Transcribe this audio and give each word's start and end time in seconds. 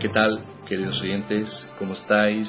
¿Qué 0.00 0.08
tal, 0.08 0.44
queridos 0.68 1.00
oyentes? 1.02 1.50
¿Cómo 1.78 1.94
estáis? 1.94 2.48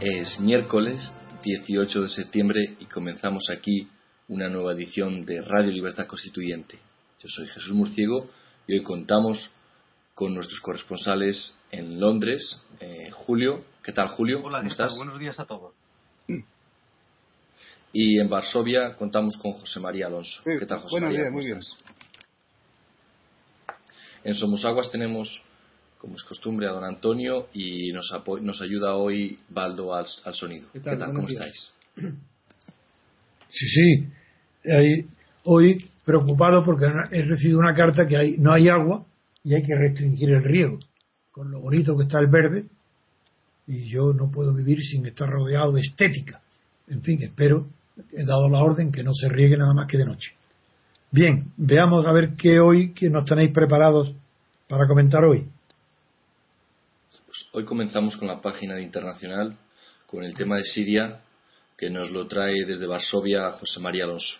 Es 0.00 0.38
miércoles 0.38 1.10
18 1.42 2.02
de 2.02 2.08
septiembre 2.08 2.76
y 2.78 2.84
comenzamos 2.86 3.48
aquí 3.50 3.88
una 4.28 4.48
nueva 4.48 4.72
edición 4.72 5.24
de 5.24 5.40
Radio 5.42 5.72
Libertad 5.72 6.06
Constituyente. 6.06 6.78
Yo 7.22 7.28
soy 7.28 7.46
Jesús 7.48 7.72
Murciego 7.72 8.28
y 8.66 8.74
hoy 8.74 8.82
contamos 8.82 9.50
con 10.14 10.34
nuestros 10.34 10.60
corresponsales 10.60 11.58
en 11.70 11.98
Londres. 11.98 12.62
Eh, 12.80 13.10
Julio, 13.12 13.64
¿qué 13.82 13.92
tal 13.92 14.08
Julio? 14.08 14.42
Hola, 14.44 14.58
¿Cómo 14.58 14.70
estás? 14.70 14.94
Buenos 14.96 15.18
días 15.18 15.40
a 15.40 15.46
todos. 15.46 15.72
Y 17.92 18.20
en 18.20 18.28
Varsovia 18.28 18.94
contamos 18.94 19.36
con 19.38 19.52
José 19.52 19.80
María 19.80 20.06
Alonso. 20.06 20.42
Sí, 20.44 20.50
¿Qué 20.60 20.66
tal 20.66 20.78
José 20.80 20.90
buenos 20.92 21.08
María? 21.08 21.20
días, 21.22 21.32
¿Cómo 21.32 21.38
muy 21.38 21.46
bien. 21.46 21.60
En 24.22 24.34
Somosaguas 24.34 24.92
tenemos, 24.92 25.42
como 26.00 26.16
es 26.16 26.22
costumbre, 26.24 26.66
a 26.66 26.72
don 26.72 26.84
Antonio 26.84 27.48
y 27.52 27.92
nos, 27.92 28.10
nos 28.42 28.62
ayuda 28.62 28.96
hoy 28.96 29.38
Baldo 29.50 29.94
al, 29.94 30.06
al 30.24 30.34
sonido. 30.34 30.68
¿Qué 30.72 30.80
tal? 30.80 30.98
¿Cómo 31.12 31.26
días. 31.26 31.46
estáis? 31.46 31.74
Sí, 33.50 33.66
sí. 33.68 35.04
Hoy 35.44 35.90
preocupado 36.04 36.64
porque 36.64 36.86
he 37.10 37.22
recibido 37.22 37.58
una 37.58 37.74
carta 37.74 38.06
que 38.06 38.16
hay, 38.16 38.36
no 38.38 38.52
hay 38.52 38.68
agua 38.68 39.04
y 39.44 39.54
hay 39.54 39.62
que 39.62 39.76
restringir 39.76 40.30
el 40.30 40.42
riego. 40.42 40.78
Con 41.30 41.50
lo 41.50 41.60
bonito 41.60 41.96
que 41.96 42.04
está 42.04 42.18
el 42.18 42.28
verde, 42.28 42.64
y 43.66 43.88
yo 43.88 44.12
no 44.12 44.30
puedo 44.30 44.52
vivir 44.52 44.82
sin 44.82 45.06
estar 45.06 45.28
rodeado 45.28 45.72
de 45.72 45.82
estética. 45.82 46.40
En 46.88 47.02
fin, 47.02 47.22
espero, 47.22 47.68
he 48.12 48.24
dado 48.24 48.48
la 48.48 48.58
orden 48.58 48.90
que 48.90 49.02
no 49.02 49.12
se 49.14 49.28
riegue 49.28 49.56
nada 49.56 49.74
más 49.74 49.86
que 49.86 49.98
de 49.98 50.06
noche. 50.06 50.32
Bien, 51.12 51.52
veamos 51.56 52.04
a 52.06 52.12
ver 52.12 52.34
qué 52.36 52.58
hoy, 52.58 52.92
que 52.92 53.10
nos 53.10 53.24
tenéis 53.24 53.52
preparados 53.52 54.12
para 54.68 54.86
comentar 54.88 55.24
hoy. 55.24 55.46
Hoy 57.52 57.64
comenzamos 57.64 58.16
con 58.16 58.28
la 58.28 58.40
página 58.40 58.74
de 58.74 58.82
internacional, 58.82 59.56
con 60.06 60.24
el 60.24 60.34
tema 60.34 60.56
de 60.56 60.64
Siria, 60.64 61.20
que 61.76 61.90
nos 61.90 62.10
lo 62.10 62.26
trae 62.26 62.64
desde 62.66 62.86
Varsovia 62.86 63.52
José 63.52 63.80
María 63.80 64.04
Alonso. 64.04 64.36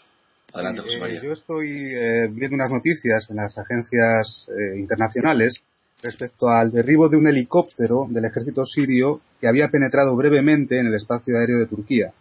Adelante, 0.52 0.82
José 0.82 0.96
eh, 0.96 1.00
María. 1.00 1.22
yo 1.22 1.32
estoy 1.32 1.68
eh, 1.68 2.28
viendo 2.30 2.56
unas 2.56 2.70
noticias 2.70 3.26
en 3.30 3.36
las 3.36 3.56
agencias 3.56 4.46
eh, 4.48 4.78
internacionales 4.78 5.54
respecto 6.02 6.48
al 6.48 6.72
derribo 6.72 7.08
de 7.08 7.16
un 7.16 7.28
helicóptero 7.28 8.06
del 8.08 8.24
ejército 8.24 8.64
sirio 8.64 9.20
que 9.40 9.48
había 9.48 9.68
penetrado 9.68 10.16
brevemente 10.16 10.78
en 10.78 10.86
el 10.86 10.94
espacio 10.94 11.38
aéreo 11.38 11.58
de 11.58 11.66
Turquía. 11.66 12.12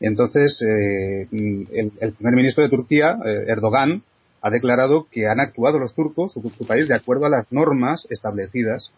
Entonces, 0.00 0.60
eh, 0.62 1.28
el, 1.30 1.92
el 2.00 2.12
primer 2.14 2.34
ministro 2.34 2.64
de 2.64 2.70
Turquía, 2.70 3.18
eh, 3.24 3.44
Erdogan, 3.46 4.02
ha 4.40 4.50
declarado 4.50 5.06
que 5.10 5.28
han 5.28 5.38
actuado 5.38 5.78
los 5.78 5.94
turcos, 5.94 6.32
su, 6.32 6.40
su 6.56 6.66
país, 6.66 6.88
de 6.88 6.96
acuerdo 6.96 7.26
a 7.26 7.30
las 7.30 7.50
normas 7.52 8.06
establecidas 8.10 8.92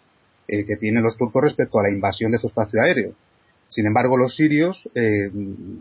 eh, 0.49 0.65
que 0.65 0.77
tienen 0.77 1.03
los 1.03 1.17
turcos 1.17 1.43
respecto 1.43 1.79
a 1.79 1.83
la 1.83 1.91
invasión 1.91 2.33
de 2.33 2.39
su 2.39 2.49
espacio 2.49 2.81
aéreo. 2.83 3.15
Sin 3.69 3.87
embargo, 3.87 4.17
los 4.17 4.37
sirios, 4.37 4.89
eh, 4.95 5.31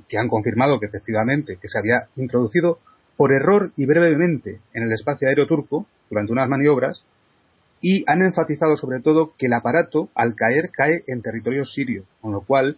que 0.07 0.17
han 0.17 0.29
confirmado 0.29 0.79
que 0.79 0.85
efectivamente 0.85 1.57
que 1.61 1.67
se 1.67 1.77
había 1.77 2.07
introducido 2.15 2.79
por 3.17 3.31
error 3.31 3.71
y 3.77 3.85
brevemente 3.85 4.59
en 4.73 4.83
el 4.83 4.91
espacio 4.91 5.27
aéreo 5.27 5.47
turco 5.47 5.85
durante 6.09 6.31
unas 6.31 6.49
maniobras, 6.49 7.05
y 7.81 8.09
han 8.09 8.21
enfatizado 8.21 8.77
sobre 8.77 9.01
todo 9.01 9.33
que 9.37 9.47
el 9.47 9.53
aparato, 9.53 10.09
al 10.15 10.35
caer, 10.35 10.69
cae 10.71 11.03
en 11.07 11.21
territorio 11.21 11.65
sirio, 11.65 12.05
con 12.21 12.31
lo 12.31 12.41
cual 12.41 12.77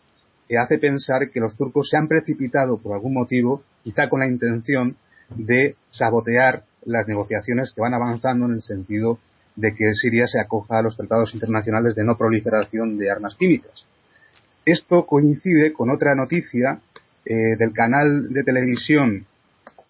eh, 0.50 0.58
hace 0.58 0.80
pensar 0.80 1.30
que 1.32 1.40
los 1.40 1.56
turcos 1.56 1.90
se 1.90 1.98
han 1.98 2.08
precipitado 2.08 2.78
por 2.78 2.94
algún 2.94 3.14
motivo, 3.14 3.62
quizá 3.84 4.10
con 4.10 4.22
la 4.22 4.28
intención 4.28 4.98
de 5.30 5.76
sabotear 5.92 6.64
las 6.86 7.08
negociaciones 7.08 7.72
que 7.74 7.82
van 7.82 7.94
avanzando 7.94 8.46
en 8.48 8.54
el 8.54 8.62
sentido 8.62 9.20
de 9.56 9.74
que 9.74 9.94
Siria 9.94 10.28
se 10.28 10.40
acoja 10.40 10.80
a 10.80 10.82
los 10.82 10.98
tratados 10.98 11.34
internacionales 11.34 11.96
de 11.96 12.04
no 12.04 12.18
proliferación 12.18 12.98
de 12.98 13.10
armas 13.10 13.36
químicas. 13.36 13.86
Esto 14.66 15.06
coincide 15.06 15.74
con 15.74 15.90
otra 15.90 16.16
noticia 16.16 16.80
eh, 17.26 17.56
del 17.58 17.72
canal 17.72 18.32
de 18.34 18.44
televisión 18.44 19.26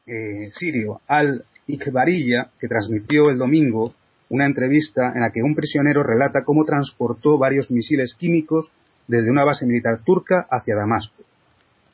eh, 0.07 0.49
sirio 0.53 1.01
Al 1.07 1.45
Ikhbariyya 1.67 2.51
que 2.59 2.67
transmitió 2.67 3.29
el 3.29 3.37
domingo 3.37 3.93
una 4.29 4.45
entrevista 4.45 5.11
en 5.13 5.21
la 5.21 5.31
que 5.31 5.43
un 5.43 5.55
prisionero 5.55 6.03
relata 6.03 6.43
cómo 6.43 6.65
transportó 6.65 7.37
varios 7.37 7.71
misiles 7.71 8.15
químicos 8.15 8.71
desde 9.07 9.29
una 9.29 9.43
base 9.43 9.65
militar 9.65 9.99
turca 10.03 10.47
hacia 10.49 10.75
Damasco. 10.75 11.23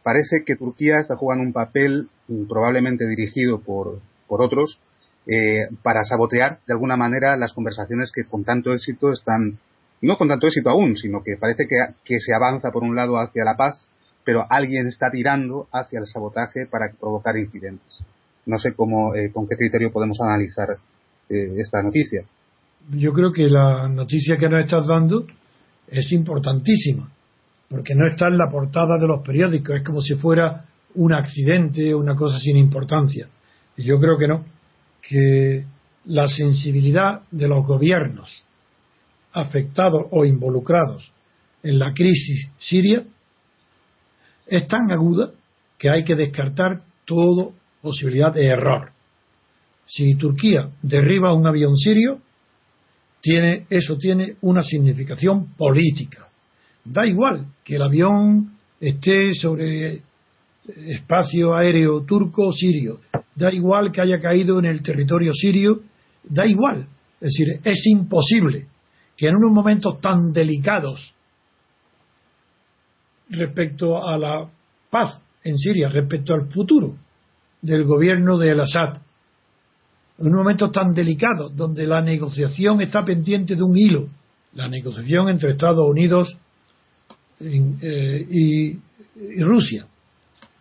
Parece 0.04 0.44
que 0.46 0.56
Turquía 0.56 1.00
está 1.00 1.16
jugando 1.16 1.44
un 1.44 1.54
papel 1.54 2.10
mm, 2.28 2.46
probablemente 2.48 3.08
dirigido 3.08 3.60
por, 3.60 4.00
por 4.28 4.42
otros 4.42 4.80
eh, 5.28 5.68
para 5.84 6.04
sabotear 6.04 6.60
de 6.66 6.74
alguna 6.74 6.98
manera 6.98 7.38
las 7.38 7.54
conversaciones 7.54 8.12
que 8.12 8.26
con 8.26 8.44
tanto 8.44 8.74
éxito 8.74 9.12
están, 9.12 9.60
no 10.02 10.18
con 10.18 10.28
tanto 10.28 10.48
éxito 10.48 10.70
aún, 10.70 10.98
sino 10.98 11.24
que 11.24 11.38
parece 11.38 11.68
que, 11.68 11.78
que 12.04 12.20
se 12.20 12.34
avanza 12.34 12.72
por 12.72 12.84
un 12.84 12.96
lado 12.96 13.18
hacia 13.18 13.46
la 13.46 13.56
paz, 13.56 13.88
pero 14.24 14.46
alguien 14.50 14.88
está 14.88 15.10
tirando 15.12 15.68
hacia 15.72 16.00
el 16.00 16.08
sabotaje 16.08 16.66
para 16.70 16.92
provocar 16.92 17.38
incidentes. 17.38 18.04
No 18.46 18.58
sé 18.58 18.74
cómo, 18.74 19.16
eh, 19.16 19.32
con 19.32 19.48
qué 19.48 19.56
criterio 19.56 19.92
podemos 19.92 20.20
analizar 20.22 20.78
eh, 21.30 21.56
esta 21.58 21.82
noticia. 21.82 22.24
Yo 22.90 23.14
creo 23.14 23.32
que 23.32 23.48
la 23.48 23.88
noticia 23.88 24.38
que 24.38 24.50
nos 24.50 24.64
estás 24.64 24.88
dando 24.88 25.26
es 25.88 26.12
importantísima, 26.12 27.12
porque 27.70 27.94
no 27.94 28.08
está 28.08 28.28
en 28.28 28.38
la 28.38 28.50
portada 28.50 28.98
de 28.98 29.08
los 29.08 29.22
periódicos, 29.22 29.78
es 29.78 29.84
como 29.84 30.02
si 30.02 30.16
fuera 30.16 30.66
un 30.96 31.14
accidente 31.14 31.94
o 31.94 32.00
una 32.00 32.16
cosa 32.16 32.38
sin 32.40 32.58
importancia. 32.58 33.28
Y 33.78 33.84
yo 33.84 34.00
creo 34.00 34.18
que 34.18 34.28
no, 34.28 34.44
que 35.02 35.66
la 36.06 36.28
sensibilidad 36.28 37.22
de 37.32 37.48
los 37.48 37.66
gobiernos 37.66 38.44
afectados 39.34 40.08
o 40.12 40.26
involucrados 40.26 41.12
en 41.64 41.80
la 41.80 41.94
crisis 41.94 42.50
siria 42.60 43.06
es 44.48 44.68
tan 44.68 44.92
aguda 44.92 45.32
que 45.78 45.90
hay 45.90 46.04
que 46.04 46.16
descartar 46.16 46.84
toda 47.06 47.52
posibilidad 47.82 48.34
de 48.34 48.46
error. 48.46 48.92
Si 49.88 50.16
Turquía 50.16 50.70
derriba 50.82 51.34
un 51.34 51.46
avión 51.48 51.76
sirio, 51.78 52.20
tiene, 53.22 53.66
eso 53.70 53.98
tiene 53.98 54.36
una 54.42 54.64
significación 54.64 55.54
política. 55.56 56.28
Da 56.84 57.06
igual 57.06 57.48
que 57.64 57.76
el 57.76 57.84
avión 57.84 58.58
esté 58.80 59.34
sobre 59.34 60.02
espacio 60.76 61.56
aéreo 61.56 62.04
turco 62.04 62.48
o 62.48 62.54
sirio, 62.54 63.02
da 63.42 63.52
igual 63.52 63.92
que 63.92 64.02
haya 64.02 64.22
caído 64.22 64.60
en 64.60 64.66
el 64.66 64.84
territorio 64.84 65.34
sirio, 65.34 65.82
da 66.24 66.46
igual. 66.46 66.88
Es 67.20 67.34
decir, 67.34 67.60
es 67.64 67.86
imposible 67.88 68.68
que 69.18 69.28
en 69.28 69.36
unos 69.36 69.52
momentos 69.52 70.00
tan 70.00 70.32
delicados 70.32 71.16
respecto 73.30 74.08
a 74.08 74.18
la 74.18 74.48
paz 74.90 75.20
en 75.44 75.58
Siria, 75.58 75.90
respecto 75.90 76.34
al 76.34 76.52
futuro 76.52 76.96
del 77.62 77.84
gobierno 77.86 78.38
de 78.38 78.52
El-Assad, 78.52 78.98
en 80.20 80.28
un 80.28 80.36
momento 80.36 80.70
tan 80.70 80.94
delicado, 80.94 81.50
donde 81.50 81.88
la 81.88 82.02
negociación 82.02 82.82
está 82.82 83.04
pendiente 83.04 83.56
de 83.56 83.64
un 83.64 83.76
hilo, 83.76 84.08
la 84.54 84.68
negociación 84.68 85.30
entre 85.30 85.52
Estados 85.52 85.88
Unidos 85.90 86.38
eh, 87.40 88.28
y, 88.30 88.70
y 88.70 89.44
Rusia, 89.44 89.88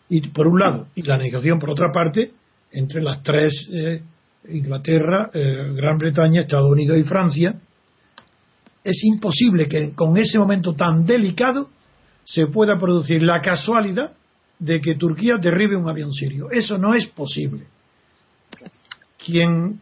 y 0.08 0.28
por 0.28 0.46
un 0.46 0.60
lado, 0.60 0.86
y 0.94 1.02
la 1.02 1.18
negociación 1.18 1.58
por 1.58 1.70
otra 1.70 1.92
parte 1.92 2.32
entre 2.72 3.02
las 3.02 3.22
tres, 3.22 3.68
eh, 3.72 4.02
Inglaterra, 4.48 5.30
eh, 5.34 5.72
Gran 5.74 5.98
Bretaña, 5.98 6.42
Estados 6.42 6.70
Unidos 6.70 6.98
y 6.98 7.04
Francia, 7.04 7.54
es 8.82 9.04
imposible 9.04 9.68
que 9.68 9.92
con 9.92 10.16
ese 10.16 10.38
momento 10.38 10.74
tan 10.74 11.04
delicado 11.04 11.68
se 12.24 12.46
pueda 12.46 12.78
producir 12.78 13.22
la 13.22 13.40
casualidad 13.42 14.14
de 14.58 14.80
que 14.80 14.94
Turquía 14.94 15.36
derribe 15.36 15.76
un 15.76 15.88
avión 15.88 16.12
sirio. 16.12 16.50
Eso 16.50 16.78
no 16.78 16.94
es 16.94 17.06
posible 17.08 17.66
quien 19.24 19.80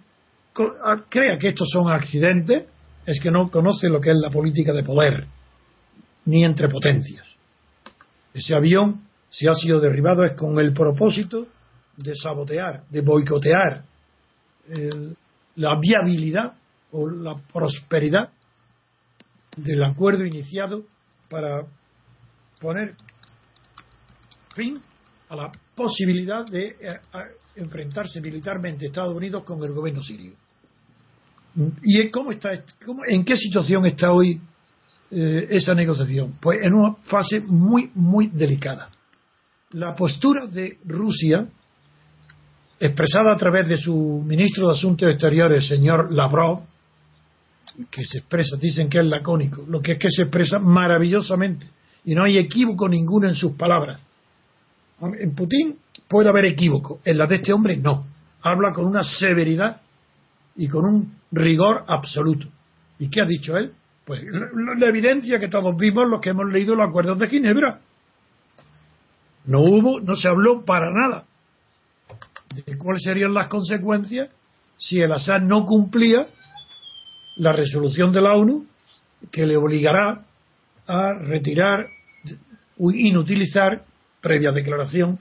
co- 0.53 0.73
a- 0.85 1.05
crea 1.09 1.39
que 1.39 1.49
estos 1.49 1.69
son 1.71 1.91
accidentes 1.93 2.65
es 3.07 3.21
que 3.21 3.31
no 3.31 3.51
conoce 3.51 3.89
lo 3.89 4.01
que 4.01 4.11
es 4.11 4.17
la 4.17 4.31
política 4.31 4.73
de 4.73 4.83
poder, 4.83 5.27
ni 6.27 6.45
entre 6.45 6.69
potencias. 6.69 7.27
Ese 8.35 8.55
avión, 8.55 9.03
si 9.31 9.47
ha 9.47 9.55
sido 9.55 9.81
derribado, 9.81 10.25
es 10.25 10.33
con 10.33 10.59
el 10.59 10.73
propósito 10.73 11.47
de 11.99 12.15
sabotear, 12.15 12.85
de 12.89 13.01
boicotear 13.03 13.85
el- 14.69 15.17
la 15.57 15.79
viabilidad 15.81 16.55
o 16.93 17.09
la 17.11 17.35
prosperidad 17.53 18.31
del 19.57 19.83
acuerdo 19.83 20.25
iniciado 20.25 20.85
para 21.29 21.67
poner 22.61 22.95
fin 24.55 24.81
a 25.29 25.37
la 25.37 25.53
posibilidad 25.75 26.47
de 26.47 26.69
eh, 26.69 27.01
enfrentarse 27.57 28.21
militarmente 28.21 28.87
Estados 28.87 29.15
Unidos 29.15 29.45
con 29.45 29.63
el 29.63 29.73
gobierno 29.73 30.03
sirio. 30.03 30.33
¿Y 31.83 32.09
cómo 32.11 32.31
está, 32.33 32.51
cómo- 32.85 33.03
en 33.07 33.25
qué 33.25 33.37
situación 33.37 33.85
está 33.87 34.13
hoy 34.13 34.41
eh, 35.11 35.47
esa 35.51 35.75
negociación? 35.75 36.37
Pues 36.41 36.59
en 36.63 36.73
una 36.75 36.95
fase 37.05 37.41
muy, 37.41 37.91
muy 37.95 38.29
delicada. 38.29 38.91
La 39.73 39.95
postura 39.95 40.47
de 40.47 40.79
Rusia, 40.85 41.49
expresada 42.81 43.33
a 43.33 43.37
través 43.37 43.69
de 43.69 43.77
su 43.77 44.23
ministro 44.25 44.69
de 44.69 44.75
Asuntos 44.75 45.11
Exteriores, 45.11 45.67
señor 45.67 46.13
Lavrov, 46.13 46.61
que 47.91 48.05
se 48.05 48.19
expresa, 48.19 48.57
dicen 48.57 48.89
que 48.89 48.99
es 48.99 49.07
lacónico, 49.07 49.65
lo 49.69 49.81
que 49.81 49.93
es 49.93 49.99
que 49.99 50.11
se 50.11 50.23
expresa 50.23 50.59
maravillosamente 50.59 51.67
y 52.05 52.15
no 52.15 52.25
hay 52.25 52.39
equívoco 52.39 52.89
ninguno 52.89 53.29
en 53.29 53.35
sus 53.35 53.53
palabras. 53.53 54.01
En 55.01 55.35
Putin 55.35 55.77
puede 56.09 56.29
haber 56.29 56.47
equívoco, 56.47 57.01
en 57.05 57.19
la 57.19 57.27
de 57.27 57.37
este 57.37 57.53
hombre 57.53 57.77
no. 57.77 58.07
Habla 58.43 58.73
con 58.73 58.87
una 58.87 59.05
severidad 59.05 59.81
y 60.57 60.69
con 60.69 60.85
un 60.85 61.15
rigor 61.33 61.85
absoluto. 61.87 62.49
¿Y 62.99 63.11
qué 63.11 63.21
ha 63.21 63.27
dicho 63.27 63.57
él? 63.57 63.73
Pues 64.05 64.23
la, 64.25 64.89
evidencia 64.89 65.39
que 65.39 65.49
todos 65.49 65.77
vimos 65.77 66.09
los 66.09 66.21
que 66.21 66.31
hemos 66.31 66.51
leído 66.51 66.75
los 66.75 66.89
acuerdos 66.89 67.19
de 67.19 67.29
Ginebra. 67.29 67.81
No 69.45 69.61
hubo, 69.61 70.01
no 70.01 70.17
se 70.17 70.29
habló 70.29 70.65
para 70.65 70.91
nada 70.91 71.28
de 72.55 72.79
cuáles 72.79 73.03
serían 73.03 73.35
las 73.35 73.49
consecuencias 73.49 74.31
si 74.77 75.01
el 75.01 75.13
Assad 75.13 75.41
no 75.41 75.67
cumplía 75.67 76.27
la 77.37 77.53
resolución 77.53 78.13
de 78.13 78.21
la 78.21 78.35
ONU 78.35 78.67
que 79.31 79.47
le 79.47 79.57
obligará 79.57 80.25
a 80.87 81.13
retirar, 81.13 81.87
inutilizar, 82.79 83.85
previa 84.21 84.53
declaración 84.53 85.19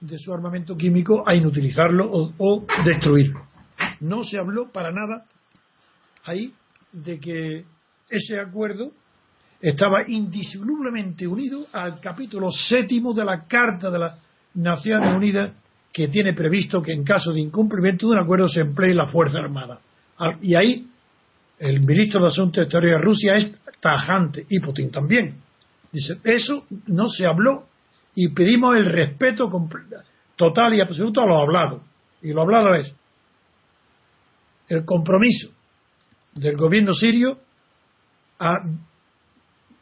de 0.00 0.18
su 0.18 0.32
armamento 0.32 0.76
químico, 0.76 1.24
a 1.26 1.34
inutilizarlo 1.34 2.10
o, 2.10 2.32
o 2.38 2.66
destruirlo. 2.84 3.42
No 4.00 4.24
se 4.24 4.38
habló 4.38 4.70
para 4.70 4.90
nada 4.90 5.26
ahí 6.24 6.52
de 6.92 7.18
que 7.18 7.64
ese 8.08 8.40
acuerdo 8.40 8.92
estaba 9.60 10.08
indisolublemente 10.08 11.26
unido 11.26 11.66
al 11.72 12.00
capítulo 12.00 12.50
séptimo 12.50 13.12
de 13.12 13.24
la 13.24 13.46
Carta 13.46 13.90
de 13.90 13.98
las 13.98 14.18
Naciones 14.54 15.14
Unidas 15.14 15.52
que 15.92 16.08
tiene 16.08 16.34
previsto 16.34 16.82
que 16.82 16.92
en 16.92 17.04
caso 17.04 17.32
de 17.32 17.40
incumplimiento 17.40 18.06
de 18.06 18.14
un 18.14 18.22
acuerdo 18.22 18.48
se 18.48 18.60
emplee 18.60 18.94
la 18.94 19.08
Fuerza 19.08 19.38
Armada. 19.38 19.80
Y 20.40 20.54
ahí 20.54 20.86
el 21.58 21.80
ministro 21.80 22.22
de 22.22 22.28
Asuntos 22.28 22.64
Exteriores 22.64 23.00
de 23.00 23.04
Rusia 23.04 23.34
es 23.34 23.58
tajante 23.80 24.46
y 24.48 24.60
Putin 24.60 24.90
también. 24.90 25.36
Dice, 25.92 26.18
eso 26.24 26.66
no 26.86 27.08
se 27.08 27.26
habló 27.26 27.66
y 28.14 28.28
pedimos 28.28 28.76
el 28.76 28.86
respeto 28.86 29.48
total 30.36 30.74
y 30.74 30.80
absoluto 30.80 31.22
a 31.22 31.26
lo 31.26 31.40
hablado. 31.40 31.82
Y 32.22 32.32
lo 32.32 32.42
hablado 32.42 32.74
es 32.74 32.94
el 34.68 34.84
compromiso 34.84 35.50
del 36.34 36.56
gobierno 36.56 36.94
sirio 36.94 37.38
a 38.38 38.60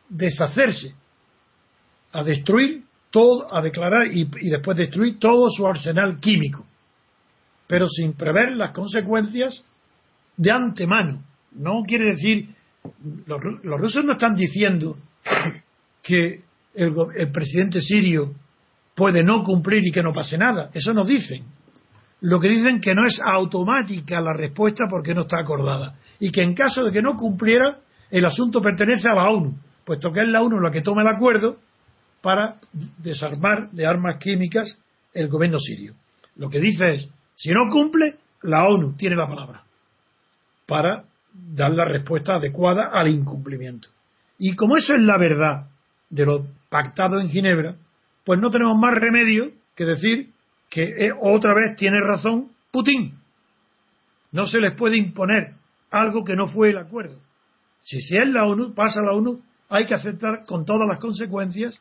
deshacerse, 0.08 0.94
a 2.12 2.24
destruir 2.24 2.87
todo, 3.10 3.52
a 3.54 3.62
declarar 3.62 4.06
y, 4.12 4.24
después 4.50 4.76
destruir 4.76 5.18
todo 5.18 5.48
su 5.50 5.66
arsenal 5.66 6.18
químico, 6.20 6.64
pero 7.66 7.88
sin 7.88 8.12
prever 8.14 8.52
las 8.52 8.72
consecuencias 8.72 9.64
de 10.36 10.52
antemano. 10.52 11.22
No 11.52 11.82
quiere 11.86 12.06
decir, 12.06 12.48
los, 13.26 13.40
rusos 13.80 14.04
no 14.04 14.12
están 14.12 14.34
diciendo 14.34 14.96
que 16.02 16.42
el, 16.74 16.94
el 17.16 17.30
presidente 17.32 17.80
sirio 17.80 18.34
puede 18.94 19.22
no 19.22 19.42
cumplir 19.42 19.86
y 19.86 19.92
que 19.92 20.02
no 20.02 20.12
pase 20.12 20.36
nada. 20.36 20.70
Eso 20.74 20.92
no 20.92 21.04
dicen. 21.04 21.44
Lo 22.20 22.40
que 22.40 22.48
dicen 22.48 22.80
que 22.80 22.94
no 22.94 23.06
es 23.06 23.20
automática 23.24 24.20
la 24.20 24.32
respuesta 24.32 24.84
porque 24.90 25.14
no 25.14 25.22
está 25.22 25.38
acordada. 25.38 25.94
Y 26.18 26.32
que 26.32 26.42
en 26.42 26.54
caso 26.54 26.84
de 26.84 26.92
que 26.92 27.00
no 27.00 27.16
cumpliera, 27.16 27.78
el 28.10 28.24
asunto 28.24 28.60
pertenece 28.60 29.08
a 29.08 29.14
la 29.14 29.30
ONU, 29.30 29.56
puesto 29.84 30.12
que 30.12 30.20
es 30.20 30.28
la 30.28 30.42
ONU 30.42 30.58
la 30.58 30.70
que 30.70 30.82
toma 30.82 31.02
el 31.02 31.08
acuerdo 31.08 31.58
para 32.20 32.56
desarmar 32.98 33.70
de 33.70 33.86
armas 33.86 34.18
químicas 34.18 34.78
el 35.12 35.28
gobierno 35.28 35.58
sirio. 35.58 35.94
Lo 36.36 36.48
que 36.48 36.60
dice 36.60 36.94
es, 36.94 37.10
si 37.36 37.50
no 37.50 37.70
cumple, 37.70 38.16
la 38.42 38.66
ONU 38.66 38.96
tiene 38.96 39.16
la 39.16 39.26
palabra 39.26 39.62
para 40.66 41.04
dar 41.32 41.72
la 41.72 41.84
respuesta 41.84 42.34
adecuada 42.34 42.90
al 42.92 43.08
incumplimiento. 43.08 43.88
Y 44.38 44.54
como 44.54 44.76
eso 44.76 44.94
es 44.94 45.02
la 45.02 45.18
verdad 45.18 45.68
de 46.10 46.26
lo 46.26 46.46
pactado 46.68 47.20
en 47.20 47.30
Ginebra, 47.30 47.76
pues 48.24 48.40
no 48.40 48.50
tenemos 48.50 48.78
más 48.78 48.94
remedio 48.94 49.52
que 49.74 49.84
decir 49.84 50.30
que 50.68 51.06
eh, 51.06 51.12
otra 51.20 51.54
vez 51.54 51.76
tiene 51.76 51.98
razón 52.00 52.50
Putin. 52.70 53.14
No 54.32 54.46
se 54.46 54.60
les 54.60 54.76
puede 54.76 54.98
imponer 54.98 55.54
algo 55.90 56.24
que 56.24 56.36
no 56.36 56.48
fue 56.48 56.70
el 56.70 56.78
acuerdo. 56.78 57.18
Si, 57.82 57.96
es 57.96 58.28
la 58.28 58.44
ONU, 58.44 58.74
pasa 58.74 59.00
la 59.00 59.14
ONU, 59.14 59.40
hay 59.70 59.86
que 59.86 59.94
aceptar 59.94 60.44
con 60.44 60.64
todas 60.64 60.86
las 60.86 60.98
consecuencias 60.98 61.80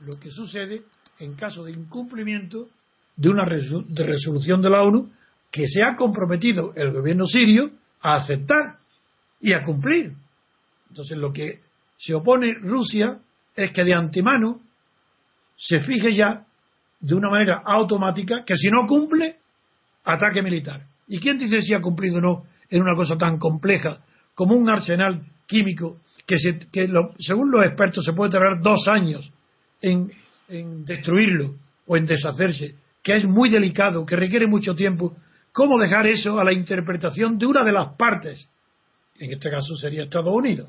lo 0.00 0.18
que 0.18 0.30
sucede 0.30 0.82
en 1.18 1.34
caso 1.34 1.64
de 1.64 1.72
incumplimiento 1.72 2.68
de 3.16 3.28
una 3.28 3.44
resolución 3.44 4.60
de 4.60 4.70
la 4.70 4.82
ONU 4.82 5.10
que 5.50 5.66
se 5.66 5.82
ha 5.82 5.96
comprometido 5.96 6.72
el 6.74 6.92
gobierno 6.92 7.26
sirio 7.26 7.70
a 8.02 8.16
aceptar 8.16 8.78
y 9.40 9.52
a 9.52 9.62
cumplir. 9.64 10.12
Entonces 10.90 11.16
lo 11.16 11.32
que 11.32 11.60
se 11.98 12.14
opone 12.14 12.54
Rusia 12.54 13.18
es 13.54 13.72
que 13.72 13.84
de 13.84 13.94
antemano 13.94 14.60
se 15.56 15.80
fije 15.80 16.14
ya 16.14 16.44
de 17.00 17.14
una 17.14 17.30
manera 17.30 17.62
automática 17.64 18.44
que 18.44 18.56
si 18.56 18.68
no 18.68 18.86
cumple, 18.86 19.36
ataque 20.04 20.42
militar. 20.42 20.82
¿Y 21.08 21.18
quién 21.20 21.38
dice 21.38 21.62
si 21.62 21.72
ha 21.72 21.80
cumplido 21.80 22.18
o 22.18 22.20
no 22.20 22.44
en 22.68 22.82
una 22.82 22.94
cosa 22.94 23.16
tan 23.16 23.38
compleja 23.38 24.00
como 24.34 24.54
un 24.54 24.68
arsenal 24.68 25.24
químico 25.46 26.00
que, 26.26 26.36
según 27.18 27.50
los 27.50 27.64
expertos 27.64 28.04
se 28.04 28.12
puede 28.12 28.32
tardar 28.32 28.60
dos 28.60 28.86
años 28.88 29.32
en, 29.80 30.10
destruirlo 30.84 31.54
o 31.86 31.96
en 31.96 32.06
deshacerse, 32.06 32.74
que 33.02 33.14
es 33.14 33.24
muy 33.24 33.48
delicado, 33.48 34.04
que 34.04 34.16
requiere 34.16 34.46
mucho 34.46 34.74
tiempo, 34.74 35.16
¿cómo 35.52 35.78
dejar 35.78 36.06
eso 36.06 36.38
a 36.38 36.44
la 36.44 36.52
interpretación 36.52 37.38
de 37.38 37.46
una 37.46 37.64
de 37.64 37.72
las 37.72 37.94
partes? 37.96 38.48
En 39.18 39.32
este 39.32 39.50
caso 39.50 39.76
sería 39.76 40.04
Estados 40.04 40.34
Unidos. 40.34 40.68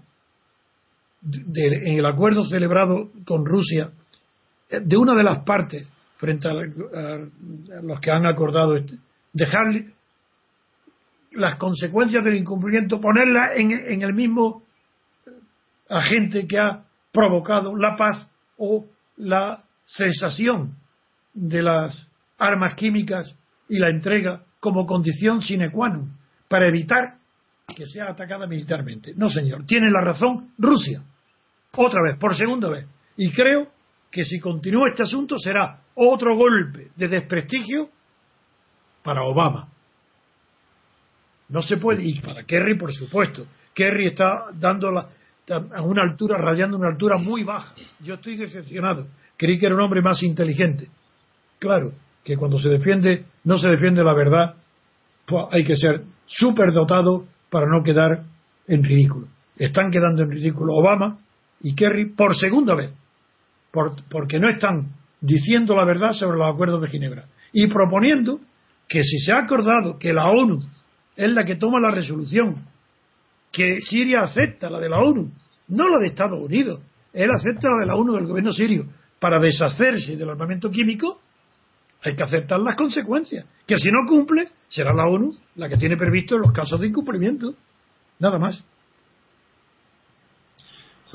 en 1.23 1.97
el 1.99 2.05
acuerdo 2.05 2.45
celebrado 2.45 3.09
con 3.25 3.45
Rusia, 3.45 3.91
de 4.69 4.97
una 4.97 5.15
de 5.15 5.23
las 5.23 5.43
partes, 5.43 5.87
frente 6.17 6.47
a, 6.47 6.53
los 7.81 7.99
que 7.99 8.11
han 8.11 8.25
acordado, 8.25 8.75
este, 8.75 8.97
dejarle 9.33 9.93
las 11.31 11.57
consecuencias 11.57 12.23
del 12.23 12.35
incumplimiento, 12.35 12.99
ponerla 12.99 13.51
en 13.55 14.01
el 14.01 14.13
mismo 14.13 14.63
agente 15.89 16.47
que 16.47 16.59
ha 16.59 16.83
provocado 17.11 17.75
la 17.75 17.95
paz 17.95 18.27
o 18.57 18.85
la 19.17 19.63
cesación 19.85 20.75
de 21.33 21.61
las 21.61 22.09
armas 22.37 22.75
químicas 22.75 23.33
y 23.69 23.79
la 23.79 23.89
entrega 23.89 24.43
como 24.59 24.85
condición 24.85 25.41
sine 25.41 25.69
qua 25.71 25.89
non 25.89 26.17
para 26.47 26.67
evitar 26.67 27.19
que 27.67 27.85
sea 27.85 28.09
atacada 28.09 28.47
militarmente. 28.47 29.13
No, 29.15 29.29
señor, 29.29 29.65
tiene 29.65 29.91
la 29.91 30.01
razón 30.01 30.53
Rusia. 30.57 31.03
Otra 31.75 32.01
vez, 32.01 32.17
por 32.17 32.35
segunda 32.35 32.69
vez. 32.69 32.87
Y 33.17 33.31
creo 33.31 33.67
que 34.09 34.23
si 34.23 34.39
continúa 34.39 34.89
este 34.89 35.03
asunto 35.03 35.37
será 35.37 35.81
otro 35.95 36.35
golpe 36.35 36.91
de 36.95 37.07
desprestigio 37.07 37.89
para 39.03 39.23
Obama. 39.23 39.67
No 41.49 41.61
se 41.61 41.77
puede, 41.77 42.03
y 42.03 42.19
para 42.19 42.43
Kerry, 42.43 42.77
por 42.77 42.93
supuesto. 42.93 43.47
Kerry 43.73 44.07
está 44.07 44.47
dando 44.53 44.91
la, 44.91 45.09
a 45.49 45.81
una 45.81 46.03
altura, 46.03 46.37
radiando 46.37 46.77
una 46.77 46.89
altura 46.89 47.17
muy 47.17 47.43
baja. 47.43 47.73
Yo 48.01 48.15
estoy 48.15 48.35
decepcionado. 48.35 49.07
Creí 49.37 49.57
que 49.57 49.67
era 49.67 49.75
un 49.75 49.81
hombre 49.81 50.01
más 50.01 50.21
inteligente. 50.23 50.89
Claro, 51.59 51.93
que 52.23 52.35
cuando 52.35 52.59
se 52.59 52.69
defiende, 52.69 53.25
no 53.45 53.57
se 53.57 53.69
defiende 53.69 54.03
la 54.03 54.13
verdad, 54.13 54.55
pues 55.25 55.45
hay 55.51 55.63
que 55.63 55.77
ser 55.77 56.03
súper 56.25 56.71
dotado 56.73 57.25
para 57.49 57.67
no 57.67 57.83
quedar 57.83 58.23
en 58.67 58.83
ridículo. 58.83 59.27
Están 59.57 59.89
quedando 59.91 60.23
en 60.23 60.31
ridículo 60.31 60.73
Obama 60.75 61.19
y 61.61 61.73
Kerry 61.73 62.13
por 62.13 62.35
segunda 62.35 62.75
vez, 62.75 62.91
porque 63.71 64.39
no 64.39 64.49
están 64.49 64.91
diciendo 65.21 65.75
la 65.75 65.85
verdad 65.85 66.11
sobre 66.11 66.37
los 66.37 66.53
acuerdos 66.53 66.81
de 66.81 66.89
Ginebra 66.89 67.25
y 67.53 67.67
proponiendo 67.67 68.39
que 68.87 69.01
si 69.03 69.19
se 69.19 69.31
ha 69.31 69.39
acordado 69.39 69.97
que 69.97 70.13
la 70.13 70.29
ONU 70.29 70.59
es 71.15 71.31
la 71.31 71.43
que 71.43 71.55
toma 71.55 71.79
la 71.79 71.91
resolución 71.91 72.65
que 73.57 73.81
Siria 73.81 74.21
acepta, 74.21 74.69
la 74.69 74.79
de 74.79 74.87
la 74.87 74.99
ONU, 74.99 75.31
no 75.69 75.89
la 75.89 75.97
de 75.97 76.05
Estados 76.05 76.39
Unidos. 76.39 76.79
Él 77.11 77.31
acepta 77.31 77.69
la 77.69 77.79
de 77.79 77.85
la 77.87 77.95
ONU 77.95 78.13
del 78.13 78.27
gobierno 78.27 78.51
sirio. 78.51 78.85
Para 79.19 79.39
deshacerse 79.39 80.15
del 80.15 80.29
armamento 80.29 80.69
químico 80.69 81.19
hay 82.03 82.15
que 82.15 82.21
aceptar 82.21 82.59
las 82.59 82.75
consecuencias. 82.75 83.47
Que 83.65 83.79
si 83.79 83.89
no 83.89 84.05
cumple, 84.07 84.49
será 84.69 84.93
la 84.93 85.07
ONU 85.07 85.35
la 85.55 85.67
que 85.67 85.75
tiene 85.75 85.97
previsto 85.97 86.37
los 86.37 86.51
casos 86.51 86.79
de 86.79 86.85
incumplimiento. 86.85 87.55
Nada 88.19 88.37
más. 88.37 88.63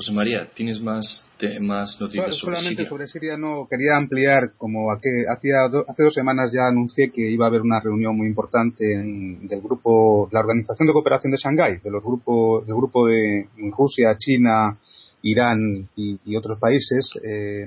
José 0.03 0.15
María, 0.15 0.49
¿tienes 0.53 0.81
más, 0.81 1.25
más 1.61 1.97
noticias 2.01 2.35
sobre 2.37 2.57
Solamente 2.57 2.85
sobre 2.85 3.07
Siria 3.07 3.37
no 3.37 3.67
quería 3.69 3.95
ampliar, 3.95 4.51
como 4.57 4.91
hace 4.91 6.03
dos 6.03 6.13
semanas 6.13 6.51
ya 6.53 6.67
anuncié 6.67 7.09
que 7.09 7.21
iba 7.31 7.45
a 7.45 7.47
haber 7.47 7.61
una 7.61 7.79
reunión 7.79 8.17
muy 8.17 8.27
importante 8.27 8.83
del 8.85 9.61
grupo, 9.61 10.27
la 10.33 10.41
Organización 10.41 10.87
de 10.87 10.93
Cooperación 10.93 11.31
de 11.31 11.37
Shanghái, 11.37 11.77
de 11.81 11.89
los 11.89 12.03
grupos, 12.03 12.67
del 12.67 12.75
grupo 12.75 13.07
de 13.07 13.47
Rusia, 13.77 14.13
China, 14.17 14.77
Irán 15.21 15.87
y, 15.95 16.35
otros 16.35 16.59
países, 16.59 17.09
eh, 17.23 17.65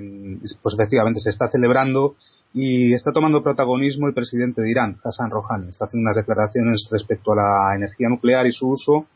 pues 0.61 0.75
efectivamente 0.75 1.21
se 1.21 1.31
está 1.31 1.49
celebrando 1.49 2.17
y 2.53 2.93
está 2.93 3.11
tomando 3.11 3.41
protagonismo 3.41 4.05
el 4.05 4.13
presidente 4.13 4.61
de 4.61 4.69
Irán, 4.69 4.97
Hassan 5.03 5.31
Rouhani. 5.31 5.69
Está 5.69 5.85
haciendo 5.85 6.07
unas 6.07 6.17
declaraciones 6.17 6.87
respecto 6.91 7.31
a 7.31 7.35
la 7.35 7.75
energía 7.75 8.09
nuclear 8.09 8.45
y 8.45 8.51
su 8.51 8.69
uso 8.69 9.07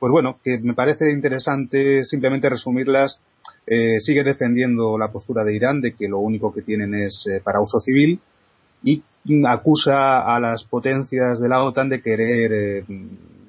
pues 0.00 0.10
bueno, 0.10 0.38
que 0.42 0.58
me 0.58 0.74
parece 0.74 1.12
interesante 1.12 2.04
simplemente 2.04 2.48
resumirlas. 2.48 3.20
Eh, 3.66 4.00
sigue 4.00 4.24
defendiendo 4.24 4.96
la 4.98 5.12
postura 5.12 5.44
de 5.44 5.54
Irán 5.54 5.80
de 5.82 5.92
que 5.92 6.08
lo 6.08 6.18
único 6.18 6.52
que 6.52 6.62
tienen 6.62 6.94
es 6.94 7.24
eh, 7.30 7.40
para 7.44 7.60
uso 7.60 7.80
civil 7.80 8.18
y 8.82 9.02
acusa 9.46 10.22
a 10.22 10.40
las 10.40 10.64
potencias 10.64 11.40
de 11.40 11.48
la 11.48 11.62
OTAN 11.62 11.88
de 11.88 12.00
querer 12.00 12.52
eh, 12.52 12.84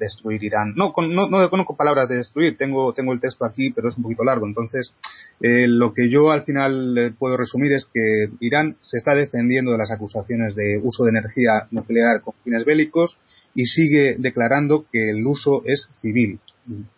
destruir 0.01 0.43
Irán. 0.43 0.73
No, 0.75 0.91
con, 0.91 1.13
no, 1.13 1.29
no, 1.29 1.49
conozco 1.49 1.77
palabras 1.77 2.09
de 2.09 2.15
destruir, 2.17 2.57
tengo, 2.57 2.91
tengo 2.93 3.13
el 3.13 3.21
texto 3.21 3.45
aquí, 3.45 3.71
pero 3.71 3.87
es 3.87 3.95
un 3.97 4.03
poquito 4.03 4.23
largo. 4.23 4.45
Entonces, 4.45 4.93
eh, 5.39 5.67
lo 5.67 5.93
que 5.93 6.09
yo 6.09 6.31
al 6.31 6.43
final 6.43 6.97
eh, 6.97 7.13
puedo 7.17 7.37
resumir 7.37 7.71
es 7.71 7.87
que 7.93 8.29
Irán 8.39 8.75
se 8.81 8.97
está 8.97 9.13
defendiendo 9.13 9.71
de 9.71 9.77
las 9.77 9.91
acusaciones 9.91 10.55
de 10.55 10.79
uso 10.83 11.05
de 11.05 11.11
energía 11.11 11.67
nuclear 11.71 12.21
con 12.21 12.33
fines 12.43 12.65
bélicos 12.65 13.17
y 13.53 13.65
sigue 13.65 14.15
declarando 14.17 14.85
que 14.91 15.11
el 15.11 15.25
uso 15.25 15.61
es 15.65 15.87
civil. 16.01 16.39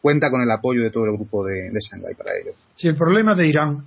Cuenta 0.02 0.30
con 0.30 0.42
el 0.42 0.52
apoyo 0.52 0.82
de 0.82 0.92
todo 0.92 1.06
el 1.06 1.14
grupo 1.14 1.46
de, 1.46 1.70
de 1.72 1.80
Shanghái 1.80 2.16
para 2.16 2.32
ello. 2.32 2.52
Si 2.76 2.88
el 2.88 2.96
problema 2.96 3.36
de 3.36 3.48
Irán, 3.48 3.86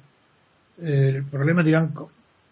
el 0.82 1.24
problema 1.24 1.62
de 1.62 1.70
Irán 1.70 1.92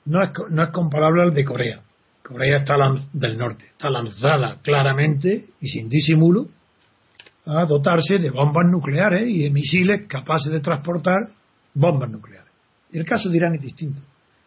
no 0.07 0.23
es, 0.23 0.31
no 0.51 0.63
es 0.63 0.71
comparable 0.71 1.23
al 1.23 1.35
de 1.35 1.45
Corea. 1.45 1.81
Corea 2.27 2.59
está 2.59 2.77
del 3.13 3.37
Norte 3.37 3.67
está 3.67 3.91
lanzada 3.91 4.59
claramente 4.63 5.45
y 5.61 5.69
sin 5.69 5.91
disimulo 5.91 6.49
a 7.45 7.67
dotarse 7.67 8.17
de 8.19 8.31
bombas 8.31 8.65
nucleares 8.71 9.29
y 9.29 9.43
de 9.43 9.51
misiles 9.51 10.07
capaces 10.09 10.51
de 10.51 10.61
transportar 10.61 11.19
bombas 11.75 12.11
nucleares. 12.11 12.51
El 12.93 13.05
caso 13.05 13.29
de 13.29 13.37
Irán 13.37 13.55
es 13.57 13.61
distinto. 13.61 14.01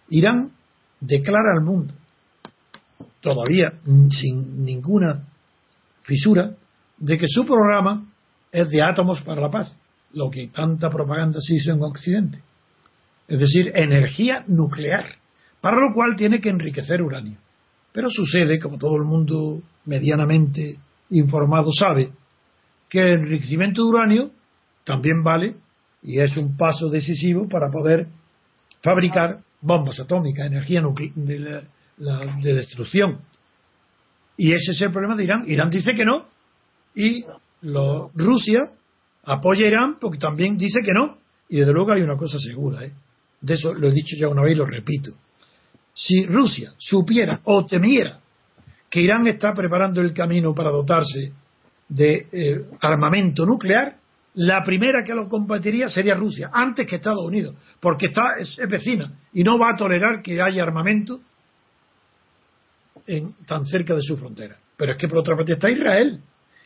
Irán 0.09 0.51
declara 0.99 1.53
al 1.55 1.63
mundo, 1.63 1.93
todavía 3.21 3.73
sin 4.09 4.65
ninguna 4.65 5.27
fisura, 6.01 6.55
de 6.97 7.17
que 7.19 7.27
su 7.27 7.45
programa 7.45 8.07
es 8.51 8.69
de 8.69 8.81
átomos 8.81 9.21
para 9.21 9.41
la 9.41 9.51
paz, 9.51 9.77
lo 10.13 10.31
que 10.31 10.47
tanta 10.47 10.89
propaganda 10.89 11.39
se 11.41 11.55
hizo 11.55 11.73
en 11.73 11.83
Occidente. 11.83 12.41
Es 13.27 13.39
decir, 13.39 13.71
energía 13.75 14.43
nuclear, 14.47 15.05
para 15.61 15.77
lo 15.77 15.93
cual 15.93 16.15
tiene 16.15 16.41
que 16.41 16.49
enriquecer 16.49 17.03
uranio. 17.03 17.37
Pero 17.97 18.11
sucede, 18.11 18.59
como 18.59 18.77
todo 18.77 18.95
el 18.95 19.05
mundo 19.05 19.59
medianamente 19.85 20.77
informado 21.09 21.71
sabe, 21.73 22.11
que 22.87 22.99
el 22.99 23.21
enriquecimiento 23.21 23.81
de 23.81 23.89
uranio 23.89 24.31
también 24.83 25.23
vale 25.23 25.55
y 26.03 26.19
es 26.19 26.37
un 26.37 26.55
paso 26.55 26.89
decisivo 26.89 27.49
para 27.49 27.71
poder 27.71 28.05
fabricar 28.83 29.39
bombas 29.61 29.99
atómicas, 29.99 30.45
energía 30.45 30.83
de, 31.15 31.63
de 32.43 32.53
destrucción. 32.53 33.17
Y 34.37 34.53
ese 34.53 34.73
es 34.73 34.81
el 34.83 34.91
problema 34.91 35.15
de 35.15 35.23
Irán. 35.23 35.45
Irán 35.47 35.71
dice 35.71 35.95
que 35.95 36.05
no 36.05 36.27
y 36.93 37.25
Rusia 38.13 38.59
apoya 39.23 39.65
a 39.65 39.69
Irán 39.69 39.95
porque 39.99 40.19
también 40.19 40.55
dice 40.55 40.81
que 40.85 40.93
no. 40.93 41.17
Y 41.49 41.61
desde 41.61 41.73
luego 41.73 41.93
hay 41.93 42.03
una 42.03 42.15
cosa 42.15 42.37
segura, 42.37 42.85
¿eh? 42.85 42.93
de 43.41 43.53
eso 43.55 43.73
lo 43.73 43.87
he 43.87 43.91
dicho 43.91 44.15
ya 44.19 44.27
una 44.27 44.43
vez 44.43 44.51
y 44.51 44.59
lo 44.59 44.67
repito. 44.67 45.13
Si 45.99 46.27
Rusia 46.27 46.73
supiera 46.77 47.39
o 47.45 47.65
temiera 47.65 48.19
que 48.87 49.01
Irán 49.01 49.25
está 49.25 49.51
preparando 49.53 49.99
el 49.99 50.13
camino 50.13 50.53
para 50.53 50.69
dotarse 50.69 51.33
de 51.89 52.27
eh, 52.31 52.65
armamento 52.81 53.47
nuclear, 53.47 53.95
la 54.35 54.63
primera 54.63 55.03
que 55.03 55.15
lo 55.15 55.27
combatiría 55.27 55.89
sería 55.89 56.13
Rusia, 56.13 56.51
antes 56.53 56.85
que 56.87 56.97
Estados 56.97 57.25
Unidos, 57.25 57.55
porque 57.79 58.07
está, 58.07 58.35
es, 58.37 58.55
vecina 58.69 59.11
y 59.33 59.43
no 59.43 59.57
va 59.57 59.71
a 59.71 59.75
tolerar 59.75 60.21
que 60.21 60.39
haya 60.39 60.61
armamento 60.61 61.19
en, 63.07 63.33
tan 63.47 63.65
cerca 63.65 63.95
de 63.95 64.03
su 64.03 64.17
frontera. 64.17 64.55
Pero 64.77 64.91
es 64.91 64.99
que 64.99 65.07
por 65.07 65.17
otra 65.17 65.35
parte 65.35 65.53
está 65.53 65.71
Israel. 65.71 66.21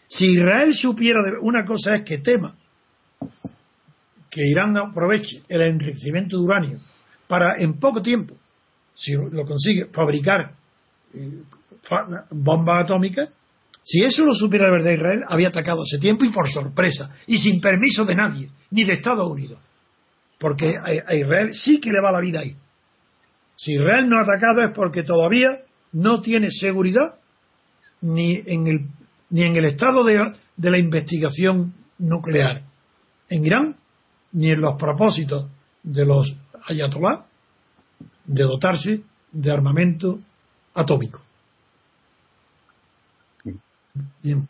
Si 0.09 0.25
Israel 0.25 0.75
supiera 0.75 1.21
una 1.39 1.63
cosa 1.63 1.95
es 1.95 2.03
que 2.03 2.17
tema 2.17 2.53
que 4.29 4.41
Irán 4.45 4.75
aproveche 4.75 5.41
el 5.47 5.61
enriquecimiento 5.61 6.37
de 6.37 6.43
uranio 6.43 6.79
para 7.29 7.55
en 7.57 7.79
poco 7.79 8.01
tiempo, 8.01 8.35
si 9.01 9.13
lo 9.13 9.45
consigue, 9.45 9.85
fabricar 9.85 10.53
eh, 11.15 11.41
bombas 12.29 12.83
atómicas, 12.83 13.29
si 13.83 14.03
eso 14.03 14.23
lo 14.23 14.35
supiera 14.35 14.65
de 14.65 14.71
verdad 14.71 14.91
Israel, 14.91 15.21
había 15.27 15.47
atacado 15.47 15.81
hace 15.81 15.99
tiempo 15.99 16.23
y 16.23 16.31
por 16.31 16.47
sorpresa, 16.51 17.09
y 17.25 17.39
sin 17.39 17.59
permiso 17.59 18.05
de 18.05 18.13
nadie, 18.13 18.49
ni 18.69 18.83
de 18.83 18.93
Estados 18.93 19.27
Unidos. 19.27 19.57
Porque 20.37 20.75
a 20.77 21.15
Israel 21.15 21.51
sí 21.53 21.81
que 21.81 21.91
le 21.91 21.99
va 21.99 22.11
la 22.11 22.19
vida 22.19 22.41
ahí. 22.41 22.55
Si 23.55 23.73
Israel 23.73 24.07
no 24.07 24.19
ha 24.19 24.21
atacado 24.21 24.61
es 24.61 24.71
porque 24.75 25.01
todavía 25.03 25.61
no 25.93 26.21
tiene 26.21 26.49
seguridad 26.51 27.15
ni 28.01 28.35
en 28.45 28.67
el, 28.67 28.87
ni 29.31 29.43
en 29.43 29.55
el 29.55 29.65
estado 29.65 30.03
de, 30.03 30.33
la 30.57 30.77
investigación 30.77 31.73
nuclear 31.97 32.63
en 33.29 33.45
Irán, 33.45 33.77
ni 34.31 34.51
en 34.51 34.61
los 34.61 34.75
propósitos 34.75 35.49
de 35.81 36.05
los 36.05 36.35
ayatolá 36.67 37.25
de 38.25 38.43
dotarse 38.43 39.01
de 39.31 39.51
armamento 39.51 40.19
atómico. 40.73 41.21
Bien. 44.23 44.47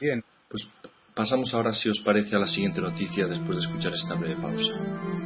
Bien. 0.00 0.24
Pues 0.48 0.68
pasamos 1.14 1.52
ahora, 1.52 1.72
si 1.72 1.88
os 1.88 2.00
parece, 2.00 2.36
a 2.36 2.38
la 2.38 2.46
siguiente 2.46 2.80
noticia 2.80 3.26
después 3.26 3.58
de 3.58 3.66
escuchar 3.66 3.92
esta 3.92 4.14
breve 4.14 4.40
pausa. 4.40 5.17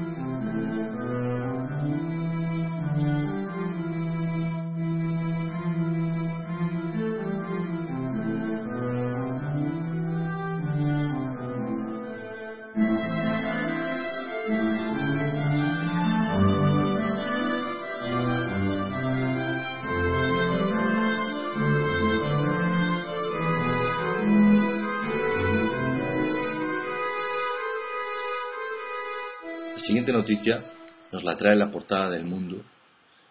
Noticia 30.13 30.65
nos 31.11 31.25
la 31.25 31.37
trae 31.37 31.57
la 31.57 31.71
portada 31.71 32.11
del 32.11 32.25
mundo 32.25 32.63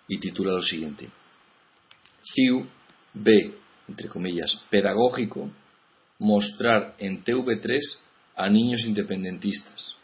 y 0.07 0.19
titula 0.19 0.51
lo 0.51 0.61
siguiente. 0.61 1.09
CIU 2.21 2.67
B, 3.13 3.55
entre 3.87 4.07
comillas, 4.07 4.63
pedagógico, 4.69 5.49
mostrar 6.19 6.95
en 6.99 7.23
TV3 7.23 7.79
a 8.35 8.49
niños 8.49 8.85
independentistas. 8.85 9.95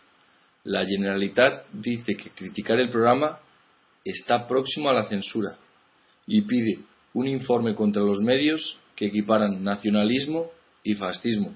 La 0.63 0.85
Generalitat 0.85 1.67
dice 1.71 2.15
que 2.15 2.31
criticar 2.31 2.79
el 2.79 2.89
programa 2.89 3.39
está 4.03 4.47
próximo 4.47 4.89
a 4.89 4.93
la 4.93 5.05
censura 5.05 5.57
y 6.25 6.41
pide 6.41 6.79
un 7.13 7.27
informe 7.27 7.75
contra 7.75 8.01
los 8.01 8.19
medios 8.19 8.77
que 8.95 9.05
equiparan 9.05 9.63
nacionalismo 9.63 10.51
y 10.83 10.95
fascismo. 10.95 11.55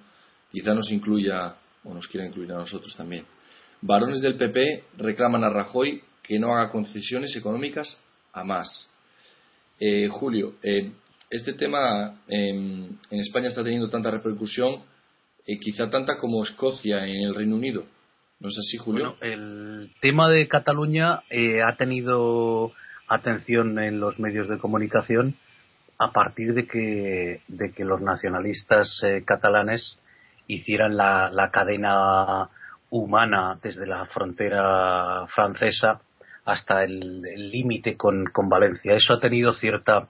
Quizá 0.50 0.74
nos 0.74 0.92
incluya 0.92 1.56
o 1.84 1.94
nos 1.94 2.08
quiera 2.08 2.28
incluir 2.28 2.52
a 2.52 2.58
nosotros 2.58 2.96
también. 2.96 3.26
Varones 3.82 4.22
del 4.22 4.38
PP 4.38 4.84
reclaman 4.98 5.44
a 5.44 5.50
Rajoy 5.50 6.02
que 6.22 6.38
no 6.38 6.56
haga 6.56 6.72
concesiones 6.72 7.36
económicas 7.36 8.00
a 8.32 8.44
más. 8.44 8.90
Eh, 9.80 10.08
Julio, 10.08 10.54
eh, 10.62 10.92
este 11.30 11.54
tema 11.54 12.22
en 12.28 13.00
España 13.10 13.48
está 13.48 13.64
teniendo 13.64 13.90
tanta 13.90 14.12
repercusión, 14.12 14.84
eh, 15.48 15.58
quizá 15.60 15.90
tanta 15.90 16.18
como 16.18 16.44
Escocia 16.44 17.08
en 17.08 17.24
el 17.24 17.34
Reino 17.34 17.56
Unido. 17.56 17.86
¿No 18.40 18.50
es 18.50 18.58
así, 18.60 18.78
Julio? 18.78 19.16
Bueno, 19.20 19.34
el 19.34 19.92
tema 20.00 20.30
de 20.30 20.48
Cataluña 20.48 21.24
ha 21.66 21.76
tenido 21.78 22.72
atención 23.08 23.80
en 23.80 24.00
los 24.00 24.20
medios 24.20 24.48
de 24.48 24.58
comunicación 24.58 25.36
a 26.00 26.12
partir 26.12 26.54
de 26.54 26.68
que, 26.68 27.42
los 27.84 28.02
nacionalistas 28.02 28.90
catalanes 29.26 29.98
hicieran 30.48 30.98
la 30.98 31.50
cadena 31.52 32.50
humana 32.92 33.58
desde 33.64 33.88
la 33.88 34.06
frontera 34.06 35.26
francesa 35.34 36.02
hasta 36.46 36.84
el 36.84 37.22
límite 37.22 37.96
con, 37.98 38.26
con, 38.26 38.50
Valencia. 38.50 38.94
Eso 38.94 39.14
ha 39.14 39.20
tenido 39.20 39.54
cierta 39.54 40.08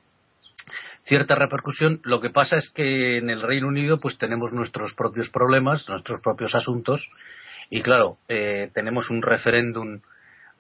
cierta 1.04 1.36
repercusión. 1.36 2.00
Lo 2.04 2.22
que 2.22 2.30
pasa 2.30 2.58
es 2.58 2.70
que 2.72 3.18
en 3.18 3.30
el 3.30 3.42
Reino 3.42 3.68
Unido 3.68 4.00
pues 4.00 4.18
tenemos 4.18 4.52
nuestros 4.52 4.94
propios 4.94 5.30
problemas, 5.30 5.88
nuestros 5.90 6.22
propios 6.22 6.54
asuntos 6.56 7.10
y 7.70 7.82
claro, 7.82 8.18
eh, 8.28 8.70
tenemos 8.74 9.10
un 9.10 9.22
referéndum 9.22 10.02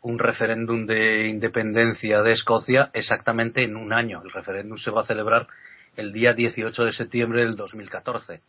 un 0.03 0.17
referéndum 0.17 0.87
de 0.87 1.27
independencia 1.27 2.23
de 2.23 2.31
Escocia 2.31 2.89
exactamente 2.93 3.63
en 3.63 3.75
un 3.75 3.93
año. 3.93 4.21
El 4.23 4.31
referéndum 4.31 4.77
se 4.77 4.89
va 4.89 5.01
a 5.01 5.05
celebrar 5.05 5.47
el 5.95 6.11
día 6.11 6.33
18 6.33 6.85
de 6.85 6.91
septiembre 6.91 7.41
del 7.41 7.55
2014. 7.55 8.41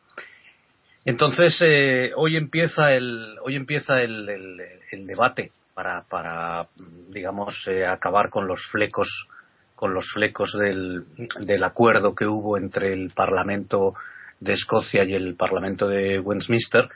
Entonces, 1.04 1.58
eh, 1.62 2.12
hoy 2.16 2.36
empieza 2.36 2.92
el, 2.92 3.36
hoy 3.42 3.56
empieza 3.56 4.00
el, 4.00 4.28
el, 4.90 5.06
debate 5.06 5.50
para, 5.74 6.02
para 6.02 6.68
digamos, 7.08 7.66
eh, 7.66 7.84
acabar 7.84 8.30
con 8.30 8.46
los 8.46 8.60
flecos, 8.70 9.08
con 9.74 9.94
los 9.94 10.08
flecos 10.12 10.52
del, 10.58 11.04
del 11.40 11.64
acuerdo 11.64 12.14
que 12.14 12.26
hubo 12.26 12.56
entre 12.56 12.92
el 12.92 13.10
Parlamento 13.10 13.94
de 14.38 14.52
Escocia 14.52 15.04
y 15.04 15.14
el 15.14 15.34
Parlamento 15.34 15.88
de 15.88 16.20
Westminster. 16.20 16.88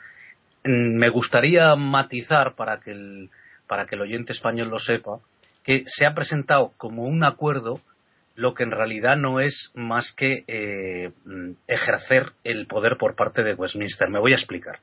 mm, 0.63 0.97
me 0.97 1.09
gustaría 1.09 1.75
matizar 1.75 2.55
para 2.55 2.79
que 2.79 2.91
el, 2.91 3.29
para 3.67 3.87
que 3.87 3.95
el 3.95 4.01
oyente 4.01 4.31
español 4.31 4.69
lo 4.69 4.79
sepa, 4.79 5.19
que 5.65 5.83
se 5.85 6.05
ha 6.05 6.13
presentado 6.13 6.71
como 6.77 7.03
un 7.03 7.25
acuerdo 7.25 7.81
lo 8.37 8.53
que 8.53 8.63
en 8.63 8.71
realidad 8.71 9.17
no 9.17 9.39
es 9.39 9.71
más 9.73 10.13
que 10.15 10.43
eh, 10.47 11.09
mm, 11.25 11.53
ejercer 11.67 12.33
el 12.43 12.67
poder 12.67 12.97
por 12.97 13.15
parte 13.15 13.43
de 13.43 13.55
Westminster. 13.55 14.09
Me 14.09 14.19
voy 14.19 14.31
a 14.33 14.35
explicar. 14.35 14.79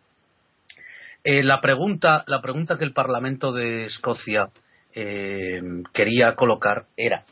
Eh, 1.22 1.44
la, 1.44 1.60
pregunta, 1.60 2.24
la 2.26 2.42
pregunta 2.42 2.76
que 2.76 2.84
el 2.84 2.92
Parlamento 2.92 3.52
de 3.52 3.84
Escocia 3.84 4.48
eh, 4.94 5.62
quería 5.92 6.34
colocar 6.34 6.84
era 6.96 7.24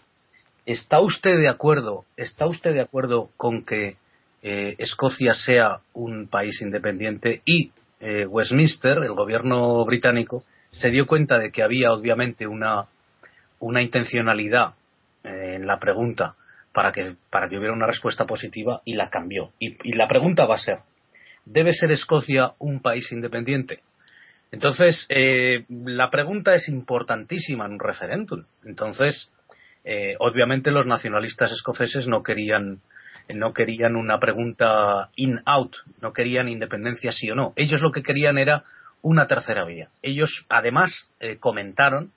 ¿Está 0.64 1.00
usted 1.00 1.38
de 1.38 1.48
acuerdo? 1.48 2.04
¿Está 2.16 2.46
usted 2.46 2.72
de 2.72 2.80
acuerdo 2.80 3.30
con 3.36 3.64
que 3.64 3.96
Escocia 4.44 5.34
sea 5.34 5.78
un 5.92 6.26
país 6.26 6.60
independiente 6.62 7.42
y 7.44 7.70
Westminster, 8.28 8.98
el 8.98 9.14
gobierno 9.14 9.84
británico, 9.84 10.42
se 10.72 10.90
dio 10.90 11.06
cuenta 11.06 11.38
de 11.38 11.52
que 11.52 11.62
había 11.62 11.92
obviamente 11.92 12.48
una, 12.48 12.86
una 13.60 13.82
intencionalidad 13.82 14.74
eh, 15.24 15.54
en 15.56 15.66
la 15.66 15.78
pregunta 15.78 16.34
para 16.72 16.92
que, 16.92 17.16
para 17.30 17.48
que 17.48 17.56
hubiera 17.56 17.74
una 17.74 17.86
respuesta 17.86 18.26
positiva 18.26 18.82
y 18.84 18.94
la 18.94 19.10
cambió. 19.10 19.52
Y, 19.58 19.92
la 19.94 20.08
pregunta 20.08 20.46
va 20.46 20.56
a 20.56 20.58
ser, 20.58 20.78
¿debe 21.44 21.72
ser 21.72 21.92
Escocia 21.92 22.52
un 22.58 22.80
país 22.80 23.10
independiente? 23.12 23.80
Entonces, 24.50 25.06
eh, 25.08 25.64
la 25.68 26.10
pregunta 26.10 26.54
es 26.54 26.68
importantísima 26.68 27.66
en 27.66 27.72
un 27.72 27.80
referéndum. 27.80 28.44
Entonces, 28.64 29.32
eh, 29.84 30.16
obviamente 30.18 30.70
los 30.70 30.86
nacionalistas 30.86 31.52
escoceses 31.52 32.06
no 32.06 32.22
querían 32.22 32.80
no 33.32 33.52
querían 33.52 33.94
una 33.94 34.18
pregunta 34.18 35.10
in-out, 35.14 35.76
no 36.00 36.12
querían 36.12 36.48
independencia 36.48 37.12
sí 37.12 37.30
o 37.30 37.36
no. 37.36 37.52
Ellos 37.54 37.80
lo 37.80 37.92
que 37.92 38.02
querían 38.02 38.36
era 38.36 38.64
una 39.00 39.28
tercera 39.28 39.64
vía. 39.64 39.90
Ellos, 40.02 40.44
además, 40.48 41.08
comentaron 41.38 42.10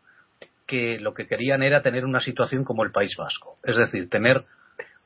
que 0.65 0.99
lo 0.99 1.13
que 1.13 1.27
querían 1.27 1.63
era 1.63 1.81
tener 1.81 2.05
una 2.05 2.19
situación 2.19 2.63
como 2.63 2.83
el 2.83 2.91
País 2.91 3.15
Vasco, 3.17 3.55
es 3.63 3.75
decir, 3.75 4.09
tener 4.09 4.43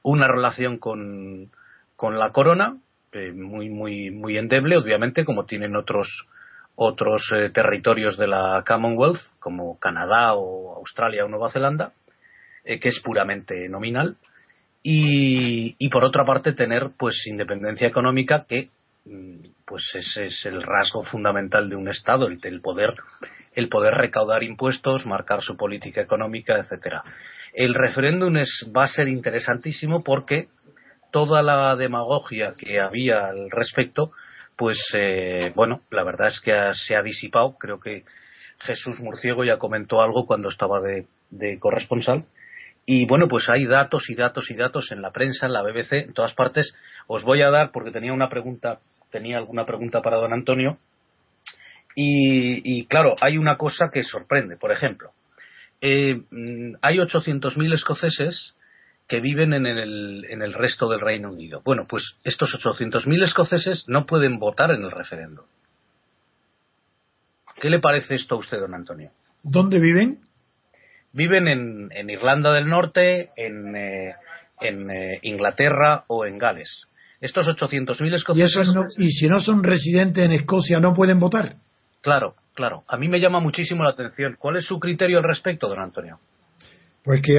una 0.02 0.28
relación 0.28 0.78
con, 0.78 1.52
con 1.96 2.20
la 2.20 2.32
corona 2.32 2.78
eh, 3.12 3.32
muy 3.32 3.70
muy 3.70 4.12
muy 4.12 4.38
endeble, 4.38 4.78
obviamente, 4.78 5.26
como 5.26 5.46
tienen 5.46 5.76
otros 5.76 6.08
otros 6.76 7.30
eh, 7.36 7.50
territorios 7.50 8.18
de 8.18 8.28
la 8.28 8.64
Commonwealth, 8.66 9.20
como 9.40 9.78
Canadá 9.80 10.34
o 10.34 10.78
Australia 10.78 11.26
o 11.26 11.28
Nueva 11.28 11.52
Zelanda, 11.52 11.92
que 12.64 12.90
es 12.90 13.00
puramente 13.00 13.68
nominal, 13.68 14.18
y, 14.84 15.76
y, 15.80 15.90
por 15.90 16.04
otra 16.04 16.24
parte 16.24 16.54
tener 16.54 16.92
pues 16.98 17.26
independencia 17.26 17.88
económica 17.88 18.46
que 18.48 18.70
Mm, 19.06 19.40
pues 19.66 19.84
ese 19.96 20.28
es 20.28 20.46
el 20.46 20.62
rasgo 20.62 21.04
fundamental 21.04 21.70
de 21.70 21.76
un 21.76 21.88
Estado, 21.88 22.28
el, 22.28 22.40
el 22.44 22.62
poder 22.62 22.94
el 23.54 23.70
poder 23.70 23.94
recaudar 23.96 24.44
impuestos, 24.44 25.06
marcar 25.06 25.42
su 25.42 25.58
política 25.58 26.02
económica, 26.02 26.58
etcétera. 26.58 27.04
El 27.54 27.74
referéndum 27.74 28.38
es, 28.38 28.72
va 28.76 28.84
a 28.84 28.88
ser 28.88 29.08
interesantísimo 29.08 30.04
porque 30.04 30.48
toda 31.12 31.42
la 31.42 31.76
demagogia 31.76 32.54
que 32.58 32.80
había 32.80 33.28
al 33.28 33.50
respecto, 33.50 34.12
pues 34.56 34.78
eh, 34.94 35.52
bueno, 35.56 35.82
la 35.90 36.04
verdad 36.04 36.28
es 36.28 36.40
que 36.42 36.54
se 36.74 36.96
ha 36.96 37.02
disipado. 37.02 37.58
Creo 37.58 37.80
que 37.80 38.04
Jesús 38.60 39.00
Murciego 39.00 39.44
ya 39.44 39.58
comentó 39.58 40.02
algo 40.02 40.26
cuando 40.28 40.50
estaba 40.50 40.80
de, 40.82 41.08
de 41.32 41.58
corresponsal. 41.60 42.26
Y 42.86 43.06
bueno, 43.06 43.28
pues 43.28 43.50
hay 43.50 43.66
datos 43.66 44.10
y 44.10 44.16
datos 44.16 44.50
y 44.50 44.56
datos 44.56 44.92
en 44.92 45.02
la 45.02 45.12
prensa, 45.12 45.46
en 45.46 45.54
la 45.54 45.62
BBC, 45.62 45.94
en 45.94 46.14
todas 46.14 46.34
partes. 46.34 46.74
Os 47.08 47.24
voy 47.24 47.42
a 47.42 47.52
dar, 47.52 47.72
porque 47.72 47.92
tenía 47.92 48.14
una 48.14 48.30
pregunta 48.30 48.80
tenía 49.12 49.38
alguna 49.38 49.66
pregunta 49.66 50.02
para 50.02 50.18
don 50.18 50.34
Antonio. 50.34 50.78
Y, 52.02 52.86
claro, 52.86 53.16
hay 53.20 53.38
una 53.38 53.58
cosa 53.58 53.90
que 53.92 54.04
sorprende. 54.04 54.56
Por 54.56 54.72
ejemplo, 54.72 55.12
eh, 55.82 56.22
mm, 56.32 56.76
hay 56.82 56.98
800.000 56.98 57.74
escoceses 57.74 58.56
que 59.10 59.20
viven 59.20 59.54
en 59.54 59.66
el, 59.66 60.26
en 60.30 60.42
el 60.42 60.54
resto 60.54 60.88
del 60.88 61.02
Reino 61.02 61.30
Unido. 61.30 61.62
Bueno, 61.66 61.88
pues 61.90 62.16
estos 62.24 62.56
800.000 62.56 63.24
escoceses 63.24 63.84
no 63.90 64.06
pueden 64.06 64.40
votar 64.40 64.72
en 64.72 64.84
el 64.84 64.92
referéndum. 64.92 65.46
¿Qué 67.60 67.70
le 67.70 67.80
parece 67.80 68.16
esto 68.16 68.36
a 68.36 68.38
usted, 68.38 68.60
don 68.60 68.76
Antonio? 68.76 69.12
¿Dónde 69.44 69.80
viven? 69.80 70.20
Viven 71.12 71.50
en, 71.50 71.90
en 71.92 72.10
Irlanda 72.10 72.54
del 72.54 72.70
Norte, 72.70 73.32
en, 73.36 73.76
eh, 73.76 74.16
en 74.62 74.90
eh, 74.90 75.20
Inglaterra 75.24 76.06
o 76.08 76.26
en 76.26 76.38
Gales. 76.38 76.88
Estos 77.20 77.48
800.000 77.50 78.14
escoceses. 78.14 78.70
¿Y, 78.98 79.10
si 79.10 79.28
no 79.28 79.42
son 79.42 79.64
residentes 79.64 80.24
en 80.24 80.32
Escocia, 80.32 80.80
no 80.80 80.94
pueden 80.94 81.20
votar? 81.20 81.58
Claro, 82.02 82.36
claro. 82.54 82.84
A 82.88 82.98
mí 82.98 83.08
me 83.08 83.20
llama 83.20 83.40
muchísimo 83.40 83.84
la 83.84 83.92
atención. 83.92 84.36
¿Cuál 84.40 84.58
es 84.58 84.66
su 84.66 84.80
criterio 84.80 85.18
al 85.18 85.24
respecto, 85.24 85.68
don 85.68 85.80
Antonio? 85.80 86.20
Pues 87.04 87.22
que, 87.22 87.34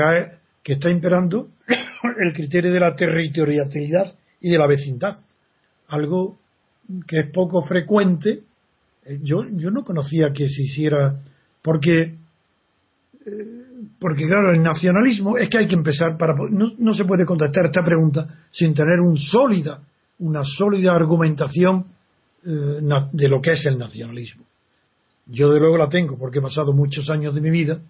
que 0.62 0.74
está 0.74 0.90
imperando 0.90 1.48
el 1.66 2.32
criterio 2.34 2.72
de 2.72 2.80
la 2.80 2.94
territorialidad 2.94 4.14
y 4.40 4.50
de 4.50 4.58
la 4.58 4.66
vecindad. 4.66 5.20
Algo 5.88 6.38
que 7.06 7.20
es 7.20 7.30
poco 7.30 7.62
frecuente. 7.62 8.40
Eh, 9.04 9.18
yo, 9.22 9.44
yo 9.50 9.70
no 9.70 9.84
conocía 9.84 10.32
que 10.32 10.48
se 10.48 10.62
hiciera. 10.62 11.20
Porque. 11.62 12.14
Eh, 13.26 13.60
porque 13.98 14.26
claro, 14.26 14.52
el 14.52 14.62
nacionalismo 14.62 15.38
es 15.38 15.48
que 15.48 15.58
hay 15.58 15.68
que 15.68 15.74
empezar 15.74 16.16
para 16.18 16.34
no, 16.34 16.72
no 16.78 16.94
se 16.94 17.04
puede 17.04 17.24
contestar 17.24 17.66
esta 17.66 17.84
pregunta 17.84 18.26
sin 18.50 18.74
tener 18.74 19.00
un 19.00 19.16
sólida, 19.16 19.80
una 20.18 20.42
sólida 20.44 20.94
argumentación 20.94 21.86
de 22.42 23.28
lo 23.28 23.40
que 23.40 23.52
es 23.52 23.66
el 23.66 23.78
nacionalismo. 23.78 24.44
Yo 25.26 25.52
de 25.52 25.60
luego 25.60 25.76
la 25.76 25.88
tengo 25.88 26.18
porque 26.18 26.38
he 26.38 26.42
pasado 26.42 26.72
muchos 26.72 27.08
años 27.10 27.34
de 27.34 27.40
mi 27.40 27.50
vida, 27.50 27.80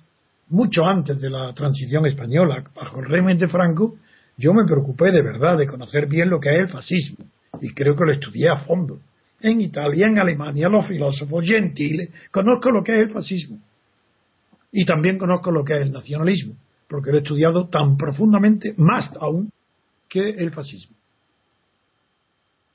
mucho 0.49 0.85
antes 0.85 1.21
de 1.21 1.31
la 1.31 1.53
transición 1.55 2.07
española, 2.07 2.65
bajo 2.75 3.01
el 3.01 3.07
régimen 3.07 3.39
de 3.39 3.49
Franco, 3.49 3.97
yo 4.37 4.53
me 4.53 4.65
preocupé 4.65 5.13
de 5.13 5.23
verdad 5.23 5.57
de 5.57 5.67
conocer 5.67 6.07
bien 6.07 6.29
lo 6.31 6.41
que 6.41 6.51
es 6.51 6.57
el 6.57 6.69
fascismo 6.69 7.25
y 7.61 7.73
creo 7.73 7.95
que 7.95 8.05
lo 8.05 8.13
estudié 8.13 8.49
a 8.49 8.59
fondo. 8.59 8.99
En 9.41 9.61
Italia, 9.61 10.07
en 10.07 10.19
Alemania, 10.19 10.69
los 10.69 10.87
filósofos 10.87 11.45
gentiles, 11.45 12.11
conozco 12.31 12.71
lo 12.71 12.83
que 12.83 12.93
es 12.93 13.01
el 13.01 13.11
fascismo 13.11 13.59
y 14.73 14.85
también 14.85 15.19
conozco 15.19 15.51
lo 15.51 15.65
que 15.65 15.75
es 15.75 15.83
el 15.83 15.93
nacionalismo, 15.93 16.55
porque 16.89 17.11
lo 17.11 17.19
he 17.19 17.21
estudiado 17.21 17.69
tan 17.69 17.97
profundamente, 17.97 18.75
más 18.77 19.11
aún, 19.21 19.51
que 20.09 20.31
el 20.31 20.51
fascismo. 20.53 20.97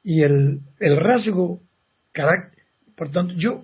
Y 0.07 0.21
el, 0.21 0.61
el 0.79 0.97
rasgo, 0.97 1.61
carácter, 2.11 2.63
por 2.95 3.11
tanto, 3.11 3.33
yo, 3.33 3.63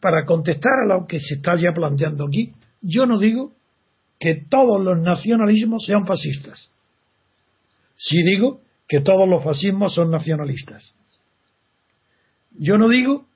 para 0.00 0.24
contestar 0.24 0.72
a 0.82 0.86
lo 0.86 1.06
que 1.06 1.20
se 1.20 1.34
está 1.34 1.54
ya 1.54 1.72
planteando 1.74 2.26
aquí, 2.26 2.54
yo 2.80 3.04
no 3.04 3.18
digo 3.18 3.52
que 4.18 4.46
todos 4.48 4.82
los 4.82 4.98
nacionalismos 5.00 5.84
sean 5.84 6.06
fascistas. 6.06 6.70
Sí 7.98 8.22
digo 8.22 8.62
que 8.88 9.00
todos 9.00 9.28
los 9.28 9.44
fascismos 9.44 9.94
son 9.94 10.10
nacionalistas. 10.10 10.94
Yo 12.52 12.78
no 12.78 12.88
digo 12.88 13.26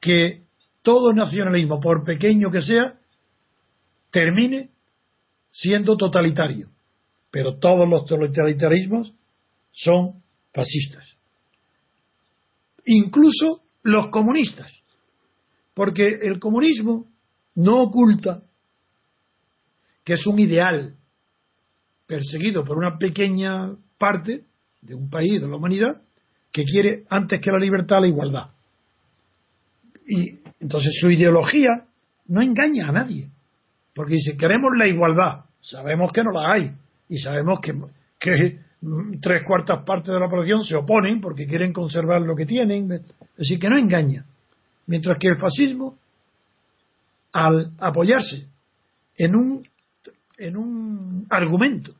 que 0.00 0.42
todo 0.82 1.12
nacionalismo, 1.12 1.80
por 1.80 2.04
pequeño 2.04 2.52
que 2.52 2.62
sea, 2.62 3.00
termine 4.12 4.70
siendo 5.50 5.96
totalitario. 5.96 6.68
Pero 7.32 7.58
todos 7.58 7.88
los 7.88 8.06
totalitarismos 8.06 9.12
son 9.72 10.22
fascistas. 10.54 11.17
Incluso 12.90 13.62
los 13.82 14.08
comunistas. 14.08 14.72
Porque 15.74 16.06
el 16.22 16.38
comunismo 16.38 17.06
no 17.54 17.82
oculta 17.82 18.42
que 20.04 20.14
es 20.14 20.26
un 20.26 20.38
ideal 20.38 20.96
perseguido 22.06 22.64
por 22.64 22.78
una 22.78 22.96
pequeña 22.96 23.76
parte 23.98 24.44
de 24.80 24.94
un 24.94 25.10
país, 25.10 25.40
de 25.40 25.46
la 25.46 25.56
humanidad, 25.56 26.00
que 26.50 26.64
quiere 26.64 27.04
antes 27.10 27.40
que 27.42 27.50
la 27.50 27.58
libertad 27.58 28.00
la 28.00 28.08
igualdad. 28.08 28.50
Y 30.06 30.38
entonces 30.60 30.98
su 30.98 31.10
ideología 31.10 31.86
no 32.26 32.42
engaña 32.42 32.88
a 32.88 32.92
nadie. 32.92 33.28
Porque 33.94 34.14
dice, 34.14 34.36
queremos 34.38 34.70
la 34.78 34.86
igualdad. 34.86 35.44
Sabemos 35.60 36.10
que 36.10 36.24
no 36.24 36.30
la 36.30 36.52
hay. 36.52 36.72
Y 37.10 37.18
sabemos 37.18 37.60
que, 37.60 37.74
que 38.18 38.60
tres 39.20 39.42
cuartas 39.44 39.84
partes 39.84 40.12
de 40.12 40.20
la 40.20 40.28
población 40.28 40.62
se 40.64 40.76
oponen 40.76 41.20
porque 41.20 41.46
quieren 41.46 41.72
conservar 41.72 42.22
lo 42.22 42.36
que 42.36 42.46
tienen. 42.46 42.90
Es 42.92 43.02
decir, 43.36 43.58
que 43.58 43.68
no 43.68 43.78
engaña. 43.78 44.24
Mientras 44.86 45.18
que 45.18 45.28
el 45.28 45.38
fascismo, 45.38 45.96
al 47.32 47.72
apoyarse 47.78 48.46
en 49.16 49.34
un, 49.34 49.66
en 50.38 50.56
un 50.56 51.26
argumento 51.28 51.92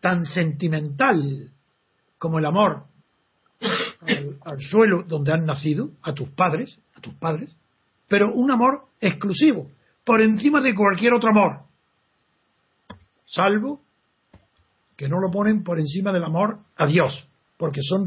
tan 0.00 0.24
sentimental 0.24 1.50
como 2.18 2.38
el 2.38 2.44
amor 2.44 2.84
al, 4.00 4.38
al, 4.44 4.60
suelo 4.60 5.02
donde 5.04 5.32
han 5.32 5.46
nacido, 5.46 5.90
a 6.02 6.12
tus 6.12 6.28
padres, 6.30 6.76
a 6.96 7.00
tus 7.00 7.14
padres, 7.14 7.50
pero 8.08 8.32
un 8.32 8.50
amor 8.50 8.86
exclusivo, 9.00 9.70
por 10.04 10.20
encima 10.20 10.60
de 10.60 10.74
cualquier 10.74 11.14
otro 11.14 11.30
amor, 11.30 11.62
salvo 13.24 13.80
que 14.96 15.08
no 15.08 15.20
lo 15.20 15.30
ponen 15.30 15.62
por 15.62 15.78
encima 15.78 16.12
del 16.12 16.24
amor 16.24 16.58
a 16.76 16.86
Dios, 16.86 17.26
porque 17.56 17.80
son 17.82 18.04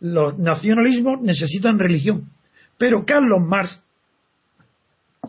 los 0.00 0.38
nacionalismos 0.38 1.20
necesitan 1.22 1.78
religión, 1.78 2.30
Pero 2.78 3.04
Carlos 3.04 3.40
Marx, 3.40 3.80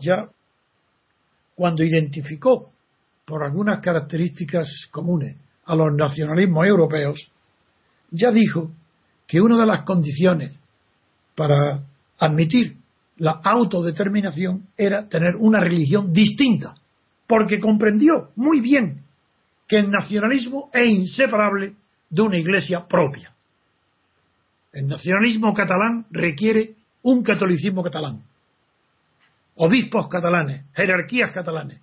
ya 0.00 0.28
cuando 1.54 1.84
identificó 1.84 2.72
por 3.24 3.44
algunas 3.44 3.80
características 3.80 4.88
comunes 4.90 5.36
a 5.64 5.76
los 5.76 5.94
nacionalismos 5.94 6.66
europeos, 6.66 7.30
ya 8.10 8.32
dijo 8.32 8.72
que 9.26 9.40
una 9.40 9.58
de 9.58 9.66
las 9.66 9.84
condiciones 9.84 10.52
para 11.36 11.82
admitir 12.18 12.76
la 13.16 13.40
autodeterminación 13.44 14.66
era 14.76 15.08
tener 15.08 15.36
una 15.36 15.60
religión 15.60 16.12
distinta, 16.12 16.74
porque 17.26 17.60
comprendió 17.60 18.30
muy 18.36 18.60
bien 18.60 19.03
el 19.76 19.90
nacionalismo 19.90 20.70
es 20.72 20.88
inseparable 20.88 21.74
de 22.10 22.22
una 22.22 22.38
iglesia 22.38 22.86
propia. 22.86 23.32
El 24.72 24.88
nacionalismo 24.88 25.54
catalán 25.54 26.06
requiere 26.10 26.74
un 27.02 27.22
catolicismo 27.22 27.82
catalán, 27.82 28.22
obispos 29.56 30.08
catalanes, 30.08 30.64
jerarquías 30.74 31.30
catalanes. 31.32 31.80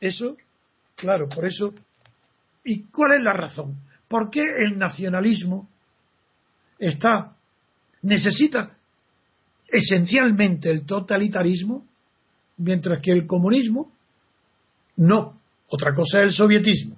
Eso, 0.00 0.36
claro, 0.94 1.28
por 1.28 1.46
eso. 1.46 1.74
¿Y 2.64 2.84
cuál 2.84 3.14
es 3.14 3.22
la 3.22 3.32
razón? 3.32 3.76
¿Por 4.06 4.30
qué 4.30 4.40
el 4.40 4.78
nacionalismo 4.78 5.68
está 6.78 7.34
necesita 8.02 8.76
esencialmente 9.68 10.70
el 10.70 10.86
totalitarismo, 10.86 11.84
mientras 12.56 13.02
que 13.02 13.12
el 13.12 13.26
comunismo 13.26 13.92
no. 14.96 15.37
Otra 15.68 15.94
cosa 15.94 16.18
es 16.18 16.24
el 16.24 16.30
sovietismo. 16.32 16.96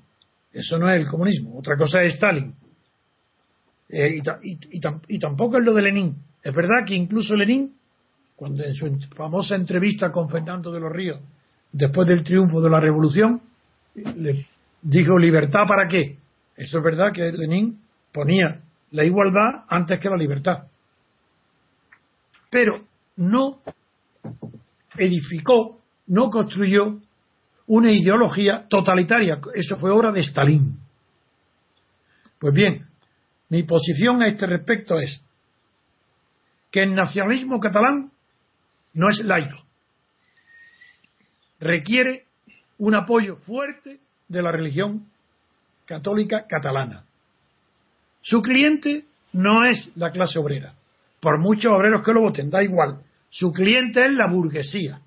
Eso 0.52 0.78
no 0.78 0.90
es 0.90 1.00
el 1.00 1.09
comunismo. 1.09 1.59
Otra 1.59 1.76
cosa 1.76 2.02
es 2.02 2.14
Stalin. 2.14 2.54
Eh, 3.88 4.22
y, 5.09 5.18
tampoco 5.18 5.59
es 5.59 5.64
lo 5.64 5.74
de 5.74 5.83
Lenin. 5.83 6.16
Es 6.42 6.54
verdad 6.54 6.85
que 6.87 6.94
incluso 6.94 7.35
Lenin, 7.35 7.74
cuando 8.37 8.64
en 8.64 8.72
su 8.74 8.88
famosa 9.16 9.56
entrevista 9.56 10.11
con 10.12 10.28
Fernando 10.28 10.70
de 10.70 10.80
los 10.80 10.92
Ríos, 10.92 11.20
después 11.72 12.06
del 12.09 12.22
triunfo 12.22 12.61
de 12.61 12.70
la 12.70 12.80
revolución, 12.80 13.40
le 13.94 14.46
dijo 14.83 15.18
libertad 15.18 15.66
para 15.66 15.88
qué. 15.88 16.16
Eso 16.56 16.78
es 16.78 16.85
verdad 16.85 17.12
que 17.12 17.33
Lenin 17.33 17.78
ponía 18.12 18.61
la 18.92 19.04
igualdad 19.04 19.64
antes 19.68 19.98
que 20.00 20.09
la 20.09 20.16
libertad. 20.16 20.64
Pero 22.48 22.85
no 23.16 23.61
edificó, 24.96 25.78
no 26.06 26.30
construyó 26.30 26.98
una 27.70 27.92
ideología 27.92 28.66
totalitaria. 28.68 29.40
Eso 29.54 29.76
fue 29.76 29.92
obra 29.92 30.11
de 30.11 30.20
Stalin. 30.22 30.76
Pues 32.40 32.52
bien, 32.52 32.88
mi 33.48 33.62
posición 33.62 34.20
a 34.24 34.26
este 34.26 34.44
respecto 34.46 34.98
es 34.98 35.24
que 36.72 36.83
el 36.83 36.96
nacionalismo 36.96 37.61
catalán 37.61 38.11
no 38.92 39.09
es 39.09 39.20
laico. 39.20 39.56
Requiere 41.61 42.24
un 42.78 42.96
apoyo 42.96 43.37
fuerte 43.37 44.00
de 44.26 44.42
la 44.42 44.50
religión 44.50 45.06
católica 45.87 46.46
catalana. 46.48 47.04
Su 48.20 48.42
cliente 48.42 49.04
no 49.33 49.64
es 49.64 49.92
la 49.94 50.11
clase 50.11 50.40
obrera, 50.40 50.74
por 51.20 51.38
muchos 51.38 51.72
obreros 51.72 52.02
que 52.04 52.12
lo 52.12 52.22
voten, 52.22 52.50
da 52.50 52.64
igual. 52.64 53.04
Su 53.28 53.52
cliente 53.52 54.04
es 54.04 54.12
la 54.12 54.26
burguesía 54.26 55.02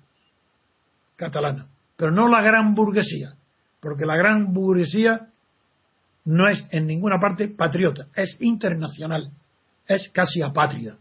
catalana, 1.16 1.66
pero 1.96 2.10
no 2.10 2.28
la 2.28 2.42
gran 2.42 2.74
burguesía, 2.74 3.34
porque 3.80 4.06
la 4.06 4.16
gran 4.16 4.52
burguesía 4.52 5.28
no 6.24 6.48
es 6.48 6.66
en 6.70 6.86
ninguna 6.86 7.20
parte 7.20 7.48
patriota, 7.48 8.06
es 8.16 8.36
internacional, 8.40 9.30
es 9.86 10.08
casi 10.10 10.42
apátrida, 10.42 10.96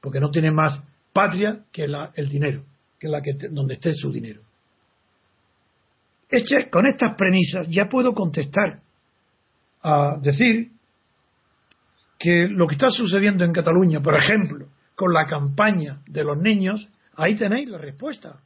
porque 0.00 0.20
no 0.20 0.30
tiene 0.30 0.50
más 0.50 0.82
patria 1.12 1.64
que 1.72 1.86
el 2.14 2.28
dinero, 2.28 2.64
que 2.98 3.08
la 3.08 3.22
que 3.22 3.34
donde 3.50 3.74
esté 3.74 3.94
su 3.94 4.12
dinero. 4.12 4.42
con 6.70 6.86
estas 6.86 7.14
premisas 7.14 7.68
ya 7.68 7.88
puedo 7.88 8.12
contestar 8.12 8.80
a 9.82 10.18
decir 10.20 10.72
que 12.18 12.48
lo 12.48 12.66
que 12.66 12.74
está 12.74 12.90
sucediendo 12.90 13.44
en 13.44 13.52
Cataluña, 13.52 14.00
por 14.00 14.16
ejemplo, 14.16 14.66
con 14.96 15.12
la 15.12 15.26
campaña 15.26 16.00
de 16.06 16.24
los 16.24 16.36
niños, 16.36 16.90
ahí 17.14 17.36
tenéis 17.36 17.68
la 17.68 17.78
respuesta. 17.78 18.40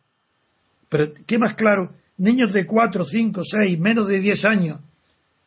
Pero, 0.92 1.10
¿qué 1.26 1.38
más 1.38 1.54
claro? 1.54 1.94
Niños 2.18 2.52
de 2.52 2.66
4, 2.66 3.04
5, 3.06 3.40
6, 3.42 3.80
menos 3.80 4.08
de 4.08 4.20
10 4.20 4.44
años, 4.44 4.80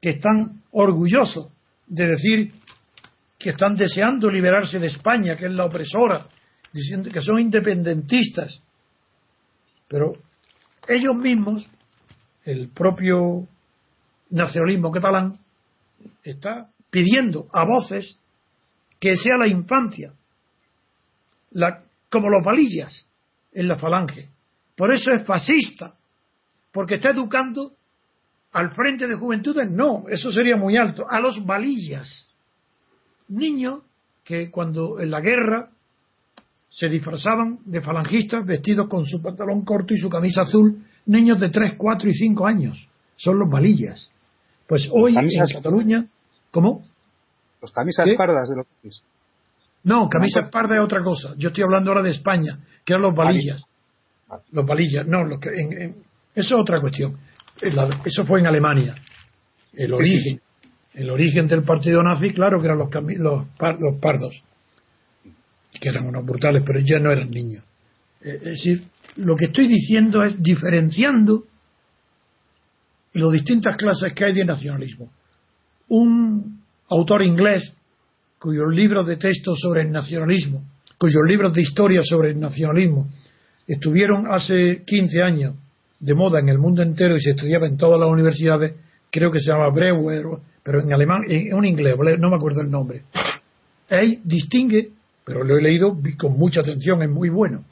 que 0.01 0.10
están 0.10 0.63
orgullosos 0.71 1.51
de 1.86 2.08
decir 2.08 2.51
que 3.38 3.51
están 3.51 3.75
deseando 3.75 4.31
liberarse 4.31 4.79
de 4.79 4.88
España, 4.88 5.38
que 5.38 5.45
es 5.45 5.51
la 5.51 5.65
opresora, 5.65 6.25
diciendo 6.73 7.12
que 7.12 7.21
son 7.21 7.39
independentistas. 7.39 8.63
Pero 9.88 10.13
ellos 10.88 11.15
mismos, 11.15 11.63
el 12.43 12.69
propio 12.69 13.47
nacionalismo 14.31 14.91
catalán, 14.91 15.38
está 16.23 16.71
pidiendo 16.89 17.47
a 17.53 17.65
voces 17.65 18.19
que 18.99 19.15
sea 19.15 19.38
la 19.38 19.47
infancia, 19.47 20.12
como 22.10 22.29
los 22.31 22.43
valillas 22.43 23.08
en 23.53 23.67
la 23.67 23.77
falange. 23.77 24.29
Por 24.76 24.94
eso 24.94 25.12
es 25.12 25.24
fascista, 25.26 25.94
porque 26.72 26.96
está 26.96 27.12
educando 27.12 27.74
al 28.52 28.72
frente 28.74 29.08
de 29.08 29.16
juventudes, 29.16 29.70
no, 29.70 30.06
eso 30.10 30.32
sería 30.32 30.56
muy 30.56 30.78
alto, 30.78 31.06
a 31.10 31.20
los 31.20 31.46
valillas. 31.46 32.30
Niños 33.28 33.82
que 34.24 34.50
cuando 34.50 35.00
en 35.00 35.12
la 35.12 35.22
guerra 35.22 35.70
se 36.70 36.90
disfrazaban 36.90 37.60
de 37.66 37.82
falangistas 37.82 38.46
vestidos 38.46 38.88
con 38.90 39.06
su 39.06 39.22
pantalón 39.22 39.64
corto 39.64 39.94
y 39.94 39.98
su 39.98 40.10
camisa 40.10 40.42
azul, 40.42 40.84
niños 41.06 41.40
de 41.40 41.50
3, 41.50 41.74
4 41.78 42.10
y 42.10 42.14
5 42.14 42.48
años, 42.48 42.90
son 43.16 43.40
los 43.40 43.50
valillas. 43.50 44.10
Pues 44.68 44.90
hoy 44.92 45.16
en 45.16 45.30
Cataluña 45.54 46.06
¿Cómo? 46.56 46.86
Los 47.62 47.74
camisas 47.74 48.08
pardas 48.18 48.48
de 48.48 48.56
los 48.56 49.04
No, 49.84 50.08
camisas 50.08 50.50
pardas 50.50 50.78
es 50.78 50.86
otra 50.86 51.04
cosa. 51.04 51.34
Yo 51.38 51.50
estoy 51.50 51.66
hablando 51.66 51.92
ahora 51.92 52.02
de 52.02 52.12
España, 52.12 52.60
que 52.86 52.94
eran 52.94 53.02
los 53.02 53.14
valillas. 53.14 53.62
Los 54.52 54.66
valillas, 54.66 55.06
no, 55.08 55.24
los 55.24 55.40
que, 55.40 55.50
eso 55.50 56.56
es 56.56 56.62
otra 56.62 56.82
cuestión. 56.82 57.18
Eso 57.62 58.26
fue 58.26 58.40
en 58.40 58.48
Alemania. 58.48 58.96
El 59.74 59.94
origen. 59.94 60.42
El 60.94 61.10
origen 61.10 61.48
del 61.48 61.64
partido 61.64 62.02
nazi, 62.02 62.32
claro 62.32 62.60
que 62.60 62.68
eran 62.68 62.78
los, 62.78 62.90
los, 63.18 63.46
los 63.80 64.00
pardos, 64.02 64.42
que 65.80 65.90
eran 65.90 66.06
unos 66.06 66.26
brutales, 66.26 66.64
pero 66.66 66.80
ya 66.80 67.00
no 67.00 67.12
eran 67.12 67.30
niños. 67.30 67.64
Eh, 68.22 68.36
es 68.36 68.44
decir, 68.44 68.84
lo 69.18 69.36
que 69.36 69.46
estoy 69.46 69.68
diciendo 69.68 70.24
es 70.24 70.42
diferenciando 70.42 71.44
las 73.14 73.32
distintas 73.32 73.76
clases 73.76 74.14
que 74.14 74.26
hay 74.26 74.34
de 74.34 74.46
nacionalismo 74.46 75.10
un 75.88 76.62
autor 76.90 77.24
inglés 77.24 77.74
cuyos 78.40 78.74
libros 78.74 79.08
de 79.08 79.18
texto 79.18 79.54
sobre 79.56 79.84
el 79.84 79.92
nacionalismo, 79.92 80.64
cuyos 80.98 81.22
libros 81.28 81.54
de 81.54 81.62
historia 81.62 82.02
sobre 82.04 82.32
el 82.32 82.40
nacionalismo 82.40 83.08
estuvieron 83.67 84.32
hace 84.32 84.84
15 84.86 85.21
años 85.21 85.56
de 85.99 86.13
moda 86.13 86.39
en 86.39 86.49
el 86.49 86.58
mundo 86.58 86.82
entero 86.82 87.15
y 87.15 87.21
se 87.21 87.32
estudiaba 87.32 87.67
en 87.67 87.78
todas 87.78 87.99
las 87.99 88.10
universidades, 88.10 88.73
creo 89.12 89.32
que 89.32 89.39
se 89.39 89.51
llama 89.51 89.69
Breuer, 89.69 90.25
pero 90.63 90.82
en 90.82 90.93
alemán, 90.93 91.23
en 91.28 91.54
un 91.54 91.65
inglés, 91.65 91.95
no 92.19 92.30
me 92.30 92.36
acuerdo 92.36 92.62
el 92.62 92.69
nombre. 92.69 93.04
Él 93.89 94.19
distingue, 94.23 94.89
pero 95.23 95.43
lo 95.43 95.58
he 95.58 95.62
leído 95.62 95.97
con 96.17 96.38
mucha 96.38 96.62
atención, 96.62 97.01
es 97.01 97.10
muy 97.10 97.30
bueno. 97.30 97.63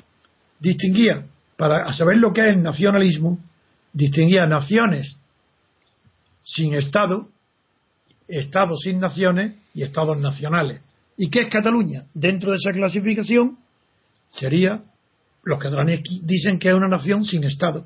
Distinguía, 0.59 1.25
para 1.57 1.91
saber 1.91 2.17
lo 2.17 2.33
que 2.33 2.49
es 2.49 2.57
nacionalismo, 2.57 3.39
distinguía 3.93 4.45
naciones 4.45 5.17
sin 6.43 6.73
Estado 6.73 7.27
Estados 8.27 8.81
sin 8.81 8.99
naciones 8.99 9.53
y 9.73 9.83
Estados 9.83 10.17
nacionales. 10.17 10.81
¿Y 11.17 11.29
qué 11.29 11.41
es 11.41 11.49
Cataluña? 11.49 12.05
Dentro 12.13 12.51
de 12.51 12.57
esa 12.57 12.71
clasificación 12.71 13.57
sería, 14.31 14.81
los 15.43 15.59
catalanes 15.59 16.01
dicen 16.23 16.59
que 16.59 16.69
es 16.69 16.73
una 16.73 16.87
nación 16.87 17.23
sin 17.23 17.43
Estado. 17.43 17.85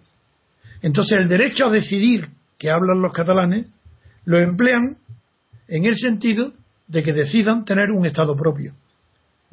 Entonces 0.81 1.17
el 1.17 1.27
derecho 1.27 1.67
a 1.67 1.71
decidir 1.71 2.29
que 2.57 2.69
hablan 2.69 3.01
los 3.01 3.13
catalanes 3.13 3.67
lo 4.25 4.39
emplean 4.39 4.97
en 5.67 5.85
el 5.85 5.95
sentido 5.95 6.53
de 6.87 7.03
que 7.03 7.13
decidan 7.13 7.65
tener 7.65 7.91
un 7.91 8.05
Estado 8.05 8.35
propio. 8.35 8.73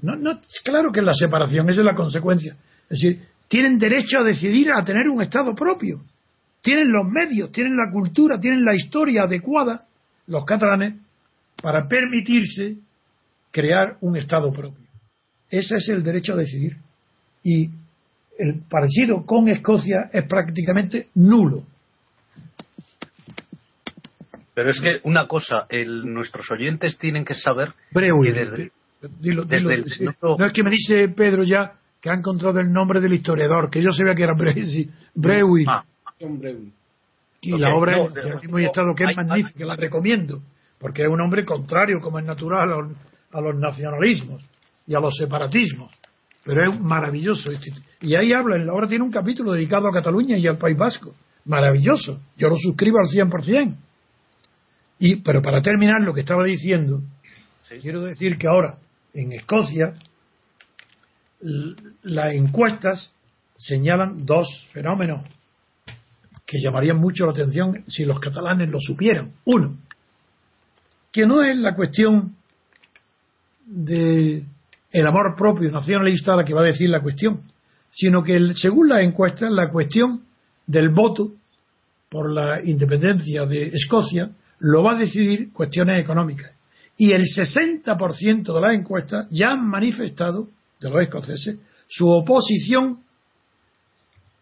No, 0.03 0.17
no, 0.17 0.41
claro 0.65 0.93
que 0.93 1.01
la 1.01 1.15
separación, 1.15 1.69
esa 1.71 1.81
es 1.81 1.87
la 1.87 1.95
consecuencia. 1.95 2.57
Es 2.91 3.01
decir, 3.01 3.23
tienen 3.49 3.79
derecho 3.79 4.21
a 4.21 4.25
decidir 4.25 4.71
a 4.73 4.85
tener 4.85 5.09
un 5.09 5.23
Estado 5.23 5.55
propio. 5.55 6.03
Tienen 6.61 6.91
los 6.91 7.07
medios, 7.07 7.53
tienen 7.53 7.77
la 7.77 7.91
cultura, 7.93 8.39
tienen 8.39 8.65
la 8.65 8.75
historia 8.75 9.23
adecuada 9.25 9.87
los 10.27 10.45
catalanes 10.45 10.95
para 11.63 11.87
permitirse 11.87 12.77
crear 13.51 13.97
un 14.01 14.17
Estado 14.17 14.51
propio. 14.53 14.85
Ese 15.51 15.77
es 15.77 15.89
el 15.89 16.03
derecho 16.03 16.33
a 16.33 16.37
decidir. 16.37 16.77
Y 17.43 17.71
el 18.39 18.63
parecido 18.69 19.25
con 19.25 19.49
Escocia 19.49 20.11
es 20.13 20.25
prácticamente 20.27 21.09
nulo. 21.15 21.63
Pero 24.55 24.71
es 24.71 24.81
que 24.81 25.01
una 25.03 25.27
cosa, 25.27 25.67
nuestros 26.05 26.49
oyentes 26.51 26.97
tienen 26.99 27.25
que 27.25 27.35
saber 27.35 27.73
que 27.93 28.33
desde, 28.33 28.71
Dilo, 29.21 29.45
dilo, 29.45 29.71
no 30.39 30.47
es 30.47 30.53
que 30.53 30.63
me 30.63 30.71
dice 30.71 31.09
Pedro 31.09 31.43
ya 31.43 31.75
que 32.01 32.11
ha 32.11 32.15
encontrado 32.15 32.61
el 32.61 32.73
nombre 32.73 33.01
del 33.01 33.13
historiador, 33.13 33.71
que 33.71 33.83
yo 33.83 33.91
sabía 33.91 34.15
que 34.15 34.23
era 34.23 34.35
Breuil. 35.15 35.67
Ah. 35.69 35.85
Y 37.41 37.59
la 37.59 37.75
obra 37.75 38.07
es 38.07 38.49
muy 38.49 38.65
estado 38.65 38.95
que 38.95 39.05
es 39.05 39.17
magnífica, 39.17 39.65
la 39.67 39.77
recomiendo, 39.77 40.41
porque 40.79 41.03
es 41.03 41.09
un 41.09 41.21
hombre 41.21 41.45
contrario, 41.45 42.01
como 42.01 42.19
es 42.19 42.25
natural, 42.25 42.73
a 42.73 42.77
los, 42.77 42.93
a 43.33 43.41
los 43.41 43.57
nacionalismos 43.57 44.43
y 44.87 44.95
a 44.95 45.01
los 45.01 45.17
separatismos. 45.17 45.93
Pero 46.45 46.71
es 46.71 46.81
maravilloso. 46.81 47.51
Este 47.51 47.73
y 48.01 48.15
ahí 48.17 48.33
habla, 48.33 48.57
en 48.57 48.67
la 48.67 48.75
obra 48.75 48.87
tiene 48.87 49.05
un 49.05 49.11
capítulo 49.11 49.53
dedicado 49.53 49.89
a 49.89 49.93
Cataluña 49.93 50.37
y 50.37 50.47
al 50.47 50.59
País 50.59 50.77
Vasco. 50.77 51.15
Maravilloso. 51.47 52.21
Yo 52.37 52.49
lo 52.49 52.57
suscribo 52.57 52.99
al 52.99 53.07
100%. 53.07 53.77
Y, 54.99 55.17
pero 55.17 55.43
para 55.43 55.63
terminar 55.63 56.01
lo 56.03 56.15
que 56.15 56.21
estaba 56.21 56.45
diciendo, 56.45 57.01
quiero 57.81 58.03
decir 58.03 58.39
que 58.39 58.47
ahora 58.47 58.79
en 59.13 59.33
Escocia 59.33 59.95
las 62.03 62.35
encuestas 62.35 63.13
señalan 63.57 64.25
dos 64.25 64.49
fenómenos 64.73 65.27
que 66.47 66.61
llamarían 66.61 66.99
mucho 66.99 67.27
la 67.27 67.33
atención 67.33 67.85
si 67.89 68.05
los 68.05 68.21
catalanes 68.21 68.69
lo 68.69 68.79
supieran. 68.81 69.33
Uno, 69.45 69.77
que 71.11 71.27
no 71.27 71.43
es 71.43 71.57
la 71.57 71.75
cuestión 71.75 72.37
de 73.67 74.45
el 74.95 75.09
amor 75.09 75.35
propio 75.37 75.73
nacionalista 75.73 76.37
la 76.37 76.45
que 76.45 76.55
va 76.55 76.61
a 76.61 76.67
decir 76.67 76.89
la 76.89 77.03
cuestión, 77.03 77.41
sino 77.91 78.23
que 78.23 78.55
según 78.55 78.89
las 78.89 79.03
encuestas 79.03 79.51
la 79.51 79.69
cuestión 79.69 80.23
del 80.69 80.91
voto 80.91 81.33
por 82.09 82.31
la 82.31 82.63
independencia 82.63 83.45
de 83.45 83.71
Escocia 83.75 84.31
lo 84.61 84.85
va 84.85 84.93
a 84.93 84.99
decidir 84.99 85.53
cuestiones 85.53 86.01
económicas. 86.01 86.53
Y 86.97 87.11
el 87.11 87.23
60% 87.23 88.55
de 88.55 88.61
las 88.61 88.79
encuestas 88.79 89.27
ya 89.33 89.51
han 89.51 89.67
manifestado, 89.67 90.47
de 90.81 90.91
los 90.91 91.03
escoceses, 91.03 91.59
su 91.89 92.09
oposición 92.09 93.01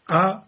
a, 0.07 0.43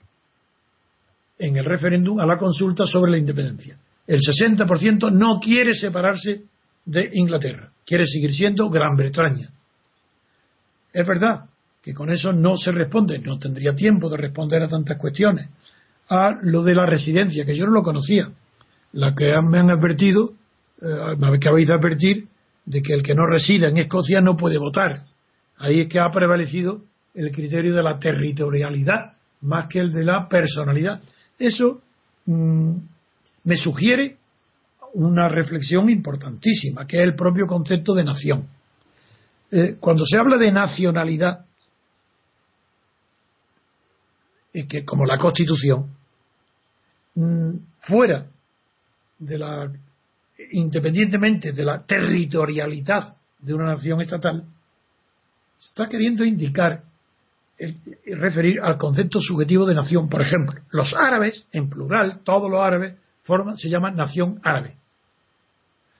en 1.38 1.56
el 1.56 1.64
referéndum 1.64 2.20
a 2.20 2.26
la 2.26 2.36
consulta 2.36 2.84
sobre 2.84 3.12
la 3.12 3.16
independencia. 3.16 3.78
El 4.06 4.20
60% 4.20 5.10
no 5.10 5.40
quiere 5.40 5.72
separarse 5.72 6.42
de 6.84 7.10
Inglaterra, 7.14 7.70
quiere 7.86 8.04
seguir 8.04 8.34
siendo 8.34 8.68
Gran 8.68 8.96
Bretaña. 8.96 9.53
Es 10.94 11.06
verdad 11.06 11.46
que 11.82 11.92
con 11.92 12.10
eso 12.10 12.32
no 12.32 12.56
se 12.56 12.72
responde, 12.72 13.18
no 13.18 13.38
tendría 13.38 13.74
tiempo 13.74 14.08
de 14.08 14.16
responder 14.16 14.62
a 14.62 14.68
tantas 14.68 14.96
cuestiones. 14.96 15.50
A 16.08 16.38
lo 16.42 16.62
de 16.62 16.74
la 16.74 16.86
residencia, 16.86 17.44
que 17.44 17.56
yo 17.56 17.66
no 17.66 17.72
lo 17.72 17.82
conocía 17.82 18.30
la 18.92 19.12
que 19.12 19.34
me 19.42 19.58
han 19.58 19.70
advertido, 19.70 20.32
eh, 20.80 21.16
me 21.18 21.36
acabáis 21.36 21.68
de 21.68 21.74
advertir, 21.74 22.28
de 22.64 22.80
que 22.80 22.94
el 22.94 23.02
que 23.02 23.14
no 23.14 23.26
resida 23.26 23.68
en 23.68 23.76
Escocia 23.76 24.20
no 24.20 24.36
puede 24.36 24.56
votar. 24.56 25.02
Ahí 25.58 25.80
es 25.80 25.88
que 25.88 25.98
ha 25.98 26.10
prevalecido 26.10 26.80
el 27.14 27.32
criterio 27.32 27.74
de 27.74 27.82
la 27.82 27.98
territorialidad 27.98 29.14
más 29.42 29.66
que 29.66 29.80
el 29.80 29.92
de 29.92 30.04
la 30.04 30.28
personalidad. 30.28 31.02
Eso 31.38 31.82
mm, 32.26 32.76
me 33.44 33.56
sugiere 33.56 34.16
una 34.94 35.28
reflexión 35.28 35.90
importantísima, 35.90 36.86
que 36.86 36.98
es 36.98 37.02
el 37.02 37.14
propio 37.14 37.46
concepto 37.46 37.94
de 37.94 38.04
nación. 38.04 38.46
Eh, 39.56 39.76
cuando 39.78 40.04
se 40.04 40.18
habla 40.18 40.36
de 40.36 40.50
nacionalidad, 40.50 41.46
es 44.52 44.66
que 44.66 44.84
como 44.84 45.06
la 45.06 45.16
Constitución, 45.16 45.94
mm, 47.14 47.50
fuera 47.82 48.26
de 49.20 49.38
la 49.38 49.70
independientemente 50.50 51.52
de 51.52 51.64
la 51.64 51.86
territorialidad 51.86 53.14
de 53.38 53.54
una 53.54 53.66
nación 53.66 54.00
estatal, 54.00 54.44
está 55.60 55.88
queriendo 55.88 56.24
indicar, 56.24 56.82
referir 58.06 58.60
al 58.60 58.76
concepto 58.76 59.20
subjetivo 59.20 59.66
de 59.66 59.76
nación. 59.76 60.08
Por 60.08 60.20
ejemplo, 60.20 60.60
los 60.70 60.92
árabes, 60.94 61.46
en 61.52 61.70
plural, 61.70 62.22
todos 62.24 62.50
los 62.50 62.60
árabes, 62.60 62.96
forman, 63.22 63.56
se 63.56 63.68
llaman 63.70 63.94
nación 63.94 64.40
árabe. 64.42 64.74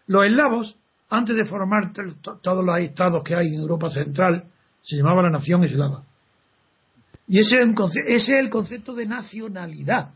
Los 0.09 0.27
eslavos, 0.27 0.77
antes 1.11 1.37
de 1.37 1.45
formar 1.45 1.93
todos 1.93 2.65
los 2.65 2.79
estados 2.79 3.23
que 3.25 3.35
hay 3.35 3.49
en 3.49 3.61
Europa 3.61 3.89
Central, 3.89 4.45
se 4.83 4.97
llamaba 4.97 5.23
la 5.23 5.31
nación 5.31 5.65
eslava. 5.65 6.03
Y 7.27 7.39
ese 7.39 7.57
es 8.07 8.29
el 8.29 8.51
concepto 8.51 8.95
de 8.95 9.07
nacionalidad. 9.07 10.11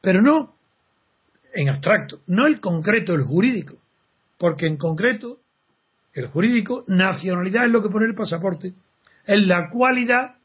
Pero 0.00 0.22
no 0.22 0.54
en 1.52 1.68
abstracto, 1.68 2.20
no 2.26 2.46
el 2.46 2.60
concreto, 2.60 3.14
el 3.14 3.22
jurídico, 3.22 3.76
porque 4.38 4.66
en 4.66 4.76
concreto, 4.76 5.38
el 6.14 6.28
jurídico, 6.28 6.84
nacionalidad 6.86 7.66
es 7.66 7.70
lo 7.70 7.82
que 7.82 7.88
pone 7.88 8.06
el 8.06 8.14
pasaporte, 8.14 8.72
es 9.26 9.46
la 9.46 9.68
cualidad 9.70 10.36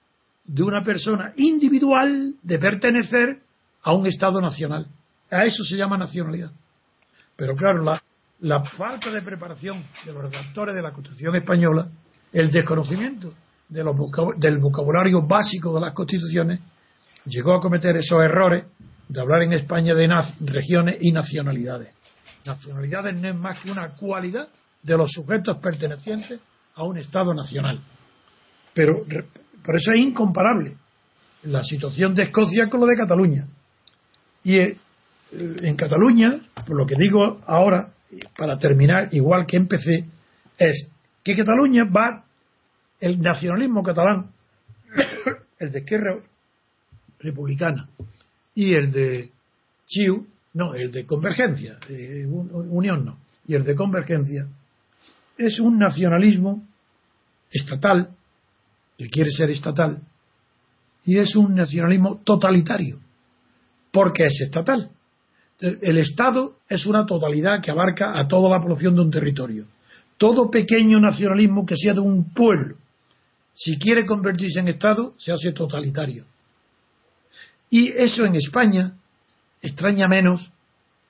de 0.43 0.63
una 0.63 0.83
persona 0.83 1.33
individual 1.37 2.35
de 2.41 2.59
pertenecer 2.59 3.39
a 3.81 3.93
un 3.93 4.05
Estado 4.07 4.41
nacional. 4.41 4.87
A 5.31 5.43
eso 5.43 5.63
se 5.63 5.75
llama 5.75 5.97
nacionalidad. 5.97 6.51
Pero 7.35 7.55
claro, 7.55 7.83
la, 7.83 8.01
la 8.41 8.63
falta 8.63 9.09
de 9.11 9.21
preparación 9.21 9.83
de 10.05 10.13
los 10.13 10.23
redactores 10.23 10.75
de 10.75 10.81
la 10.81 10.91
Constitución 10.91 11.35
española, 11.35 11.87
el 12.33 12.51
desconocimiento 12.51 13.33
de 13.69 13.83
los 13.83 13.95
del 14.37 14.57
vocabulario 14.59 15.21
básico 15.21 15.73
de 15.73 15.81
las 15.81 15.93
constituciones, 15.93 16.59
llegó 17.25 17.55
a 17.55 17.59
cometer 17.59 17.95
esos 17.97 18.23
errores 18.23 18.65
de 19.07 19.21
hablar 19.21 19.43
en 19.43 19.53
España 19.53 19.93
de 19.95 20.07
regiones 20.41 20.97
y 21.01 21.11
nacionalidades. 21.11 21.93
Nacionalidades 22.45 23.15
no 23.15 23.29
es 23.29 23.35
más 23.35 23.59
que 23.59 23.71
una 23.71 23.89
cualidad 23.95 24.47
de 24.83 24.97
los 24.97 25.11
sujetos 25.11 25.57
pertenecientes 25.57 26.39
a 26.75 26.83
un 26.83 26.97
Estado 26.97 27.33
nacional. 27.33 27.79
Pero 28.73 29.03
por 29.63 29.75
eso 29.75 29.91
es 29.93 30.01
incomparable 30.01 30.75
la 31.43 31.63
situación 31.63 32.13
de 32.13 32.23
Escocia 32.23 32.67
con 32.69 32.81
lo 32.81 32.85
de 32.85 32.97
Cataluña. 32.97 33.47
Y 34.43 34.57
eh, 34.59 34.77
en 35.31 35.75
Cataluña, 35.75 36.39
por 36.67 36.75
lo 36.75 36.85
que 36.85 36.95
digo 36.95 37.41
ahora, 37.47 37.94
para 38.37 38.57
terminar, 38.57 39.09
igual 39.11 39.45
que 39.45 39.57
empecé, 39.57 40.05
es 40.57 40.87
que 41.23 41.35
Cataluña 41.35 41.83
va, 41.85 42.23
el 42.99 43.19
nacionalismo 43.19 43.83
catalán, 43.83 44.31
el 45.59 45.71
de 45.71 45.79
izquierda 45.79 46.17
republicana, 47.19 47.89
y 48.53 48.73
el 48.73 48.91
de 48.91 49.31
CHIU, 49.87 50.27
no, 50.53 50.73
el 50.73 50.91
de 50.91 51.05
Convergencia, 51.05 51.77
Unión 52.69 53.05
no, 53.05 53.17
y 53.47 53.55
el 53.55 53.63
de 53.63 53.75
Convergencia, 53.75 54.47
es 55.37 55.59
un 55.59 55.77
nacionalismo 55.77 56.63
estatal, 57.51 58.09
que 58.97 59.09
quiere 59.09 59.29
ser 59.29 59.49
estatal, 59.49 60.01
y 61.05 61.19
es 61.19 61.35
un 61.35 61.55
nacionalismo 61.55 62.21
totalitario, 62.23 62.99
porque 63.91 64.25
es 64.25 64.41
estatal. 64.41 64.89
El 65.59 65.97
Estado 65.97 66.57
es 66.67 66.85
una 66.85 67.05
totalidad 67.05 67.61
que 67.61 67.71
abarca 67.71 68.19
a 68.19 68.27
toda 68.27 68.49
la 68.49 68.61
población 68.61 68.95
de 68.95 69.01
un 69.01 69.11
territorio. 69.11 69.65
Todo 70.17 70.51
pequeño 70.51 70.99
nacionalismo 70.99 71.65
que 71.65 71.77
sea 71.77 71.93
de 71.93 72.01
un 72.01 72.33
pueblo, 72.33 72.75
si 73.53 73.79
quiere 73.79 74.05
convertirse 74.05 74.59
en 74.59 74.67
Estado, 74.67 75.13
se 75.17 75.31
hace 75.31 75.53
totalitario. 75.53 76.25
Y 77.69 77.89
eso 77.89 78.25
en 78.25 78.35
España 78.35 78.93
extraña 79.61 80.07
menos 80.07 80.51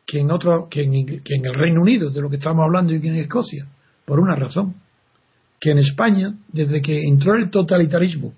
que 0.05 0.19
en, 0.19 0.31
otro, 0.31 0.67
que 0.69 0.83
en, 0.83 1.45
el 1.45 1.53
Reino 1.53 1.81
Unido, 1.81 2.11
de 2.11 2.21
lo 2.21 2.29
que 2.29 2.37
estamos 2.37 2.63
hablando, 2.63 2.93
y 2.93 3.01
que 3.01 3.07
en 3.07 3.15
Escocia, 3.15 3.65
por 4.05 4.19
una 4.19 4.35
razón, 4.35 4.75
que 5.59 5.71
en 5.71 5.79
España, 5.79 6.35
desde 6.47 6.81
que 6.81 7.03
entró 7.03 7.35
el 7.35 7.49
totalitarismo 7.49 8.33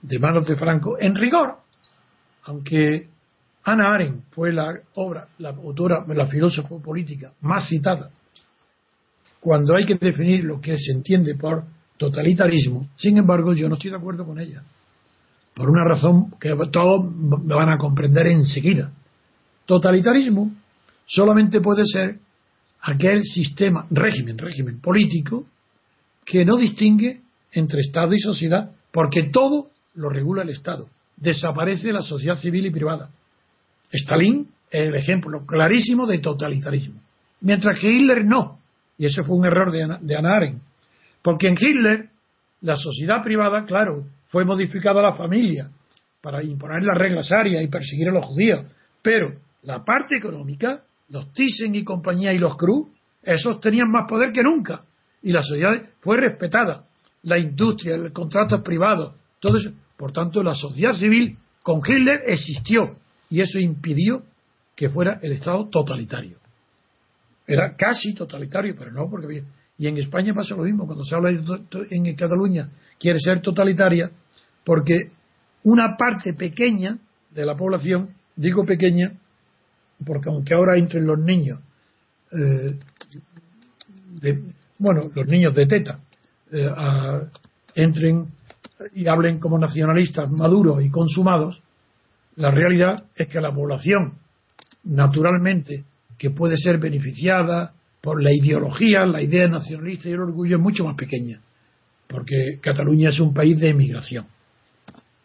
de 0.00 0.18
manos 0.18 0.46
de 0.46 0.56
Franco, 0.56 0.96
en 0.98 1.14
rigor, 1.14 1.58
aunque 2.44 3.08
Ana 3.72 3.94
Arendt 3.94 4.24
fue 4.30 4.52
la 4.52 4.80
obra, 4.94 5.28
la 5.38 5.50
autora, 5.50 6.04
la 6.08 6.26
filósofa 6.26 6.76
política 6.78 7.32
más 7.40 7.68
citada, 7.68 8.10
cuando 9.40 9.76
hay 9.76 9.84
que 9.84 9.94
definir 9.94 10.44
lo 10.44 10.60
que 10.60 10.76
se 10.78 10.92
entiende 10.92 11.34
por 11.34 11.64
totalitarismo, 11.96 12.88
sin 12.96 13.18
embargo, 13.18 13.52
yo 13.54 13.68
no 13.68 13.74
estoy 13.74 13.90
de 13.90 13.96
acuerdo 13.96 14.24
con 14.24 14.38
ella 14.38 14.62
por 15.58 15.68
una 15.68 15.84
razón 15.84 16.30
que 16.40 16.54
todos 16.70 17.12
me 17.12 17.54
van 17.54 17.68
a 17.70 17.78
comprender 17.78 18.28
enseguida. 18.28 18.92
Totalitarismo 19.66 20.52
solamente 21.04 21.60
puede 21.60 21.82
ser 21.84 22.20
aquel 22.80 23.24
sistema, 23.24 23.84
régimen, 23.90 24.38
régimen 24.38 24.80
político, 24.80 25.46
que 26.24 26.44
no 26.44 26.56
distingue 26.56 27.22
entre 27.50 27.80
Estado 27.80 28.14
y 28.14 28.20
sociedad, 28.20 28.70
porque 28.92 29.30
todo 29.32 29.70
lo 29.96 30.08
regula 30.08 30.42
el 30.42 30.50
Estado. 30.50 30.86
Desaparece 31.16 31.92
la 31.92 32.02
sociedad 32.02 32.36
civil 32.36 32.66
y 32.66 32.70
privada. 32.70 33.10
Stalin 33.92 34.48
es 34.70 34.88
el 34.88 34.94
ejemplo 34.94 35.44
clarísimo 35.46 36.06
de 36.06 36.18
totalitarismo. 36.18 37.00
Mientras 37.40 37.78
que 37.78 37.90
Hitler 37.90 38.24
no. 38.24 38.58
Y 38.98 39.06
eso 39.06 39.24
fue 39.24 39.36
un 39.36 39.46
error 39.46 39.70
de 39.70 39.96
de 40.00 40.16
Arendt. 40.16 40.62
Porque 41.22 41.48
en 41.48 41.56
Hitler, 41.58 42.08
la 42.60 42.76
sociedad 42.76 43.22
privada, 43.22 43.64
claro, 43.64 44.04
fue 44.28 44.44
modificada 44.44 45.02
la 45.02 45.14
familia 45.14 45.70
para 46.20 46.42
imponer 46.42 46.82
las 46.82 46.98
reglas 46.98 47.30
arias 47.32 47.62
y 47.62 47.68
perseguir 47.68 48.08
a 48.08 48.12
los 48.12 48.26
judíos. 48.26 48.66
Pero 49.02 49.34
la 49.62 49.84
parte 49.84 50.16
económica, 50.16 50.82
los 51.08 51.32
Thyssen 51.32 51.74
y 51.74 51.84
compañía 51.84 52.32
y 52.32 52.38
los 52.38 52.56
Cruz, 52.56 52.88
esos 53.22 53.60
tenían 53.60 53.90
más 53.90 54.06
poder 54.08 54.32
que 54.32 54.42
nunca. 54.42 54.82
y 55.20 55.32
la 55.32 55.42
sociedad 55.42 55.74
fue 56.00 56.16
respetada. 56.16 56.84
La 57.24 57.38
industria, 57.38 57.96
el 57.96 58.12
contrato 58.12 58.62
privado, 58.62 59.14
todo 59.40 59.58
eso. 59.58 59.72
Por 59.96 60.12
tanto, 60.12 60.42
la 60.44 60.54
sociedad 60.54 60.92
civil 60.92 61.36
con 61.62 61.80
Hitler 61.84 62.22
existió 62.26 62.96
y 63.30 63.40
eso 63.40 63.58
impidió 63.58 64.22
que 64.74 64.88
fuera 64.88 65.18
el 65.22 65.32
Estado 65.32 65.68
totalitario. 65.68 66.38
Era 67.46 67.74
casi 67.76 68.14
totalitario, 68.14 68.74
pero 68.78 68.92
no 68.92 69.08
porque... 69.10 69.42
Y 69.80 69.86
en 69.86 69.96
España 69.96 70.34
pasa 70.34 70.56
lo 70.56 70.64
mismo, 70.64 70.86
cuando 70.86 71.04
se 71.04 71.14
habla 71.14 71.30
en 71.30 72.16
Cataluña 72.16 72.68
quiere 72.98 73.20
ser 73.20 73.40
totalitaria, 73.40 74.10
porque 74.64 75.12
una 75.62 75.96
parte 75.96 76.34
pequeña 76.34 76.98
de 77.30 77.46
la 77.46 77.56
población, 77.56 78.08
digo 78.34 78.64
pequeña, 78.64 79.12
porque 80.04 80.30
aunque 80.30 80.54
ahora 80.54 80.76
entren 80.76 81.06
los 81.06 81.18
niños, 81.18 81.60
eh, 82.32 82.76
bueno, 84.78 85.02
los 85.14 85.26
niños 85.26 85.54
de 85.54 85.66
teta, 85.66 86.00
eh, 86.50 86.70
entren 87.74 88.26
y 88.94 89.06
hablen 89.06 89.38
como 89.38 89.58
nacionalistas 89.58 90.30
maduros 90.30 90.82
y 90.82 90.90
consumados, 90.90 91.62
la 92.38 92.52
realidad 92.52 93.04
es 93.16 93.28
que 93.28 93.40
la 93.40 93.52
población, 93.52 94.14
naturalmente, 94.84 95.84
que 96.16 96.30
puede 96.30 96.56
ser 96.56 96.78
beneficiada 96.78 97.72
por 98.00 98.22
la 98.22 98.30
ideología, 98.32 99.04
la 99.04 99.20
idea 99.20 99.48
nacionalista 99.48 100.08
y 100.08 100.12
el 100.12 100.20
orgullo 100.20 100.56
es 100.56 100.62
mucho 100.62 100.84
más 100.84 100.94
pequeña, 100.94 101.40
porque 102.06 102.58
Cataluña 102.60 103.08
es 103.08 103.18
un 103.18 103.34
país 103.34 103.58
de 103.58 103.70
emigración. 103.70 104.26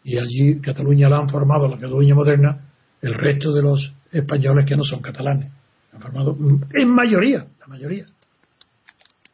Y 0.02 0.18
allí 0.18 0.60
Cataluña 0.60 1.08
la 1.08 1.18
han 1.18 1.28
formado, 1.28 1.68
la 1.68 1.76
Cataluña 1.76 2.16
moderna, 2.16 2.60
el 3.00 3.14
resto 3.14 3.52
de 3.52 3.62
los 3.62 3.94
españoles 4.10 4.66
que 4.66 4.76
no 4.76 4.82
son 4.82 5.00
catalanes. 5.00 5.52
Han 5.92 6.00
formado 6.00 6.36
en 6.72 6.88
mayoría, 6.90 7.46
la 7.60 7.66
mayoría. 7.68 8.06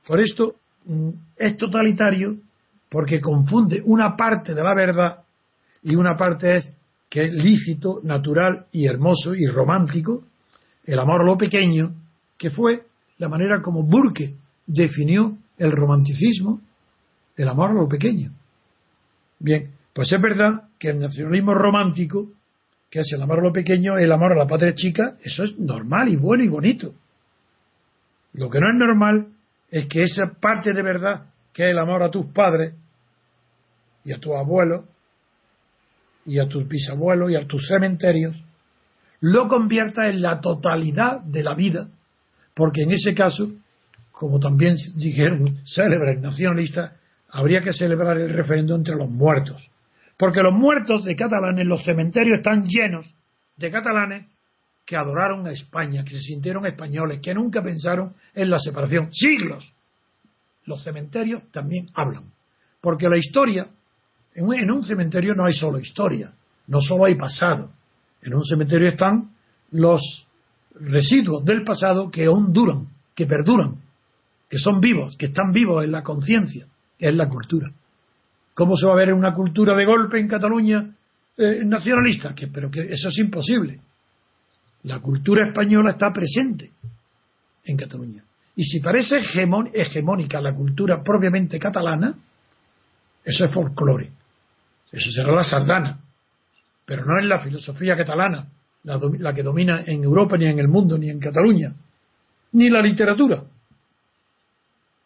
Por 0.07 0.21
esto 0.21 0.57
mm, 0.85 1.11
es 1.37 1.57
totalitario 1.57 2.37
porque 2.91 3.23
confunde 3.23 3.81
una 3.83 4.17
parte 4.17 4.55
de 4.55 4.63
la 4.63 4.75
verdad 4.75 5.21
y 5.83 5.95
una 5.95 6.15
parte 6.15 6.57
es 6.57 6.71
que 7.11 7.25
es 7.25 7.33
lícito, 7.33 8.01
natural 8.05 8.67
y 8.71 8.87
hermoso 8.87 9.35
y 9.35 9.45
romántico, 9.47 10.23
el 10.85 10.99
amor 10.99 11.23
a 11.23 11.25
lo 11.25 11.37
pequeño, 11.37 11.93
que 12.39 12.51
fue 12.51 12.85
la 13.19 13.29
manera 13.29 13.61
como 13.61 13.83
Burke 13.83 14.35
definió 14.65 15.37
el 15.59 15.73
romanticismo, 15.73 16.61
el 17.37 17.49
amor 17.49 17.71
a 17.71 17.75
lo 17.75 17.89
pequeño. 17.89 18.31
Bien, 19.41 19.73
pues 19.93 20.13
es 20.13 20.23
verdad 20.23 20.69
que 20.79 20.91
el 20.91 21.01
nacionalismo 21.01 21.53
romántico, 21.53 22.29
que 22.89 23.01
es 23.01 23.13
el 23.13 23.23
amor 23.23 23.41
a 23.41 23.43
lo 23.43 23.53
pequeño, 23.53 23.99
el 23.99 24.13
amor 24.13 24.33
a 24.33 24.37
la 24.37 24.47
patria 24.47 24.75
chica, 24.75 25.17
eso 25.23 25.43
es 25.45 25.59
normal 25.59 26.09
y 26.09 26.17
bueno 26.17 26.45
y 26.45 26.49
bonito. 26.49 26.95
Lo 28.35 28.49
que 28.49 28.61
no 28.61 28.69
es 28.69 28.77
normal 28.77 29.27
es 29.69 29.87
que 29.87 30.03
esa 30.03 30.31
parte 30.41 30.73
de 30.73 30.83
verdad, 30.83 31.27
que 31.53 31.65
es 31.65 31.71
el 31.73 31.79
amor 31.79 32.05
a 32.05 32.11
tus 32.11 32.27
padres 32.27 32.75
y 34.05 34.13
a 34.13 34.19
tus 34.19 34.33
abuelos 34.35 34.85
y 36.27 36.39
a 36.39 36.49
tus 36.49 36.67
bisabuelos 36.69 37.31
y 37.31 37.37
a 37.37 37.47
tus 37.47 37.67
cementerios, 37.67 38.37
lo 39.21 39.49
convierta 39.49 40.09
en 40.09 40.23
la 40.23 40.41
totalidad 40.41 41.21
de 41.21 41.43
la 41.43 41.55
vida, 41.55 41.89
porque 42.55 42.83
en 42.83 42.93
ese 42.93 43.15
caso, 43.15 43.51
como 44.13 44.39
también 44.39 44.77
dijeron 44.97 45.59
célebres 45.67 46.21
nacionalistas, 46.21 46.93
habría 47.31 47.63
que 47.63 47.73
celebrar 47.73 48.19
el 48.19 48.31
referéndum 48.31 48.79
entre 48.79 48.97
los 48.97 49.11
muertos. 49.11 49.71
Porque 50.17 50.43
los 50.43 50.53
muertos 50.53 51.05
de 51.05 51.17
catalanes, 51.17 51.67
los 51.67 51.85
cementerios 51.85 52.39
están 52.39 52.65
llenos 52.65 53.07
de 53.57 53.71
catalanes 53.71 54.27
que 54.85 54.97
adoraron 54.97 55.47
a 55.47 55.53
España, 55.53 56.05
que 56.05 56.11
se 56.11 56.21
sintieron 56.21 56.67
españoles, 56.67 57.21
que 57.23 57.33
nunca 57.33 57.63
pensaron 57.63 58.15
en 58.35 58.51
la 58.51 58.59
separación. 58.59 59.09
Siglos. 59.13 59.73
Los 60.65 60.83
cementerios 60.83 61.43
también 61.53 61.89
hablan. 61.95 62.25
Porque 62.81 63.09
la 63.09 63.17
historia, 63.17 63.69
en 64.35 64.71
un 64.71 64.85
cementerio 64.85 65.35
no 65.35 65.45
hay 65.45 65.53
solo 65.53 65.79
historia, 65.79 66.33
no 66.69 66.81
solo 66.81 67.07
hay 67.07 67.17
pasado. 67.17 67.71
En 68.23 68.35
un 68.35 68.45
cementerio 68.45 68.91
están 68.91 69.31
los 69.73 70.27
residuos 70.75 71.45
del 71.45 71.63
pasado 71.65 72.11
que 72.11 72.27
aún 72.27 72.53
duran, 72.53 72.87
que 73.15 73.27
perduran, 73.27 73.77
que 74.49 74.59
son 74.59 74.81
vivos, 74.81 75.17
que 75.17 75.27
están 75.27 75.53
vivos 75.53 75.85
en 75.85 75.93
la 75.93 76.03
conciencia, 76.03 76.67
es 76.99 77.15
la 77.15 77.29
cultura. 77.29 77.71
¿Cómo 78.55 78.77
se 78.77 78.87
va 78.87 78.93
a 78.93 78.97
ver 78.97 79.13
una 79.13 79.33
cultura 79.33 79.77
de 79.77 79.87
golpe 79.87 80.19
en 80.19 80.29
Cataluña 80.29 80.91
eh, 81.37 81.65
nacionalista? 81.65 82.35
Que, 82.35 82.49
pero 82.49 82.71
que 82.71 82.93
eso 82.93 83.09
es 83.09 83.19
imposible. 83.19 83.81
La 84.85 85.01
cultura 85.01 85.49
española 85.49 85.93
está 85.93 86.13
presente 86.13 86.71
en 87.65 87.77
Cataluña. 87.77 88.23
Y 88.57 88.65
si 88.65 88.81
parece 88.81 89.19
hegemónica 89.75 90.41
la 90.41 90.55
cultura 90.55 91.03
propiamente 91.03 91.59
catalana, 91.59 92.15
eso 93.25 93.45
es 93.45 93.53
folclore. 93.53 94.11
Eso 94.93 95.11
será 95.11 95.33
la 95.33 95.43
sardana. 95.43 96.01
Pero 96.85 97.05
no 97.05 97.19
es 97.21 97.27
la 97.27 97.39
filosofía 97.39 97.97
catalana 97.97 98.49
la, 98.85 98.99
la 99.19 99.35
que 99.35 99.43
domina 99.43 99.83
en 99.87 100.05
Europa, 100.05 100.37
ni 100.37 100.47
en 100.47 100.59
el 100.59 100.69
mundo, 100.69 100.97
ni 100.99 101.11
en 101.11 101.21
Cataluña. 101.21 101.75
Ni 102.53 102.69
la 102.71 102.81
literatura. 102.81 103.45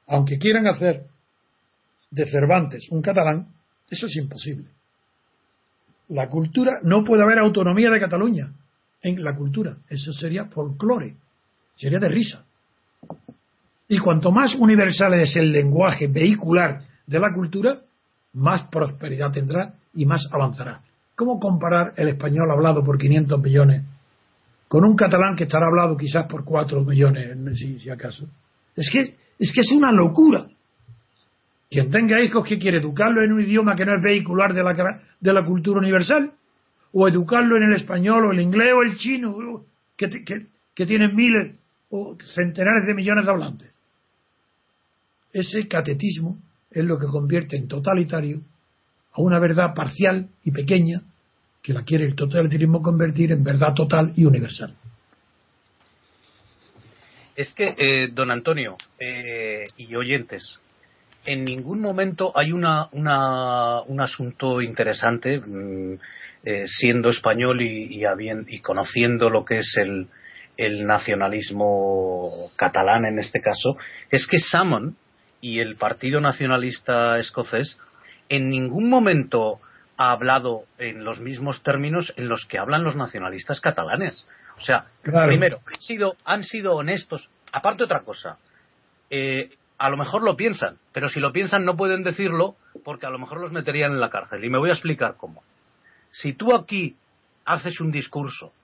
Aunque 0.07 0.39
quieran 0.39 0.67
hacer 0.67 1.05
de 2.11 2.27
Cervantes 2.27 2.89
un 2.91 3.03
catalán, 3.03 3.49
eso 3.91 4.07
es 4.07 4.17
imposible. 4.17 4.67
La 6.09 6.29
cultura, 6.29 6.81
no 6.83 7.03
puede 7.03 7.23
haber 7.23 7.39
autonomía 7.39 7.91
de 7.91 8.01
Cataluña 8.01 8.53
en 9.03 9.23
la 9.23 9.35
cultura. 9.35 9.77
Eso 9.89 10.13
sería 10.13 10.47
folclore, 10.47 11.17
sería 11.77 11.99
de 11.99 12.09
risa. 12.09 12.45
Y 13.89 13.99
cuanto 13.99 14.31
más 14.31 14.55
universal 14.55 15.15
es 15.15 15.37
el 15.37 15.53
lenguaje 15.53 16.07
vehicular 16.07 16.83
de 17.07 17.19
la 17.19 17.33
cultura, 17.35 17.81
más 18.35 18.69
prosperidad 18.69 19.33
tendrá 19.33 19.75
y 19.95 20.07
más 20.07 20.29
avanzará. 20.33 20.81
¿Cómo 21.15 21.39
comparar 21.39 21.95
el 21.97 22.09
español 22.09 22.51
hablado 22.51 22.85
por 22.85 22.99
500 22.99 23.41
millones 23.41 23.83
con 24.69 24.85
un 24.85 24.97
catalán 24.97 25.37
que 25.37 25.45
estará 25.45 25.67
hablado 25.67 25.97
quizás 25.97 26.27
por 26.27 26.45
4 26.45 26.85
millones, 26.85 27.37
si, 27.59 27.89
acaso? 27.89 28.29
Es 28.75 28.91
que, 28.93 29.17
es 29.39 29.53
que 29.53 29.61
es 29.61 29.73
una 29.73 29.93
locura. 29.93 30.47
Quien 31.71 31.91
tenga 31.91 32.23
hijos 32.23 32.47
que 32.47 32.59
quiere 32.59 32.79
educarlo 32.79 33.23
en 33.23 33.33
un 33.33 33.41
idioma 33.41 33.77
que 33.77 33.85
no 33.85 33.97
es 33.97 34.03
vehicular 34.03 34.53
de 34.53 34.63
la, 34.63 35.03
de 35.21 35.33
la 35.33 35.45
cultura 35.45 35.79
universal, 35.79 36.33
o 36.93 37.09
educarlo 37.09 37.57
en 37.57 37.65
el 37.65 37.75
español 37.75 38.27
o 38.27 38.33
el 38.33 38.41
inglés 38.41 38.73
o 38.77 38.83
el 38.83 38.97
chino, 38.97 39.65
que, 39.97 40.09
que, 40.75 40.87
tienen 40.87 41.15
miles 41.15 41.57
o 41.91 42.17
centenares 42.35 42.87
de 42.87 42.95
millones 42.95 43.25
de 43.25 43.31
hablantes. 43.31 43.75
Ese 45.33 45.67
catetismo 45.67 46.39
es 46.75 46.85
lo 46.85 46.99
que 46.99 47.07
convierte 47.07 47.57
en 47.57 47.69
totalitario 47.69 48.41
a 49.13 49.23
una 49.23 49.39
verdad 49.39 49.75
parcial 49.75 50.29
y 50.43 50.51
pequeña 50.51 51.03
que 51.63 51.73
la 51.73 51.85
quiere 51.85 52.05
el 52.05 52.15
totalitarismo 52.15 52.83
convertir 52.83 53.33
en 53.33 53.43
verdad 53.43 53.73
total 53.75 54.13
y 54.17 54.25
universal. 54.25 54.75
Es 57.37 57.53
que, 57.55 57.75
eh, 57.77 58.09
don 58.13 58.31
Antonio 58.31 58.77
eh, 58.99 59.67
y 59.77 59.95
oyentes, 59.97 60.61
en 61.25 61.45
ningún 61.45 61.81
momento 61.81 62.37
hay 62.37 62.53
una, 62.53 62.89
un 62.93 64.01
asunto 64.01 64.61
interesante 64.61 65.41
mm, 65.41 65.95
eh, 66.45 66.65
siendo 66.67 67.09
español 67.09 67.63
y, 67.63 68.05
y, 68.49 68.61
conociendo 68.61 69.31
lo 69.31 69.45
que 69.45 69.59
es 69.59 69.77
el, 69.79 70.09
nacionalismo 70.87 72.51
catalán 72.55 73.07
en 73.07 73.19
este 73.19 73.41
caso, 73.41 73.77
es 74.09 74.25
que 74.29 74.39
Salmon 74.39 74.97
y 75.45 75.61
el 75.61 75.77
Partido 75.77 76.23
Nacionalista 76.23 77.19
Escocés 77.19 77.79
en 78.31 78.49
ningún 78.49 78.89
momento 78.89 79.61
ha 79.99 80.09
hablado 80.09 80.63
en 80.79 81.05
los 81.05 81.21
mismos 81.21 81.63
términos 81.63 82.15
en 82.17 82.31
los 82.31 82.47
que 82.47 82.59
hablan 82.59 82.83
los 82.83 82.97
nacionalistas 82.97 83.61
catalanes. 83.61 84.27
O 84.57 84.63
sea, 84.63 84.87
primero, 85.03 85.61
han 85.67 85.81
sido, 85.81 86.17
han 86.25 86.43
sido 86.45 86.77
honestos. 86.77 87.29
Aparte 87.53 87.85
otra 87.85 88.05
cosa, 88.05 88.39
eh, 89.11 89.51
a 89.77 89.91
lo 89.91 89.99
mejor 89.99 90.23
lo 90.23 90.35
piensan, 90.35 90.79
pero 90.95 91.11
si 91.11 91.21
lo 91.21 91.31
piensan 91.31 91.67
no 91.67 91.77
pueden 91.77 92.05
decirlo 92.05 92.57
porque 92.83 93.05
a 93.05 93.11
lo 93.11 93.19
mejor 93.19 93.39
los 93.39 93.53
meterían 93.53 93.93
en 93.93 94.01
la 94.01 94.09
cárcel. 94.09 94.43
Y 94.43 94.49
me 94.49 94.57
voy 94.57 94.71
a 94.71 94.73
explicar 94.73 95.17
cómo. 95.19 95.43
Si 96.11 96.33
tú 96.33 96.55
aquí 96.55 96.97
haces 97.45 97.83
un 97.83 97.91
discurso 97.91 98.55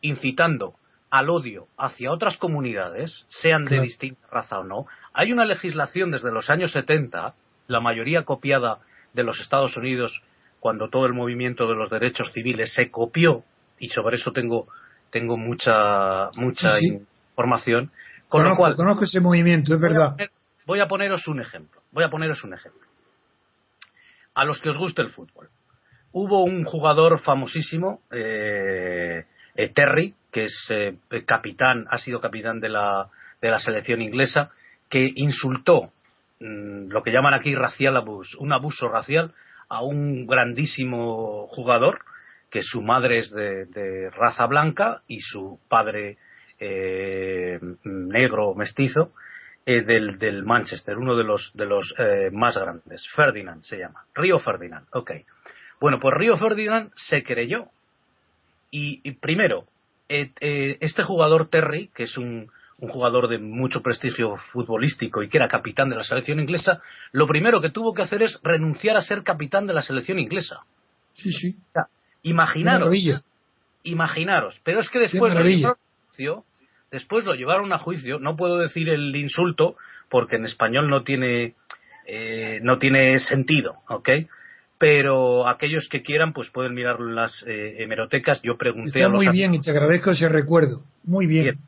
incitando 0.00 0.74
al 1.10 1.28
odio 1.28 1.66
hacia 1.76 2.12
otras 2.12 2.36
comunidades, 2.36 3.26
sean 3.28 3.64
de 3.64 3.80
distinta 3.80 4.26
raza 4.30 4.58
o 4.60 4.64
no, 4.64 4.86
hay 5.12 5.32
una 5.32 5.44
legislación 5.44 6.10
desde 6.10 6.30
los 6.30 6.50
años 6.50 6.72
70, 6.72 7.34
la 7.66 7.80
mayoría 7.80 8.24
copiada 8.24 8.78
de 9.12 9.24
los 9.24 9.40
Estados 9.40 9.76
Unidos, 9.76 10.22
cuando 10.60 10.88
todo 10.88 11.06
el 11.06 11.12
movimiento 11.12 11.66
de 11.66 11.74
los 11.74 11.90
derechos 11.90 12.30
civiles 12.32 12.72
se 12.74 12.90
copió, 12.90 13.42
y 13.78 13.88
sobre 13.88 14.16
eso 14.16 14.32
tengo, 14.32 14.68
tengo 15.10 15.36
mucha, 15.36 16.30
mucha 16.36 16.78
información. 16.80 17.90
Con 18.28 18.44
lo 18.44 18.56
cual, 18.56 18.76
conozco 18.76 19.04
ese 19.04 19.20
movimiento, 19.20 19.74
es 19.74 19.80
verdad. 19.80 20.16
voy 20.66 20.80
a 20.80 20.86
poneros 20.86 21.26
un 21.26 21.40
ejemplo. 21.40 21.80
Voy 21.90 22.04
a 22.04 22.10
poneros 22.10 22.44
un 22.44 22.54
ejemplo. 22.54 22.86
A 24.34 24.44
los 24.44 24.60
que 24.60 24.68
os 24.68 24.78
guste 24.78 25.02
el 25.02 25.10
fútbol 25.10 25.48
hubo 26.12 26.42
un 26.42 26.64
jugador 26.64 27.20
famosísimo, 27.20 28.00
eh, 28.10 29.24
eh, 29.54 29.72
Terry, 29.72 30.14
que 30.32 30.44
es 30.44 30.66
eh, 30.70 30.96
capitán, 31.26 31.86
ha 31.90 31.98
sido 31.98 32.20
capitán 32.20 32.60
de 32.60 32.68
la, 32.68 33.08
de 33.40 33.50
la 33.50 33.58
selección 33.58 34.02
inglesa, 34.02 34.50
que 34.88 35.10
insultó 35.14 35.92
mm, 36.40 36.88
lo 36.88 37.02
que 37.02 37.12
llaman 37.12 37.34
aquí 37.34 37.54
racial 37.54 37.96
abuse, 37.96 38.36
un 38.38 38.52
abuso 38.52 38.88
racial 38.88 39.32
a 39.68 39.82
un 39.82 40.26
grandísimo 40.26 41.46
jugador 41.48 42.00
que 42.50 42.62
su 42.62 42.82
madre 42.82 43.18
es 43.18 43.30
de, 43.30 44.10
raza 44.10 44.46
blanca 44.46 45.02
y 45.06 45.20
su 45.20 45.60
padre 45.68 46.18
eh, 46.58 47.58
negro 47.84 48.54
mestizo 48.54 49.12
eh, 49.66 49.82
del, 49.82 50.18
del, 50.18 50.42
Manchester, 50.42 50.98
uno 50.98 51.16
de 51.16 51.22
los, 51.22 51.52
de 51.54 51.66
los 51.66 51.94
eh, 51.98 52.30
más 52.32 52.56
grandes. 52.56 53.06
Ferdinand 53.14 53.62
se 53.62 53.78
llama. 53.78 54.04
Río 54.14 54.38
Ferdinand, 54.38 54.86
ok. 54.92 55.12
Bueno, 55.80 56.00
pues 56.00 56.14
Río 56.16 56.36
Ferdinand 56.36 56.90
se 56.96 57.22
creyó. 57.22 57.66
Y, 58.72 59.12
primero, 59.14 59.64
este 60.10 61.04
jugador 61.04 61.48
Terry, 61.48 61.88
que 61.94 62.02
es 62.02 62.18
un, 62.18 62.50
un 62.80 62.88
jugador 62.88 63.28
de 63.28 63.38
mucho 63.38 63.82
prestigio 63.82 64.36
futbolístico 64.52 65.22
y 65.22 65.28
que 65.28 65.36
era 65.36 65.48
capitán 65.48 65.90
de 65.90 65.96
la 65.96 66.02
selección 66.02 66.40
inglesa, 66.40 66.80
lo 67.12 67.26
primero 67.26 67.60
que 67.60 67.70
tuvo 67.70 67.92
que 67.94 68.02
hacer 68.02 68.22
es 68.22 68.40
renunciar 68.42 68.96
a 68.96 69.02
ser 69.02 69.22
capitán 69.22 69.66
de 69.66 69.74
la 69.74 69.82
selección 69.82 70.18
inglesa. 70.18 70.60
Sí, 71.14 71.30
sí. 71.30 71.56
imaginaros. 72.22 72.94
Imaginaros. 73.82 74.60
Pero 74.64 74.80
es 74.80 74.88
que 74.88 74.98
después 74.98 75.34
lo, 75.34 75.42
llevaron 75.42 75.76
a 75.76 76.06
juicio, 76.08 76.44
después 76.90 77.24
lo 77.24 77.34
llevaron 77.34 77.72
a 77.72 77.78
juicio. 77.78 78.18
No 78.18 78.36
puedo 78.36 78.58
decir 78.58 78.88
el 78.88 79.14
insulto 79.14 79.76
porque 80.08 80.36
en 80.36 80.46
español 80.46 80.88
no 80.88 81.02
tiene, 81.02 81.54
eh, 82.06 82.60
no 82.62 82.78
tiene 82.78 83.18
sentido, 83.20 83.76
¿ok? 83.88 84.08
Pero 84.80 85.46
aquellos 85.46 85.88
que 85.88 86.02
quieran, 86.02 86.32
pues 86.32 86.50
pueden 86.50 86.74
mirarlo 86.74 87.08
en 87.08 87.14
las 87.14 87.44
eh, 87.46 87.82
hemerotecas. 87.82 88.42
Yo 88.42 88.56
pregunté 88.56 89.04
a 89.04 89.08
los 89.08 89.22
muy 89.22 89.32
bien 89.32 89.54
y 89.54 89.60
te 89.60 89.70
agradezco 89.70 90.10
ese 90.10 90.28
recuerdo. 90.28 90.82
Muy 91.04 91.26
bien 91.26 91.58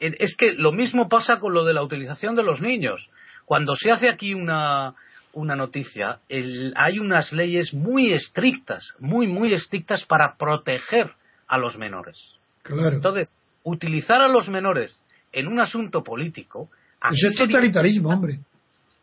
es 0.00 0.36
que 0.36 0.52
lo 0.52 0.72
mismo 0.72 1.08
pasa 1.08 1.38
con 1.38 1.54
lo 1.54 1.64
de 1.64 1.74
la 1.74 1.82
utilización 1.82 2.36
de 2.36 2.42
los 2.42 2.60
niños. 2.60 3.08
Cuando 3.44 3.74
se 3.74 3.90
hace 3.90 4.08
aquí 4.08 4.34
una, 4.34 4.94
una 5.32 5.56
noticia, 5.56 6.20
hay 6.28 6.98
unas 6.98 7.32
leyes 7.32 7.72
muy 7.74 8.12
estrictas, 8.12 8.92
muy, 8.98 9.26
muy 9.26 9.52
estrictas 9.52 10.04
para 10.04 10.36
proteger 10.36 11.10
a 11.46 11.58
los 11.58 11.76
menores. 11.78 12.16
Claro. 12.62 12.96
Entonces, 12.96 13.34
utilizar 13.64 14.20
a 14.20 14.28
los 14.28 14.48
menores 14.48 15.00
en 15.32 15.48
un 15.48 15.60
asunto 15.60 16.04
político. 16.04 16.68
Eso 17.10 17.28
es 17.28 17.36
totalitarismo, 17.36 18.10
hombre. 18.10 18.38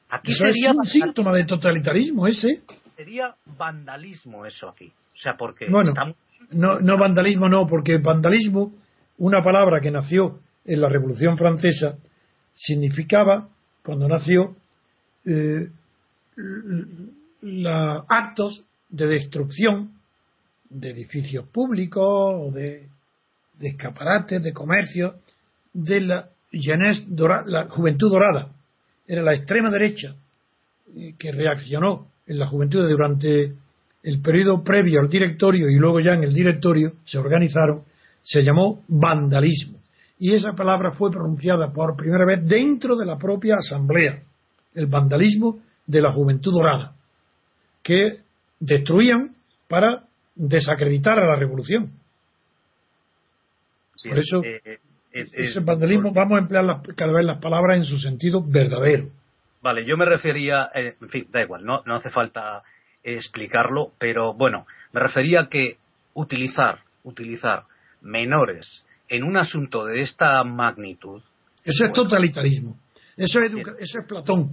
Aquí 0.10 0.34
sería 0.34 0.70
es 0.70 0.78
un 0.78 0.86
síntoma 0.86 1.34
de 1.34 1.46
totalitarismo 1.46 2.28
ese. 2.28 2.62
Sería 2.96 3.36
vandalismo 3.58 4.46
eso 4.46 4.70
aquí. 4.70 4.88
O 4.88 5.18
sea, 5.18 5.36
porque. 5.38 5.68
Bueno, 5.70 5.94
no, 6.52 6.80
no 6.80 6.98
vandalismo, 6.98 7.50
no, 7.50 7.68
porque 7.68 7.98
vandalismo, 7.98 8.74
una 9.18 9.44
palabra 9.44 9.80
que 9.82 9.92
nació 9.92 10.40
en 10.66 10.82
la 10.82 10.90
Revolución 10.90 11.38
Francesa 11.38 11.98
significaba, 12.54 13.50
cuando 13.84 14.08
nació, 14.08 14.56
eh, 15.26 15.70
actos 18.08 18.64
de 18.90 19.08
destrucción 19.08 19.92
de 20.70 20.92
edificios 20.92 21.48
públicos 21.48 22.04
o 22.06 22.52
de, 22.52 22.88
escaparates, 23.60 24.42
de 24.42 24.54
comercio, 24.54 25.16
de 25.74 26.02
la, 26.02 26.30
la 26.52 27.70
juventud 27.70 28.10
dorada. 28.10 28.50
Era 29.08 29.22
la 29.22 29.34
extrema 29.34 29.70
derecha 29.70 30.16
eh, 30.96 31.14
que 31.18 31.32
reaccionó 31.32 32.08
en 32.28 32.40
la 32.40 32.48
juventud 32.48 32.88
durante 32.90 33.54
el 34.04 34.22
periodo 34.22 34.64
previo 34.64 35.00
al 35.02 35.10
directorio 35.10 35.70
y 35.70 35.76
luego 35.76 36.00
ya 36.00 36.14
en 36.14 36.24
el 36.24 36.34
directorio 36.34 36.94
se 37.06 37.18
organizaron, 37.18 37.84
se 38.24 38.44
llamó 38.44 38.84
vandalismo 38.88 39.80
y 40.18 40.34
esa 40.34 40.54
palabra 40.54 40.92
fue 40.92 41.12
pronunciada 41.12 41.72
por 41.74 41.96
primera 41.96 42.26
vez 42.26 42.46
dentro 42.46 42.96
de 42.96 43.06
la 43.06 43.18
propia 43.18 43.56
asamblea, 43.58 44.24
el 44.74 44.88
vandalismo 44.88 45.60
de 45.86 46.02
la 46.02 46.12
juventud 46.12 46.54
dorada, 46.54 46.96
que 47.84 48.22
destruían 48.60 49.36
para 49.68 50.04
desacreditar 50.36 51.20
a 51.20 51.28
la 51.28 51.36
revolución. 51.36 51.92
por 54.04 54.20
eso, 54.20 54.44
eh, 54.44 54.62
eh, 55.12 55.28
ese 55.34 55.60
vandalismo, 55.62 56.12
vamos 56.14 56.38
a 56.38 56.42
emplear 56.42 56.66
cada 56.96 57.12
vez 57.12 57.26
las 57.26 57.42
palabras 57.42 57.78
en 57.78 57.86
su 57.86 57.98
sentido 57.98 58.42
verdadero. 58.42 59.10
Vale, 59.66 59.84
yo 59.84 59.98
me 59.98 60.06
refería, 60.06 60.70
en 60.76 61.10
fin, 61.10 61.26
da 61.32 61.42
igual, 61.42 61.66
no, 61.66 61.82
no 61.88 61.96
hace 61.96 62.12
falta 62.12 62.62
explicarlo, 63.02 63.94
pero 63.98 64.36
bueno, 64.36 64.68
me 64.94 65.00
refería 65.00 65.48
que 65.50 65.78
utilizar, 66.14 66.82
utilizar 67.04 67.64
menores 68.00 68.86
en 69.10 69.24
un 69.24 69.38
asunto 69.38 69.86
de 69.86 70.02
esta 70.02 70.44
magnitud. 70.44 71.20
Eso 71.64 71.88
es 71.88 71.94
totalitarismo. 71.94 72.78
Eso 73.18 73.40
es, 73.40 73.54
eso 73.80 74.00
es 74.02 74.08
Platón. 74.08 74.52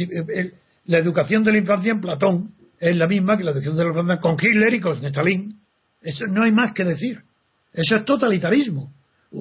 Eh, 0.00 0.52
la 0.86 1.00
educación 1.00 1.44
de 1.44 1.52
la 1.52 1.58
infancia 1.58 1.92
en 1.92 2.00
Platón 2.00 2.54
es 2.80 2.96
la 2.96 3.06
misma 3.06 3.36
que 3.36 3.44
la 3.44 3.50
educación 3.50 3.76
de 3.76 3.84
la 3.84 3.90
infancia 3.90 4.20
con 4.22 4.36
Hitler 4.40 4.72
y 4.72 4.80
con 4.80 5.04
Stalin. 5.04 5.60
Eso 6.00 6.24
no 6.28 6.44
hay 6.44 6.52
más 6.52 6.72
que 6.72 6.84
decir. 6.84 7.20
Eso 7.74 7.96
es 7.96 8.06
totalitarismo. 8.06 8.90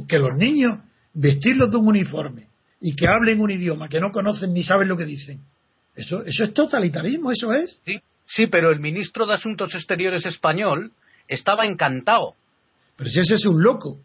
Que 0.09 0.20
los 0.20 0.36
niños 0.38 0.80
vestirlos 1.13 1.72
de 1.72 1.78
un 1.78 1.88
uniforme 1.88 2.49
y 2.88 2.96
que 2.96 3.08
hablen 3.08 3.42
un 3.42 3.50
idioma 3.50 3.90
que 3.90 4.00
no 4.00 4.12
conocen 4.12 4.54
ni 4.54 4.64
saben 4.64 4.88
lo 4.88 4.96
que 4.96 5.06
dicen. 5.06 5.40
Eso, 5.96 6.24
eso 6.24 6.44
es 6.44 6.54
totalitarismo, 6.54 7.32
eso 7.32 7.52
es. 7.52 7.82
Sí, 7.84 8.00
sí, 8.28 8.46
pero 8.46 8.70
el 8.70 8.80
ministro 8.80 9.26
de 9.26 9.34
Asuntos 9.34 9.74
Exteriores 9.74 10.24
español 10.28 10.92
estaba 11.28 11.66
encantado. 11.66 12.36
Pero 12.96 13.10
si 13.10 13.22
ese 13.22 13.36
es 13.36 13.46
un 13.48 13.64
loco. 13.64 13.98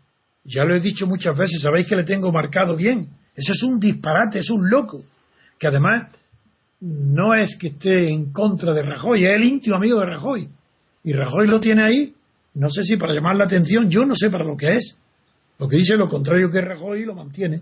Ya 0.45 0.65
lo 0.65 0.75
he 0.75 0.81
dicho 0.81 1.07
muchas 1.07 1.37
veces, 1.37 1.61
sabéis 1.61 1.89
que 1.89 1.95
le 1.95 2.05
tengo 2.05 2.33
marcado 2.33 2.75
bien. 2.75 3.11
Eso 3.37 3.53
es 3.53 3.63
un 3.65 3.79
disparate, 3.79 4.39
es 4.39 4.49
un 4.49 4.71
loco. 4.71 5.05
Que 5.59 5.69
además 5.69 6.07
no 6.81 7.35
es 7.35 7.59
que 7.59 7.67
esté 7.67 8.09
en 8.09 8.33
contra 8.33 8.73
de 8.73 8.81
Rajoy, 8.81 9.27
es 9.27 9.33
el 9.33 9.45
íntimo 9.45 9.77
amigo 9.77 10.01
de 10.01 10.07
Rajoy. 10.07 10.49
Y 11.05 11.13
Rajoy 11.13 11.49
lo 11.49 11.61
tiene 11.61 11.85
ahí, 11.85 12.15
no 12.55 12.71
sé 12.71 12.85
si 12.85 12.97
para 12.97 13.13
llamar 13.13 13.37
la 13.37 13.45
atención, 13.45 13.91
yo 13.91 14.07
no 14.07 14.15
sé 14.17 14.31
para 14.31 14.45
lo 14.45 14.57
que 14.57 14.77
es. 14.77 14.97
Lo 15.59 15.69
que 15.69 15.77
dice 15.77 15.99
lo 15.99 16.09
contrario 16.09 16.51
que 16.51 16.63
Rajoy 16.63 17.05
lo 17.05 17.15
mantiene. 17.15 17.61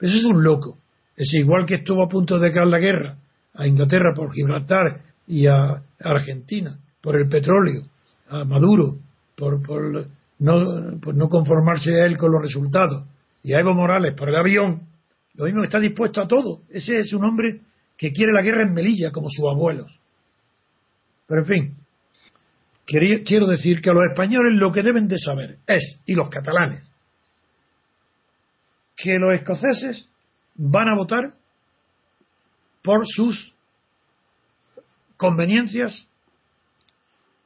Eso 0.00 0.16
es 0.16 0.24
un 0.24 0.42
loco. 0.42 0.78
Es 1.16 1.32
igual 1.34 1.64
que 1.66 1.76
estuvo 1.76 2.04
a 2.04 2.08
punto 2.08 2.38
de 2.38 2.52
caer 2.52 2.66
la 2.66 2.78
guerra 2.78 3.16
a 3.54 3.66
Inglaterra 3.66 4.12
por 4.14 4.32
Gibraltar 4.32 5.00
y 5.26 5.46
a 5.46 5.82
Argentina 6.00 6.78
por 7.00 7.16
el 7.16 7.28
petróleo, 7.28 7.82
a 8.28 8.44
Maduro 8.44 8.98
por, 9.36 9.62
pues 9.62 11.16
no 11.16 11.28
conformarse 11.28 12.00
a 12.00 12.06
él 12.06 12.16
con 12.16 12.32
los 12.32 12.42
resultados. 12.42 13.06
Y 13.42 13.54
a 13.54 13.60
Evo 13.60 13.74
Morales 13.74 14.14
por 14.14 14.28
el 14.28 14.36
avión, 14.36 14.82
lo 15.34 15.44
mismo 15.44 15.62
está 15.62 15.78
dispuesto 15.78 16.20
a 16.20 16.26
todo. 16.26 16.62
Ese 16.68 16.98
es 16.98 17.12
un 17.12 17.24
hombre 17.24 17.60
que 17.96 18.12
quiere 18.12 18.32
la 18.32 18.42
guerra 18.42 18.62
en 18.62 18.74
Melilla, 18.74 19.12
como 19.12 19.28
sus 19.30 19.46
abuelos. 19.48 19.92
Pero 21.26 21.42
en 21.42 21.46
fin, 21.46 21.74
quiero 22.84 23.46
decir 23.46 23.80
que 23.80 23.90
a 23.90 23.92
los 23.92 24.04
españoles 24.10 24.58
lo 24.58 24.72
que 24.72 24.82
deben 24.82 25.08
de 25.08 25.18
saber 25.18 25.58
es, 25.66 26.00
y 26.06 26.14
los 26.14 26.28
catalanes, 26.28 26.82
que 28.96 29.18
los 29.18 29.34
escoceses 29.34 30.08
van 30.54 30.88
a 30.88 30.96
votar 30.96 31.32
por 32.82 33.06
sus 33.06 33.52
conveniencias 35.16 36.08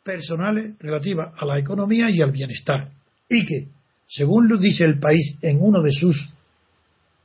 personales 0.02 0.78
relativas 0.78 1.32
a 1.36 1.44
la 1.44 1.58
economía 1.58 2.10
y 2.10 2.20
al 2.22 2.30
bienestar. 2.30 2.90
Y 3.28 3.44
que, 3.46 3.68
según 4.06 4.48
lo 4.48 4.56
dice 4.56 4.84
el 4.84 4.98
país 4.98 5.38
en 5.42 5.58
uno 5.60 5.82
de 5.82 5.92
sus 5.92 6.30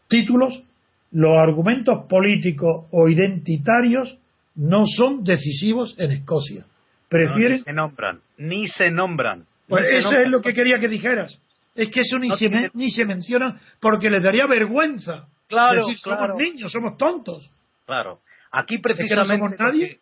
títulos, 0.07 0.63
los 1.11 1.37
argumentos 1.37 2.05
políticos 2.07 2.85
o 2.91 3.07
identitarios 3.07 4.17
no 4.55 4.85
son 4.85 5.23
decisivos 5.23 5.95
en 5.97 6.11
Escocia. 6.11 6.65
Prefieren. 7.09 7.57
ni 7.57 7.63
se 7.63 7.73
nombran, 7.73 8.19
ni 8.37 8.67
se 8.67 8.91
nombran. 8.91 9.45
Pues 9.67 9.87
eso 9.93 10.11
es 10.17 10.27
lo 10.27 10.41
que 10.41 10.53
quería 10.53 10.79
que 10.79 10.87
dijeras. 10.87 11.39
Es 11.75 11.89
que 11.89 12.01
eso 12.01 12.17
ni, 12.17 12.31
se, 12.31 12.49
ni 12.73 12.89
se 12.89 13.05
menciona 13.05 13.59
porque 13.79 14.09
les 14.09 14.23
daría 14.23 14.47
vergüenza. 14.47 15.27
Claro, 15.47 15.85
somos 15.97 16.35
niños, 16.35 16.71
somos 16.71 16.97
tontos. 16.97 17.51
Claro. 17.85 18.21
Aquí 18.51 18.79
precisamente. 18.79 19.57
nadie? 19.59 19.99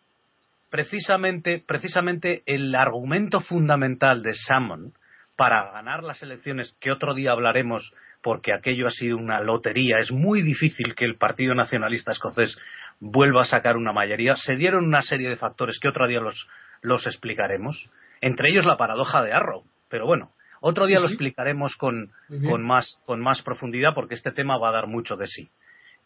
precisamente, 0.74 1.62
precisamente 1.64 2.42
el 2.46 2.74
argumento 2.74 3.38
fundamental 3.38 4.24
de 4.24 4.34
Salmon 4.34 4.92
para 5.36 5.70
ganar 5.70 6.02
las 6.02 6.20
elecciones, 6.20 6.76
que 6.80 6.90
otro 6.90 7.14
día 7.14 7.30
hablaremos 7.30 7.92
porque 8.24 8.52
aquello 8.52 8.88
ha 8.88 8.90
sido 8.90 9.16
una 9.16 9.40
lotería, 9.40 9.98
es 9.98 10.10
muy 10.10 10.42
difícil 10.42 10.96
que 10.96 11.04
el 11.04 11.14
Partido 11.14 11.54
Nacionalista 11.54 12.10
Escocés 12.10 12.58
vuelva 12.98 13.42
a 13.42 13.44
sacar 13.44 13.76
una 13.76 13.92
mayoría, 13.92 14.34
se 14.34 14.56
dieron 14.56 14.84
una 14.84 15.02
serie 15.02 15.28
de 15.28 15.36
factores 15.36 15.78
que 15.78 15.86
otro 15.86 16.08
día 16.08 16.18
los, 16.18 16.48
los 16.82 17.06
explicaremos, 17.06 17.88
entre 18.20 18.50
ellos 18.50 18.66
la 18.66 18.76
paradoja 18.76 19.22
de 19.22 19.32
Arrow, 19.32 19.62
pero 19.88 20.06
bueno, 20.06 20.32
otro 20.66 20.86
día 20.86 20.98
lo 20.98 21.08
explicaremos 21.08 21.76
con, 21.76 22.10
con, 22.48 22.64
más, 22.64 22.98
con 23.04 23.20
más 23.20 23.42
profundidad 23.42 23.92
porque 23.94 24.14
este 24.14 24.32
tema 24.32 24.56
va 24.56 24.70
a 24.70 24.72
dar 24.72 24.86
mucho 24.86 25.14
de 25.14 25.26
sí. 25.26 25.50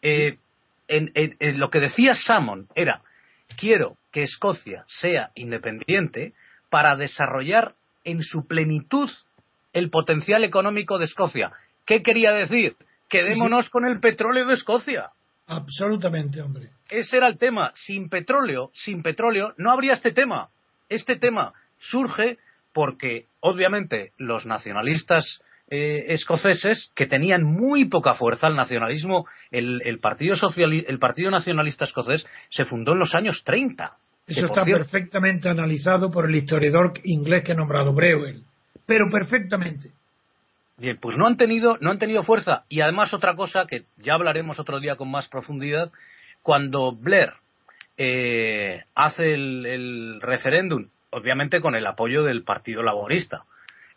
Eh, 0.01 0.37
en, 0.89 1.59
lo 1.59 1.69
que 1.69 1.79
decía 1.79 2.13
Salmon 2.13 2.67
era 2.75 3.01
quiero 3.57 3.95
que 4.11 4.23
Escocia 4.23 4.83
sea 4.85 5.31
independiente 5.35 6.33
para 6.69 6.97
desarrollar 6.97 7.75
en 8.03 8.21
su 8.21 8.47
plenitud 8.47 9.09
el 9.71 9.89
potencial 9.89 10.43
económico 10.43 10.97
de 10.97 11.05
Escocia. 11.05 11.53
¿Qué 11.85 12.03
quería 12.03 12.33
decir? 12.33 12.75
Quedémonos 13.07 13.69
con 13.69 13.85
el 13.85 14.01
petróleo 14.01 14.45
de 14.45 14.55
Escocia. 14.55 15.11
Absolutamente, 15.47 16.41
hombre. 16.41 16.71
Ese 16.89 17.15
era 17.15 17.27
el 17.27 17.37
tema. 17.37 17.71
Sin 17.75 18.09
petróleo, 18.09 18.71
sin 18.73 19.03
petróleo, 19.03 19.53
no 19.55 19.71
habría 19.71 19.93
este 19.93 20.11
tema. 20.11 20.49
Este 20.89 21.15
tema 21.15 21.53
surge 21.79 22.39
porque, 22.73 23.25
obviamente, 23.39 24.11
los 24.17 24.45
nacionalistas 24.45 25.41
eh, 25.69 26.13
escoceses, 26.13 26.91
que 26.95 27.05
tenían 27.05 27.43
muy 27.43 27.85
poca 27.85 28.15
fuerza, 28.15 28.47
el 28.47 28.55
nacionalismo, 28.55 29.27
el, 29.51 29.99
partido 29.99 30.35
el 30.61 30.99
Partido 30.99 31.29
Nacionalista 31.31 31.85
Escocés 31.85 32.25
se 32.49 32.65
fundó 32.65 32.93
en 32.93 32.99
los 32.99 33.13
años 33.13 33.43
30. 33.43 33.97
Eso 34.27 34.45
está 34.45 34.63
perfectamente 34.63 35.49
analizado 35.49 36.11
por 36.11 36.29
el 36.29 36.35
historiador 36.35 36.93
inglés 37.03 37.43
que 37.43 37.53
ha 37.53 37.55
nombrado 37.55 37.93
Breuel. 37.93 38.43
Pero 38.85 39.09
perfectamente. 39.09 39.91
Bien, 40.77 40.97
pues 40.99 41.17
no 41.17 41.27
han 41.27 41.35
tenido, 41.35 41.77
no 41.81 41.91
han 41.91 41.99
tenido 41.99 42.23
fuerza. 42.23 42.63
Y 42.69 42.81
además 42.81 43.13
otra 43.13 43.35
cosa 43.35 43.65
que 43.67 43.83
ya 43.97 44.13
hablaremos 44.13 44.59
otro 44.59 44.79
día 44.79 44.95
con 44.95 45.11
más 45.11 45.27
profundidad, 45.27 45.91
cuando 46.41 46.93
Blair 46.93 47.33
eh, 47.97 48.83
hace 48.95 49.33
el, 49.33 50.19
referéndum, 50.21 50.87
obviamente 51.11 51.61
con 51.61 51.75
el 51.75 51.85
apoyo 51.85 52.23
del 52.23 52.43
Partido 52.43 52.83
Laborista, 52.83 53.43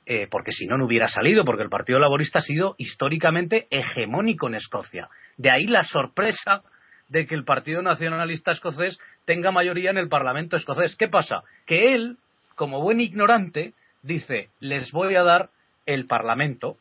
eh, 0.04 0.26
porque 0.30 0.52
si 0.52 0.66
no, 0.66 0.76
no 0.76 0.86
hubiera 0.86 1.08
salido, 1.08 1.44
porque 1.44 1.62
el 1.62 1.68
Partido 1.68 1.98
Laborista 1.98 2.40
ha 2.40 2.42
sido 2.42 2.74
históricamente 2.78 3.66
hegemónico 3.70 4.48
en 4.48 4.56
Escocia. 4.56 5.08
De 5.36 5.50
ahí 5.50 5.66
la 5.66 5.84
sorpresa 5.84 6.62
de 7.08 7.26
que 7.26 7.34
el 7.34 7.44
Partido 7.44 7.82
Nacionalista 7.82 8.52
Escocés 8.52 8.98
tenga 9.26 9.52
mayoría 9.52 9.90
en 9.90 9.98
el 9.98 10.08
Parlamento 10.08 10.56
escocés. 10.56 10.96
¿Qué 10.96 11.08
pasa? 11.08 11.42
Que 11.66 11.94
él, 11.94 12.16
como 12.54 12.80
buen 12.80 13.00
ignorante, 13.00 13.74
dice, 14.02 14.48
les 14.60 14.90
voy 14.92 15.14
a 15.14 15.22
dar 15.22 15.50
el 15.86 16.06
Parlamento 16.06 16.76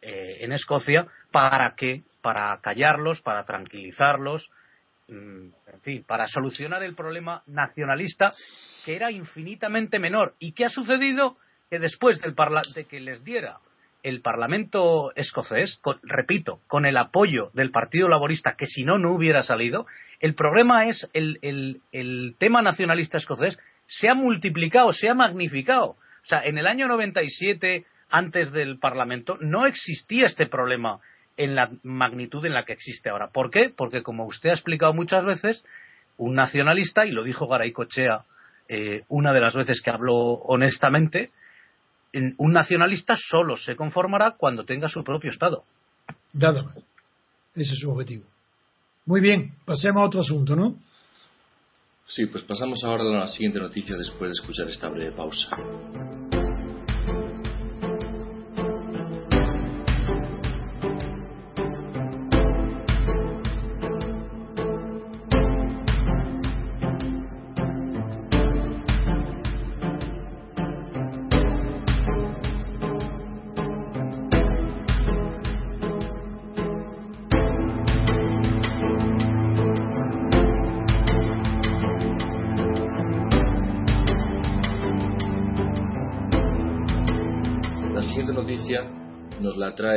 eh, 0.00 0.38
en 0.40 0.52
Escocia 0.52 1.06
para 1.32 1.74
que 1.76 2.02
para 2.22 2.58
callarlos, 2.62 3.20
para 3.20 3.44
tranquilizarlos, 3.44 4.50
en 5.08 5.52
fin, 5.82 6.04
para 6.06 6.26
solucionar 6.26 6.82
el 6.82 6.94
problema 6.94 7.42
nacionalista 7.46 8.32
que 8.84 8.96
era 8.96 9.10
infinitamente 9.10 9.98
menor. 9.98 10.34
¿Y 10.38 10.52
qué 10.52 10.64
ha 10.64 10.68
sucedido? 10.68 11.36
Que 11.70 11.78
después 11.78 12.20
del 12.20 12.34
de 12.74 12.84
que 12.84 13.00
les 13.00 13.24
diera 13.24 13.58
el 14.02 14.20
Parlamento 14.20 15.12
escocés, 15.16 15.80
repito, 16.02 16.60
con 16.66 16.84
el 16.84 16.96
apoyo 16.98 17.50
del 17.54 17.70
Partido 17.70 18.08
Laborista, 18.08 18.54
que 18.56 18.66
si 18.66 18.84
no, 18.84 18.98
no 18.98 19.12
hubiera 19.12 19.42
salido, 19.42 19.86
el 20.20 20.34
problema 20.34 20.86
es 20.86 21.08
el, 21.14 21.38
el, 21.40 21.80
el 21.90 22.36
tema 22.38 22.60
nacionalista 22.60 23.16
escocés 23.16 23.58
se 23.86 24.08
ha 24.08 24.14
multiplicado, 24.14 24.92
se 24.92 25.08
ha 25.08 25.14
magnificado. 25.14 25.90
O 25.92 26.26
sea, 26.26 26.40
en 26.44 26.58
el 26.58 26.66
año 26.66 26.86
97 26.86 27.86
antes 28.10 28.52
del 28.52 28.78
Parlamento, 28.78 29.38
no 29.40 29.66
existía 29.66 30.26
este 30.26 30.46
problema 30.46 31.00
en 31.36 31.54
la 31.54 31.70
magnitud 31.82 32.44
en 32.46 32.54
la 32.54 32.64
que 32.64 32.72
existe 32.72 33.10
ahora. 33.10 33.28
¿Por 33.28 33.50
qué? 33.50 33.72
Porque, 33.74 34.02
como 34.02 34.26
usted 34.26 34.50
ha 34.50 34.54
explicado 34.54 34.92
muchas 34.92 35.24
veces, 35.24 35.64
un 36.16 36.34
nacionalista, 36.34 37.06
y 37.06 37.10
lo 37.10 37.24
dijo 37.24 37.48
Garay 37.48 37.72
Cochea 37.72 38.24
eh, 38.68 39.02
una 39.08 39.32
de 39.32 39.40
las 39.40 39.54
veces 39.54 39.82
que 39.82 39.90
habló 39.90 40.14
honestamente, 40.14 41.30
un 42.38 42.52
nacionalista 42.52 43.16
solo 43.18 43.56
se 43.56 43.74
conformará 43.74 44.36
cuando 44.38 44.64
tenga 44.64 44.88
su 44.88 45.02
propio 45.02 45.30
Estado. 45.30 45.64
Nada 46.32 46.62
más. 46.62 46.76
Ese 47.54 47.72
es 47.72 47.80
su 47.80 47.90
objetivo. 47.90 48.24
Muy 49.06 49.20
bien, 49.20 49.52
pasemos 49.64 50.02
a 50.02 50.06
otro 50.06 50.20
asunto, 50.20 50.56
¿no? 50.56 50.76
Sí, 52.06 52.26
pues 52.26 52.44
pasamos 52.44 52.82
ahora 52.84 53.02
a 53.02 53.06
la 53.06 53.28
siguiente 53.28 53.58
noticia 53.58 53.96
después 53.96 54.30
de 54.30 54.32
escuchar 54.32 54.68
esta 54.68 54.88
breve 54.88 55.12
pausa. 55.12 55.48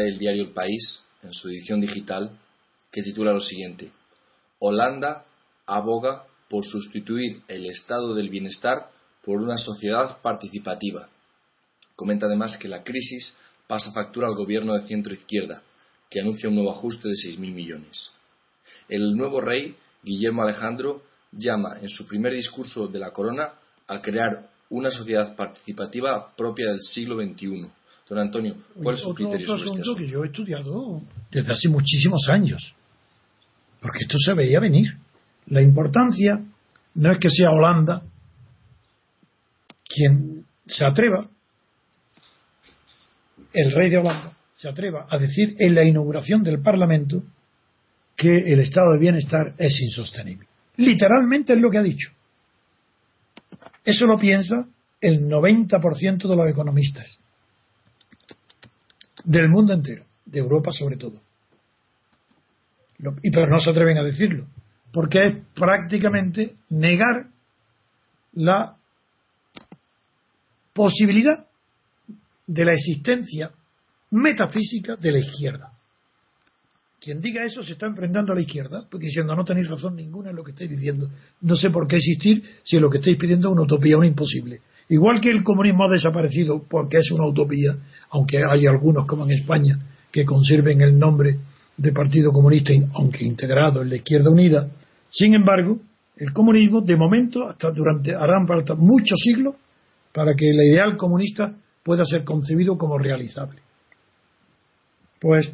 El 0.07 0.19
diario 0.19 0.43
El 0.43 0.53
País 0.53 1.01
en 1.23 1.33
su 1.33 1.49
edición 1.49 1.81
digital, 1.81 2.37
que 2.91 3.01
titula 3.01 3.33
lo 3.33 3.41
siguiente: 3.41 3.91
Holanda 4.59 5.25
aboga 5.65 6.25
por 6.49 6.65
sustituir 6.65 7.41
el 7.47 7.65
estado 7.65 8.13
del 8.13 8.29
bienestar 8.29 8.89
por 9.23 9.41
una 9.41 9.57
sociedad 9.57 10.21
participativa. 10.21 11.09
Comenta 11.95 12.27
además 12.27 12.57
que 12.57 12.69
la 12.69 12.83
crisis 12.83 13.35
pasa 13.67 13.91
factura 13.91 14.27
al 14.27 14.35
gobierno 14.35 14.73
de 14.73 14.87
centro 14.87 15.13
izquierda, 15.13 15.61
que 16.09 16.21
anuncia 16.21 16.47
un 16.47 16.55
nuevo 16.55 16.71
ajuste 16.71 17.09
de 17.09 17.15
6.000 17.15 17.53
millones. 17.53 18.11
El 18.87 19.15
nuevo 19.15 19.41
rey, 19.41 19.75
Guillermo 20.03 20.43
Alejandro, 20.43 21.03
llama 21.31 21.79
en 21.81 21.89
su 21.89 22.07
primer 22.07 22.33
discurso 22.33 22.87
de 22.87 22.99
la 22.99 23.11
corona 23.11 23.53
a 23.87 24.01
crear 24.01 24.49
una 24.69 24.89
sociedad 24.89 25.35
participativa 25.35 26.33
propia 26.35 26.71
del 26.71 26.81
siglo 26.81 27.15
XXI, 27.21 27.69
Don 28.09 28.19
Antonio, 28.19 28.55
¿cuál 28.81 28.95
es 28.95 29.01
su 29.01 29.13
criterio 29.13 29.53
otro 29.53 29.65
asunto 29.65 29.95
que 29.95 30.07
yo 30.07 30.23
he 30.23 30.27
estudiado 30.27 31.01
desde 31.29 31.51
hace 31.51 31.67
muchísimos 31.67 32.29
años, 32.29 32.73
porque 33.81 33.99
esto 34.03 34.17
se 34.17 34.33
veía 34.33 34.61
venir. 34.61 34.97
La 35.47 35.61
importancia 35.61 36.41
no 36.95 37.11
es 37.11 37.19
que 37.19 37.29
sea 37.29 37.49
Holanda 37.49 38.03
quien 39.83 40.45
se 40.65 40.85
atreva, 40.85 41.27
el 43.51 43.71
rey 43.71 43.89
de 43.89 43.97
Holanda, 43.97 44.37
se 44.55 44.69
atreva 44.69 45.07
a 45.09 45.17
decir 45.17 45.55
en 45.59 45.75
la 45.75 45.83
inauguración 45.83 46.43
del 46.43 46.61
Parlamento 46.61 47.23
que 48.15 48.37
el 48.37 48.59
estado 48.61 48.93
de 48.93 48.99
bienestar 48.99 49.53
es 49.57 49.81
insostenible. 49.81 50.47
Literalmente 50.77 51.53
es 51.53 51.61
lo 51.61 51.69
que 51.69 51.77
ha 51.77 51.83
dicho. 51.83 52.09
Eso 53.83 54.05
lo 54.05 54.17
piensa 54.17 54.67
el 55.01 55.27
90% 55.29 56.27
de 56.27 56.35
los 56.35 56.49
economistas 56.49 57.21
del 59.27 59.49
mundo 59.49 59.73
entero, 59.73 60.05
de 60.25 60.39
Europa 60.39 60.71
sobre 60.71 60.95
todo. 60.95 61.21
Y 63.21 63.29
pero 63.29 63.47
no 63.47 63.59
se 63.59 63.69
atreven 63.69 63.97
a 63.97 64.03
decirlo, 64.03 64.47
porque 64.91 65.19
es 65.19 65.35
prácticamente 65.53 66.55
negar 66.69 67.27
la 68.33 68.77
posibilidad 70.73 71.45
de 72.47 72.65
la 72.65 72.73
existencia 72.73 73.51
metafísica 74.11 74.95
de 74.95 75.11
la 75.11 75.19
izquierda. 75.19 75.73
Quien 77.01 77.19
diga 77.19 77.43
eso 77.43 77.61
se 77.63 77.73
está 77.73 77.85
enfrentando 77.85 78.31
a 78.31 78.35
la 78.35 78.41
izquierda, 78.41 78.87
porque 78.89 79.07
diciendo 79.07 79.35
no 79.35 79.43
tenéis 79.43 79.67
razón 79.67 79.95
ninguna 79.95 80.29
en 80.29 80.37
lo 80.37 80.43
que 80.43 80.51
estáis 80.51 80.69
diciendo. 80.69 81.09
No 81.41 81.57
sé 81.57 81.69
por 81.69 81.85
qué 81.85 81.97
existir 81.97 82.43
si 82.63 82.79
lo 82.79 82.89
que 82.89 82.99
estáis 82.99 83.17
pidiendo 83.17 83.49
es 83.49 83.53
una 83.53 83.63
utopía, 83.63 83.97
una 83.97 84.07
imposible. 84.07 84.61
Igual 84.89 85.19
que 85.19 85.29
el 85.29 85.43
comunismo 85.43 85.85
ha 85.85 85.91
desaparecido 85.91 86.63
porque 86.69 86.97
es 86.99 87.11
una 87.11 87.27
utopía, 87.27 87.75
aunque 88.11 88.37
hay 88.37 88.65
algunos 88.65 89.05
como 89.05 89.25
en 89.25 89.31
España 89.31 89.77
que 90.11 90.23
conserven 90.23 90.81
el 90.81 90.97
nombre 90.97 91.37
de 91.75 91.91
Partido 91.91 92.31
Comunista, 92.31 92.73
aunque 92.95 93.25
integrado 93.25 93.81
en 93.81 93.89
la 93.89 93.97
Izquierda 93.97 94.29
Unida, 94.29 94.67
sin 95.11 95.35
embargo, 95.35 95.79
el 96.15 96.33
comunismo 96.33 96.81
de 96.81 96.95
momento 96.95 97.47
hasta 97.47 97.71
durante 97.71 98.15
harán 98.15 98.47
falta 98.47 98.75
muchos 98.75 99.19
siglos 99.19 99.55
para 100.13 100.33
que 100.35 100.49
el 100.49 100.55
ideal 100.71 100.97
comunista 100.97 101.53
pueda 101.83 102.05
ser 102.05 102.23
concebido 102.23 102.77
como 102.77 102.97
realizable. 102.97 103.59
Pues 105.19 105.53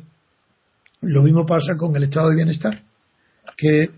lo 1.02 1.22
mismo 1.22 1.46
pasa 1.46 1.76
con 1.78 1.96
el 1.96 2.04
estado 2.04 2.30
de 2.30 2.36
bienestar, 2.36 2.82
que 3.58 3.90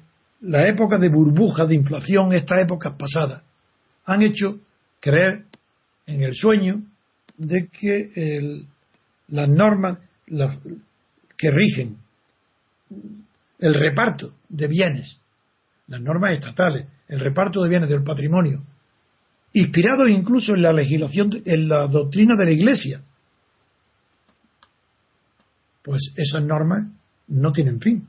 la 0.41 0.67
época 0.67 0.97
de 0.97 1.09
burbuja 1.09 1.65
de 1.65 1.75
inflación, 1.75 2.33
estas 2.33 2.61
épocas 2.61 2.95
pasadas, 2.97 3.43
han 4.05 4.21
hecho 4.23 4.59
creer 4.99 5.45
en 6.05 6.21
el 6.23 6.35
sueño 6.35 6.83
de 7.37 7.67
que 7.67 8.65
las 9.27 9.49
normas 9.49 9.99
que 11.37 11.51
rigen 11.51 11.97
el 13.59 13.73
reparto 13.73 14.33
de 14.49 14.67
bienes, 14.67 15.21
las 15.87 16.01
normas 16.01 16.33
estatales, 16.33 16.87
el 17.07 17.19
reparto 17.19 17.61
de 17.61 17.69
bienes 17.69 17.89
del 17.89 18.03
patrimonio, 18.03 18.63
inspirados 19.53 20.09
incluso 20.09 20.53
en 20.53 20.61
la 20.61 20.73
legislación, 20.73 21.41
en 21.45 21.67
la 21.67 21.87
doctrina 21.87 22.35
de 22.35 22.45
la 22.45 22.51
Iglesia, 22.51 23.01
pues 25.83 26.13
esas 26.15 26.43
normas 26.43 26.87
no 27.27 27.51
tienen 27.51 27.79
fin 27.79 28.07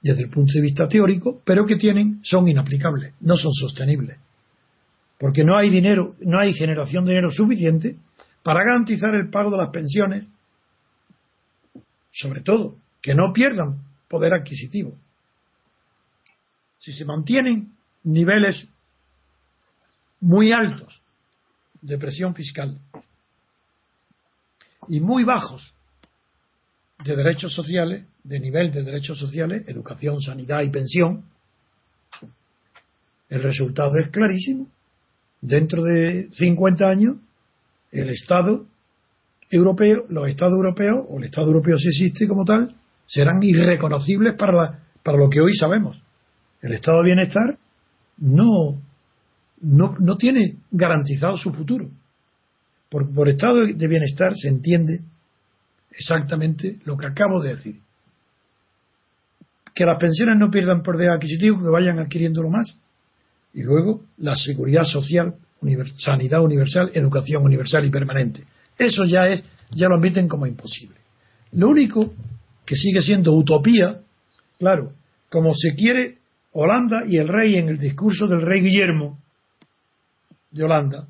desde 0.00 0.22
el 0.22 0.30
punto 0.30 0.52
de 0.54 0.60
vista 0.60 0.88
teórico, 0.88 1.40
pero 1.44 1.66
que 1.66 1.76
tienen 1.76 2.20
son 2.22 2.46
inaplicables, 2.46 3.14
no 3.20 3.34
son 3.36 3.52
sostenibles 3.52 4.18
porque 5.18 5.44
no 5.44 5.56
hay 5.58 5.68
dinero, 5.68 6.14
no 6.20 6.38
hay 6.38 6.54
generación 6.54 7.04
de 7.04 7.10
dinero 7.10 7.30
suficiente 7.30 7.96
para 8.42 8.64
garantizar 8.64 9.14
el 9.14 9.30
pago 9.30 9.50
de 9.50 9.58
las 9.58 9.70
pensiones, 9.70 10.26
sobre 12.12 12.40
todo, 12.40 12.76
que 13.02 13.14
no 13.14 13.32
pierdan 13.32 13.82
poder 14.08 14.32
adquisitivo. 14.34 14.96
si 16.80 16.92
se 16.92 17.04
mantienen 17.04 17.72
niveles 18.04 18.68
muy 20.20 20.52
altos 20.52 21.02
de 21.82 21.98
presión 21.98 22.34
fiscal 22.34 22.78
y 24.88 25.00
muy 25.00 25.24
bajos 25.24 25.74
de 27.04 27.16
derechos 27.16 27.52
sociales, 27.52 28.04
de 28.24 28.40
nivel 28.40 28.72
de 28.72 28.82
derechos 28.82 29.18
sociales, 29.18 29.68
educación, 29.68 30.20
sanidad 30.20 30.62
y 30.62 30.70
pensión, 30.70 31.24
el 33.28 33.42
resultado 33.42 33.98
es 33.98 34.08
clarísimo. 34.10 34.68
Dentro 35.40 35.84
de 35.84 36.28
50 36.32 36.88
años, 36.88 37.16
el 37.92 38.10
Estado 38.10 38.66
europeo, 39.50 40.04
los 40.08 40.28
Estados 40.28 40.54
europeos, 40.54 41.06
o 41.08 41.18
el 41.18 41.24
Estado 41.24 41.48
europeo 41.48 41.78
si 41.78 41.88
existe 41.88 42.26
como 42.26 42.44
tal, 42.44 42.74
serán 43.06 43.42
irreconocibles 43.42 44.34
para, 44.34 44.84
para 45.02 45.18
lo 45.18 45.30
que 45.30 45.40
hoy 45.40 45.54
sabemos. 45.54 46.00
El 46.60 46.74
estado 46.74 46.98
de 46.98 47.04
bienestar 47.04 47.58
no, 48.18 48.80
no, 49.60 49.96
no 49.98 50.16
tiene 50.16 50.56
garantizado 50.70 51.36
su 51.36 51.52
futuro. 51.52 51.88
Por, 52.90 53.12
por 53.12 53.28
estado 53.28 53.60
de 53.66 53.88
bienestar 53.88 54.34
se 54.34 54.48
entiende 54.48 55.00
exactamente 55.90 56.78
lo 56.84 56.96
que 56.96 57.06
acabo 57.06 57.40
de 57.40 57.54
decir. 57.54 57.80
Que 59.74 59.84
las 59.84 59.98
pensiones 59.98 60.36
no 60.38 60.50
pierdan 60.50 60.82
poder 60.82 61.10
adquisitivo, 61.10 61.62
que 61.62 61.70
vayan 61.70 61.98
adquiriéndolo 61.98 62.50
más. 62.50 62.78
Y 63.52 63.62
luego 63.62 64.02
la 64.18 64.36
seguridad 64.36 64.84
social, 64.84 65.34
sanidad 65.96 66.42
universal, 66.42 66.90
educación 66.94 67.44
universal 67.44 67.84
y 67.84 67.90
permanente. 67.90 68.44
Eso 68.78 69.04
ya 69.04 69.24
es, 69.24 69.42
ya 69.70 69.88
lo 69.88 69.96
admiten 69.96 70.28
como 70.28 70.46
imposible. 70.46 70.96
Lo 71.52 71.68
único 71.68 72.12
que 72.64 72.76
sigue 72.76 73.00
siendo 73.00 73.32
utopía, 73.32 74.00
claro, 74.58 74.92
como 75.30 75.54
se 75.54 75.74
quiere 75.74 76.18
Holanda 76.52 77.04
y 77.06 77.16
el 77.16 77.28
rey 77.28 77.56
en 77.56 77.68
el 77.68 77.78
discurso 77.78 78.26
del 78.26 78.42
rey 78.42 78.60
Guillermo 78.60 79.18
de 80.50 80.64
Holanda, 80.64 81.08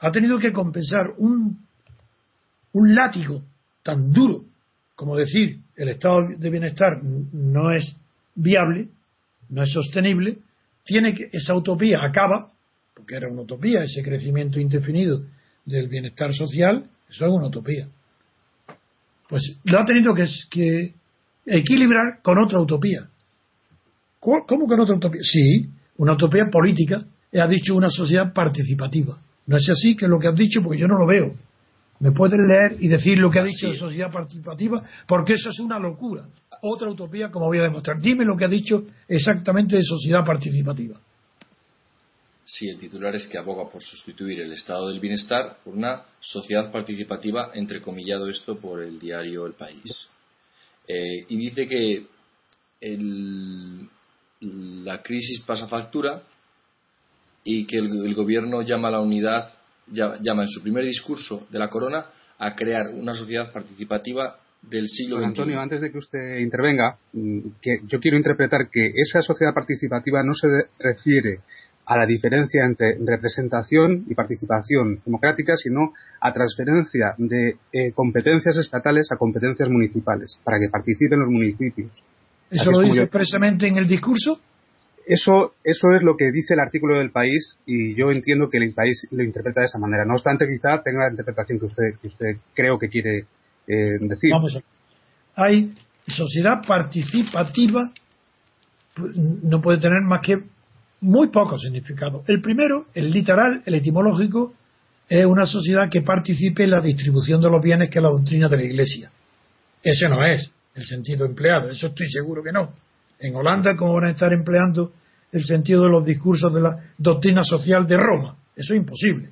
ha 0.00 0.10
tenido 0.12 0.38
que 0.38 0.52
compensar 0.52 1.14
un, 1.18 1.58
un 2.72 2.94
látigo 2.94 3.42
tan 3.82 4.12
duro 4.12 4.44
como 4.98 5.14
decir 5.14 5.60
el 5.76 5.90
estado 5.90 6.26
de 6.36 6.50
bienestar 6.50 7.00
no 7.04 7.72
es 7.72 7.96
viable, 8.34 8.88
no 9.48 9.62
es 9.62 9.72
sostenible, 9.72 10.38
tiene 10.88 11.14
que, 11.14 11.28
esa 11.32 11.54
utopía 11.54 11.98
acaba, 12.02 12.50
porque 12.94 13.14
era 13.14 13.28
una 13.28 13.42
utopía, 13.42 13.82
ese 13.82 14.02
crecimiento 14.02 14.58
indefinido 14.58 15.20
del 15.66 15.86
bienestar 15.86 16.32
social, 16.32 16.86
eso 17.10 17.26
es 17.26 17.30
una 17.30 17.48
utopía. 17.48 17.86
Pues 19.28 19.60
lo 19.64 19.80
ha 19.80 19.84
tenido 19.84 20.14
que, 20.14 20.94
equilibrar 21.44 22.22
con 22.22 22.38
otra 22.42 22.58
utopía. 22.58 23.06
¿Cómo 24.18 24.66
con 24.66 24.80
otra 24.80 24.96
utopía? 24.96 25.20
Sí, 25.22 25.68
una 25.98 26.14
utopía 26.14 26.46
política. 26.50 27.04
Ha 27.34 27.46
dicho 27.46 27.74
una 27.74 27.90
sociedad 27.90 28.32
participativa. 28.32 29.18
No 29.46 29.58
es 29.58 29.68
así 29.68 29.94
que 29.94 30.08
lo 30.08 30.18
que 30.18 30.28
has 30.28 30.36
dicho, 30.36 30.62
porque 30.62 30.78
yo 30.78 30.88
no 30.88 30.96
lo 30.96 31.06
veo. 31.06 31.34
Me 32.00 32.12
puedes 32.12 32.38
leer 32.38 32.76
y 32.78 32.88
decir 32.88 33.18
lo 33.18 33.30
que 33.30 33.40
ha 33.40 33.44
dicho 33.44 33.68
de 33.68 33.74
sociedad 33.74 34.12
participativa, 34.12 34.82
porque 35.06 35.32
eso 35.32 35.50
es 35.50 35.58
una 35.58 35.78
locura. 35.78 36.28
Otra 36.62 36.88
utopía, 36.88 37.30
como 37.30 37.46
voy 37.46 37.58
a 37.58 37.62
demostrar. 37.62 38.00
Dime 38.00 38.24
lo 38.24 38.36
que 38.36 38.44
ha 38.44 38.48
dicho 38.48 38.84
exactamente 39.08 39.76
de 39.76 39.82
sociedad 39.82 40.24
participativa. 40.24 41.00
Sí, 42.44 42.66
el 42.68 42.78
titular 42.78 43.14
es 43.14 43.26
que 43.26 43.36
aboga 43.36 43.70
por 43.70 43.82
sustituir 43.82 44.40
el 44.40 44.52
estado 44.52 44.88
del 44.88 45.00
bienestar 45.00 45.58
por 45.62 45.74
una 45.74 46.04
sociedad 46.18 46.72
participativa, 46.72 47.50
entrecomillado 47.52 48.28
esto 48.28 48.58
por 48.58 48.82
el 48.82 48.98
diario 48.98 49.44
El 49.44 49.52
País. 49.52 50.08
Eh, 50.86 51.26
y 51.28 51.36
dice 51.36 51.68
que 51.68 52.06
la 54.40 55.02
crisis 55.02 55.42
pasa 55.42 55.68
factura 55.68 56.22
y 57.44 57.66
que 57.66 57.76
el, 57.76 58.14
gobierno 58.14 58.62
llama 58.62 58.88
a 58.88 58.92
la 58.92 59.00
unidad 59.00 59.57
llama 59.90 60.42
en 60.42 60.48
su 60.48 60.62
primer 60.62 60.84
discurso 60.84 61.46
de 61.50 61.58
la 61.58 61.68
corona 61.68 62.06
a 62.38 62.54
crear 62.54 62.88
una 62.88 63.14
sociedad 63.14 63.52
participativa 63.52 64.36
del 64.62 64.88
siglo 64.88 65.16
XXI. 65.16 65.26
Antonio, 65.26 65.60
antes 65.60 65.80
de 65.80 65.90
que 65.90 65.98
usted 65.98 66.38
intervenga, 66.38 66.96
mm, 67.12 67.38
que 67.62 67.78
yo 67.86 68.00
quiero 68.00 68.16
interpretar 68.16 68.68
que 68.70 68.92
esa 68.94 69.22
sociedad 69.22 69.54
participativa 69.54 70.22
no 70.22 70.34
se 70.34 70.48
refiere 70.78 71.40
a 71.86 71.96
la 71.96 72.04
diferencia 72.04 72.64
entre 72.66 72.98
representación 73.02 74.04
y 74.08 74.14
participación 74.14 75.00
democrática, 75.06 75.56
sino 75.56 75.94
a 76.20 76.32
transferencia 76.32 77.14
de 77.16 77.56
eh, 77.72 77.92
competencias 77.92 78.58
estatales 78.58 79.08
a 79.10 79.16
competencias 79.16 79.70
municipales, 79.70 80.38
para 80.44 80.58
que 80.58 80.68
participen 80.70 81.20
los 81.20 81.30
municipios. 81.30 82.02
¿Eso 82.50 82.70
lo 82.72 82.80
dice 82.80 83.02
expresamente 83.02 83.66
en 83.66 83.78
el 83.78 83.86
discurso? 83.86 84.38
Eso, 85.08 85.54
eso 85.64 85.88
es 85.96 86.02
lo 86.02 86.18
que 86.18 86.30
dice 86.30 86.52
el 86.52 86.60
artículo 86.60 86.98
del 86.98 87.10
país 87.10 87.56
y 87.64 87.94
yo 87.94 88.10
entiendo 88.10 88.50
que 88.50 88.58
el 88.58 88.74
país 88.74 89.08
lo 89.10 89.24
interpreta 89.24 89.60
de 89.60 89.66
esa 89.66 89.78
manera. 89.78 90.04
No 90.04 90.12
obstante, 90.12 90.46
quizá 90.46 90.82
tenga 90.82 91.04
la 91.04 91.10
interpretación 91.10 91.58
que 91.58 91.64
usted, 91.64 91.82
que 92.02 92.08
usted 92.08 92.26
creo 92.52 92.78
que 92.78 92.90
quiere 92.90 93.20
eh, 93.66 93.96
decir. 94.00 94.30
Vamos 94.32 94.54
a 94.54 95.42
Hay 95.42 95.72
sociedad 96.06 96.60
participativa, 96.66 97.90
pues, 98.94 99.16
no 99.16 99.62
puede 99.62 99.78
tener 99.78 100.02
más 100.02 100.20
que 100.20 100.42
muy 101.00 101.28
poco 101.28 101.58
significado. 101.58 102.22
El 102.26 102.42
primero, 102.42 102.84
el 102.92 103.10
literal, 103.10 103.62
el 103.64 103.76
etimológico, 103.76 104.52
es 105.08 105.24
una 105.24 105.46
sociedad 105.46 105.88
que 105.90 106.02
participe 106.02 106.64
en 106.64 106.70
la 106.70 106.80
distribución 106.80 107.40
de 107.40 107.48
los 107.48 107.62
bienes 107.62 107.88
que 107.88 107.98
es 107.98 108.02
la 108.02 108.10
doctrina 108.10 108.46
de 108.50 108.56
la 108.58 108.64
Iglesia. 108.64 109.10
Ese 109.82 110.06
no 110.06 110.22
es 110.22 110.52
el 110.74 110.84
sentido 110.84 111.24
empleado, 111.24 111.70
eso 111.70 111.86
estoy 111.86 112.10
seguro 112.10 112.42
que 112.42 112.52
no. 112.52 112.74
En 113.18 113.34
Holanda, 113.34 113.74
¿cómo 113.74 113.94
van 113.94 114.04
a 114.04 114.10
estar 114.10 114.32
empleando 114.34 114.92
el 115.32 115.44
sentido 115.44 115.84
de 115.84 115.90
los 115.90 116.04
discursos 116.04 116.52
de 116.52 116.60
la 116.60 116.92
doctrina 116.96 117.42
social 117.42 117.86
de 117.86 117.96
Roma? 117.96 118.36
Eso 118.56 118.74
es 118.74 118.80
imposible. 118.80 119.30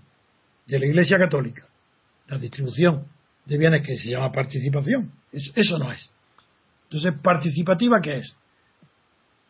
De 0.67 0.79
la 0.79 0.87
Iglesia 0.87 1.19
Católica. 1.19 1.67
La 2.29 2.39
distribución 2.39 3.07
de 3.45 3.59
bienes 3.59 3.87
que 3.87 3.97
se 3.97 4.11
llama 4.11 4.33
participación. 4.33 5.13
Eso, 5.33 5.79
no 5.79 5.93
es. 5.93 6.11
Entonces, 6.85 7.15
¿participativa 7.23 8.01
qué 8.03 8.19
es? 8.19 8.37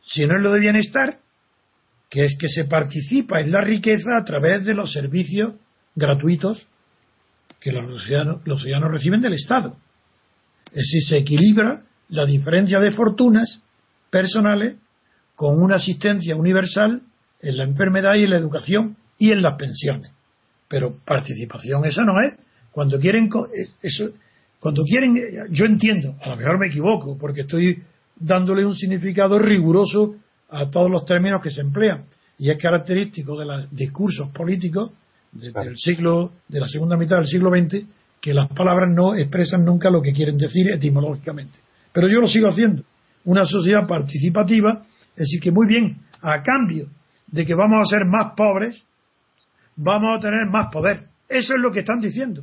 Si 0.04 0.26
no 0.26 0.36
es 0.36 0.42
lo 0.42 0.52
de 0.52 0.60
bienestar, 0.60 1.18
que 2.08 2.24
es 2.24 2.36
que 2.38 2.48
se 2.48 2.64
participa 2.64 3.40
en 3.40 3.50
la 3.50 3.60
riqueza 3.60 4.16
a 4.18 4.24
través 4.24 4.64
de 4.64 4.74
los 4.74 4.92
servicios 4.92 5.54
gratuitos 5.94 6.66
que 7.60 7.72
los 7.72 8.04
ciudadanos, 8.04 8.42
los 8.46 8.62
ciudadanos 8.62 8.92
reciben 8.92 9.20
del 9.20 9.32
Estado. 9.32 9.76
Es 10.66 10.74
decir, 10.76 11.02
se 11.08 11.18
equilibra 11.18 11.82
la 12.08 12.24
diferencia 12.24 12.78
de 12.78 12.92
fortunas 12.92 13.62
personales 14.10 14.76
con 15.36 15.62
una 15.62 15.76
asistencia 15.76 16.34
universal 16.34 17.02
en 17.40 17.56
la 17.56 17.64
enfermedad 17.64 18.14
y 18.16 18.24
en 18.24 18.30
la 18.30 18.38
educación 18.38 18.96
y 19.18 19.30
en 19.30 19.42
las 19.42 19.56
pensiones. 19.56 20.10
Pero 20.68 20.96
participación 21.04 21.84
esa 21.84 22.02
no 22.02 22.14
es. 22.20 22.34
Cuando 22.72 22.98
quieren 22.98 23.30
eso, 23.82 24.10
cuando 24.58 24.82
quieren, 24.82 25.14
yo 25.50 25.64
entiendo, 25.66 26.16
a 26.20 26.30
lo 26.30 26.36
mejor 26.36 26.58
me 26.58 26.66
equivoco, 26.66 27.16
porque 27.16 27.42
estoy 27.42 27.82
dándole 28.18 28.64
un 28.64 28.74
significado 28.74 29.38
riguroso 29.38 30.16
a 30.50 30.68
todos 30.70 30.90
los 30.90 31.04
términos 31.04 31.40
que 31.42 31.50
se 31.50 31.60
emplean. 31.60 32.04
Y 32.38 32.50
es 32.50 32.58
característico 32.58 33.38
de 33.38 33.46
los 33.46 33.70
discursos 33.70 34.30
políticos 34.30 34.90
desde 35.32 35.62
el 35.62 35.76
siglo, 35.76 36.32
de 36.48 36.60
la 36.60 36.68
segunda 36.68 36.96
mitad 36.96 37.16
del 37.16 37.26
siglo 37.26 37.50
XX, 37.50 37.84
que 38.20 38.34
las 38.34 38.48
palabras 38.50 38.90
no 38.94 39.14
expresan 39.14 39.64
nunca 39.64 39.90
lo 39.90 40.02
que 40.02 40.12
quieren 40.12 40.36
decir 40.36 40.68
etimológicamente. 40.70 41.58
Pero 41.92 42.08
yo 42.08 42.20
lo 42.20 42.26
sigo 42.26 42.48
haciendo 42.48 42.82
una 43.24 43.44
sociedad 43.44 43.86
participativa, 43.86 44.84
es 45.16 45.20
decir, 45.20 45.40
que 45.40 45.50
muy 45.50 45.66
bien, 45.66 46.02
a 46.20 46.42
cambio 46.42 46.88
de 47.26 47.46
que 47.46 47.54
vamos 47.54 47.82
a 47.82 47.96
ser 47.96 48.04
más 48.06 48.34
pobres, 48.36 48.86
vamos 49.76 50.18
a 50.18 50.20
tener 50.20 50.46
más 50.50 50.68
poder. 50.70 51.08
Eso 51.28 51.54
es 51.56 51.62
lo 51.62 51.72
que 51.72 51.80
están 51.80 52.00
diciendo. 52.00 52.42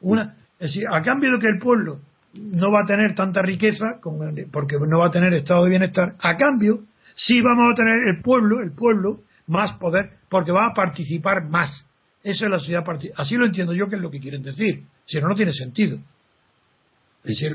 Una, 0.00 0.34
es 0.54 0.72
decir, 0.72 0.84
a 0.90 1.02
cambio 1.02 1.32
de 1.32 1.38
que 1.38 1.48
el 1.48 1.58
pueblo 1.58 2.00
no 2.34 2.72
va 2.72 2.82
a 2.82 2.86
tener 2.86 3.14
tanta 3.14 3.42
riqueza, 3.42 4.00
porque 4.50 4.76
no 4.78 4.98
va 4.98 5.06
a 5.06 5.10
tener 5.10 5.34
estado 5.34 5.64
de 5.64 5.70
bienestar, 5.70 6.14
a 6.20 6.36
cambio 6.36 6.84
sí 7.14 7.40
vamos 7.42 7.72
a 7.72 7.74
tener 7.74 8.08
el 8.08 8.22
pueblo, 8.22 8.60
el 8.60 8.72
pueblo, 8.72 9.20
más 9.46 9.74
poder, 9.74 10.10
porque 10.28 10.52
va 10.52 10.68
a 10.68 10.74
participar 10.74 11.48
más. 11.48 11.86
Esa 12.22 12.44
es 12.44 12.50
la 12.50 12.58
sociedad. 12.58 12.84
Así 13.16 13.36
lo 13.36 13.46
entiendo 13.46 13.74
yo 13.74 13.88
que 13.88 13.96
es 13.96 14.02
lo 14.02 14.10
que 14.10 14.20
quieren 14.20 14.42
decir. 14.42 14.84
Si 15.06 15.20
no, 15.20 15.28
no 15.28 15.34
tiene 15.34 15.52
sentido. 15.52 15.98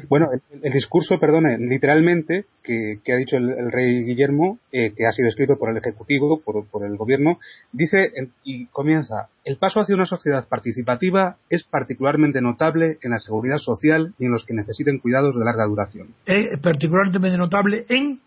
Bueno, 0.10 0.30
el, 0.62 0.74
discurso, 0.74 1.20
perdone, 1.20 1.58
literalmente, 1.58 2.46
que, 2.62 3.00
ha 3.12 3.16
dicho 3.16 3.38
el, 3.38 3.72
rey 3.72 4.04
Guillermo, 4.04 4.60
eh, 4.72 4.94
que 4.96 5.08
ha 5.08 5.12
sido 5.12 5.28
escrito 5.28 5.58
por 5.58 5.72
el 5.72 5.78
Ejecutivo, 5.78 6.40
por, 6.40 6.86
el 6.86 6.98
Gobierno, 6.98 7.40
dice 7.72 8.12
y 8.44 8.68
comienza: 8.68 9.30
el 9.44 9.58
paso 9.58 9.80
hacia 9.80 9.96
una 9.96 10.06
sociedad 10.06 10.48
participativa 10.48 11.38
es 11.50 11.64
particularmente 11.64 12.42
notable 12.42 13.00
en 13.02 13.12
la 13.12 13.20
seguridad 13.20 13.58
social 13.58 14.14
y 14.20 14.26
en 14.26 14.32
los 14.32 14.46
que 14.46 14.54
necesiten 14.54 15.00
cuidados 15.00 15.36
de 15.36 15.46
larga 15.46 15.66
duración. 15.66 16.10
¿Es 16.26 16.54
eh, 16.54 16.58
particularmente 16.62 17.38
notable 17.38 17.86
en? 17.90 18.20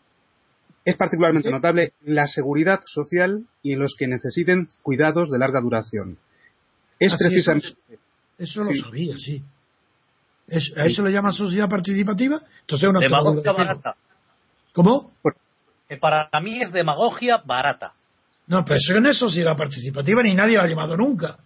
Es 0.85 0.97
particularmente 0.97 1.51
notable 1.51 1.93
en 2.05 2.15
la 2.15 2.27
seguridad 2.27 2.81
social 2.87 3.45
y 3.63 3.75
en 3.75 3.79
los 3.79 3.95
que 3.97 4.09
necesiten 4.09 4.69
cuidados 4.83 5.31
de 5.31 5.39
larga 5.39 5.61
duración. 5.61 6.19
Es 6.99 7.15
precisamente. 7.17 7.69
Eso, 8.39 8.65
lo 8.65 8.73
sabía, 8.75 9.15
sí. 9.17 9.45
¿A 10.51 10.87
eso 10.87 11.03
le 11.03 11.13
llama 11.13 11.33
sociedad 11.33 11.69
participativa? 11.69 12.41
Entonces 12.61 12.89
una 12.89 13.01
barata. 13.53 13.95
¿Cómo? 14.73 15.13
eh, 15.89 15.97
para 15.99 16.29
mí 16.41 16.61
es 16.61 16.73
demagogia 16.73 17.39
barata. 17.45 17.93
No, 18.47 18.65
pero 18.65 18.77
eso 18.77 18.97
en 18.97 19.07
es 19.07 19.19
sociedad 19.19 19.57
participativa 19.57 20.23
ni 20.23 20.35
nadie 20.35 20.57
la 20.57 20.65
ha 20.65 20.69
llamado 20.69 20.97
nunca. 20.97 21.37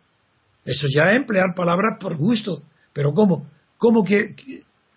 Eso 0.64 0.86
ya 0.94 1.10
es 1.10 1.16
emplear 1.16 1.54
palabras 1.54 1.98
por 2.00 2.16
gusto. 2.16 2.62
Pero 2.92 3.12
¿cómo? 3.12 3.46
¿Cómo 3.78 4.04
que, 4.04 4.36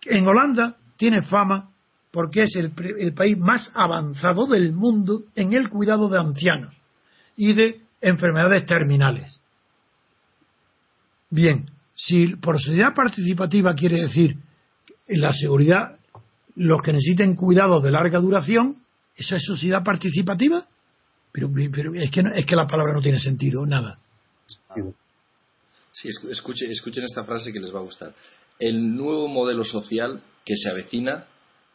en 0.04 0.28
Holanda 0.28 0.76
tiene 0.98 1.24
fama 1.24 1.70
porque 2.12 2.44
es 2.44 2.56
el, 2.56 2.72
el, 3.00 3.14
país 3.14 3.38
más 3.38 3.72
avanzado 3.74 4.46
del 4.46 4.72
mundo 4.72 5.24
en 5.36 5.54
el 5.54 5.70
cuidado 5.70 6.08
de 6.08 6.20
ancianos 6.20 6.76
y 7.36 7.54
de 7.54 7.82
enfermedades 8.02 8.66
terminales? 8.66 9.42
Bien, 11.32 11.70
si 11.96 12.36
por 12.36 12.62
sociedad 12.62 12.94
participativa 12.94 13.74
quiere 13.74 14.02
decir 14.02 14.36
la 15.08 15.32
seguridad, 15.34 15.98
los 16.56 16.82
que 16.82 16.94
necesiten 16.94 17.36
cuidados 17.36 17.84
de 17.84 17.92
larga 17.92 18.20
duración, 18.20 18.84
¿eso 19.16 19.36
es 19.36 19.44
sociedad 19.44 19.84
participativa? 19.84 20.68
Pero, 21.32 21.50
es, 21.96 22.12
que 22.12 22.24
es 22.36 22.46
que 22.46 22.56
la 22.56 22.68
palabra 22.68 22.94
no 22.94 23.02
tiene 23.02 23.20
sentido, 23.20 23.66
nada. 23.66 24.00
Sí, 25.92 26.10
escuchen, 26.30 26.72
escuchen 26.72 27.04
esta 27.06 27.24
frase 27.24 27.52
que 27.54 27.60
les 27.60 27.74
va 27.74 27.80
a 27.80 27.84
gustar. 27.84 28.14
El 28.60 28.96
nuevo 28.96 29.28
modelo 29.28 29.64
social 29.64 30.22
que 30.46 30.56
se 30.56 30.70
avecina, 30.70 31.26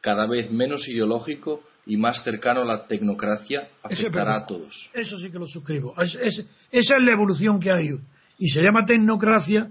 cada 0.01 0.27
vez 0.27 0.51
menos 0.51 0.87
ideológico 0.89 1.63
y 1.87 1.97
más 1.97 2.23
cercano 2.23 2.63
a 2.63 2.65
la 2.65 2.87
tecnocracia, 2.87 3.69
afectará 3.83 4.39
a 4.39 4.47
todos. 4.47 4.91
Eso 4.93 5.19
sí 5.19 5.31
que 5.31 5.39
lo 5.39 5.47
suscribo. 5.47 5.95
esa 6.01 6.43
es 6.71 6.89
la 7.01 7.13
evolución 7.13 7.61
que 7.61 7.71
hay. 7.71 7.99
Y 8.39 8.49
se 8.49 8.63
llama 8.63 8.87
tecnocracia 8.87 9.71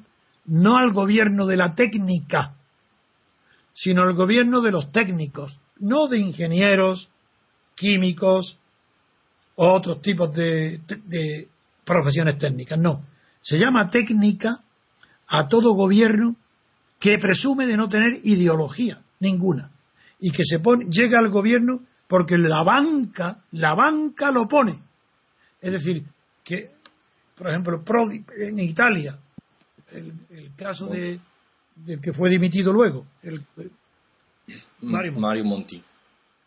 no 0.50 0.78
al 0.78 0.91
gobierno 0.91 1.45
de 1.45 1.58
la 1.58 1.76
técnica, 1.76 2.56
sino 3.74 4.02
al 4.02 4.14
gobierno 4.14 4.62
de 4.62 4.72
los 4.72 4.91
técnicos, 4.91 5.60
no 5.80 6.08
de 6.08 6.20
ingenieros, 6.20 7.10
químicos, 7.76 8.58
otros 9.56 10.02
tipos 10.02 10.34
de, 10.36 11.47
profesiones 11.86 12.38
técnicas. 12.38 12.80
No, 12.80 13.06
se 13.41 13.58
llama 13.58 13.89
técnica 13.89 14.60
a 15.28 15.47
todo 15.47 15.74
gobierno 15.74 16.36
que 17.00 17.18
presume 17.18 17.66
de 17.66 17.78
no 17.78 17.88
tener 17.88 18.20
ideología 18.24 19.02
ninguna 19.20 19.72
y 20.20 20.32
que 20.32 20.43
se 20.43 20.60
pone, 20.60 20.86
llega 20.89 21.20
al 21.20 21.30
gobierno 21.30 21.82
porque 22.08 22.38
la 22.38 22.64
banca, 22.64 23.43
la 23.52 23.76
banca 23.76 24.32
lo 24.32 24.47
pone. 24.47 24.80
Es 25.62 25.74
decir, 25.74 26.04
que, 26.43 26.72
por 27.38 27.50
ejemplo, 27.50 27.84
en 28.38 28.60
Italia, 28.60 29.20
el, 29.92 30.52
caso 30.56 30.88
de, 30.88 31.20
del 31.76 32.02
que 32.02 32.14
fue 32.14 32.30
dimitido 32.30 32.72
luego, 32.74 33.06
el, 33.24 33.44
Mario, 34.82 35.44
Monti. 35.44 35.84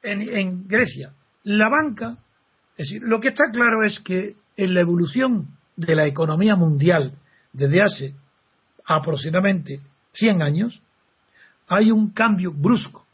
en 0.03 0.67
Grecia, 0.67 1.13
la 1.45 1.69
banca 1.69 2.19
es 2.77 2.89
decir, 2.89 3.03
lo 3.03 3.21
que 3.21 3.29
está 3.29 3.45
claro 3.53 3.85
es 3.85 4.01
que 4.01 4.35
en 4.57 4.75
la 4.75 4.81
evolución 4.81 5.49
de 5.77 5.95
la 5.95 6.07
economía 6.07 6.57
mundial 6.57 7.13
desde 7.53 7.83
hace 7.83 8.15
aproximadamente 8.85 9.81
100 10.13 10.43
años, 10.43 10.81
hay 11.69 11.91
un 11.91 12.11
cambio 12.11 12.53
brusco, 12.53 13.07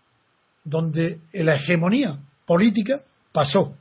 donde 0.65 1.21
la 1.33 1.57
hegemonía 1.57 2.19
política 2.47 3.03
pasó 3.33 3.77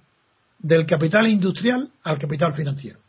del 0.60 0.86
capital 0.86 1.28
industrial 1.28 1.90
al 2.04 2.20
capital 2.20 2.54
financiero. 2.54 3.00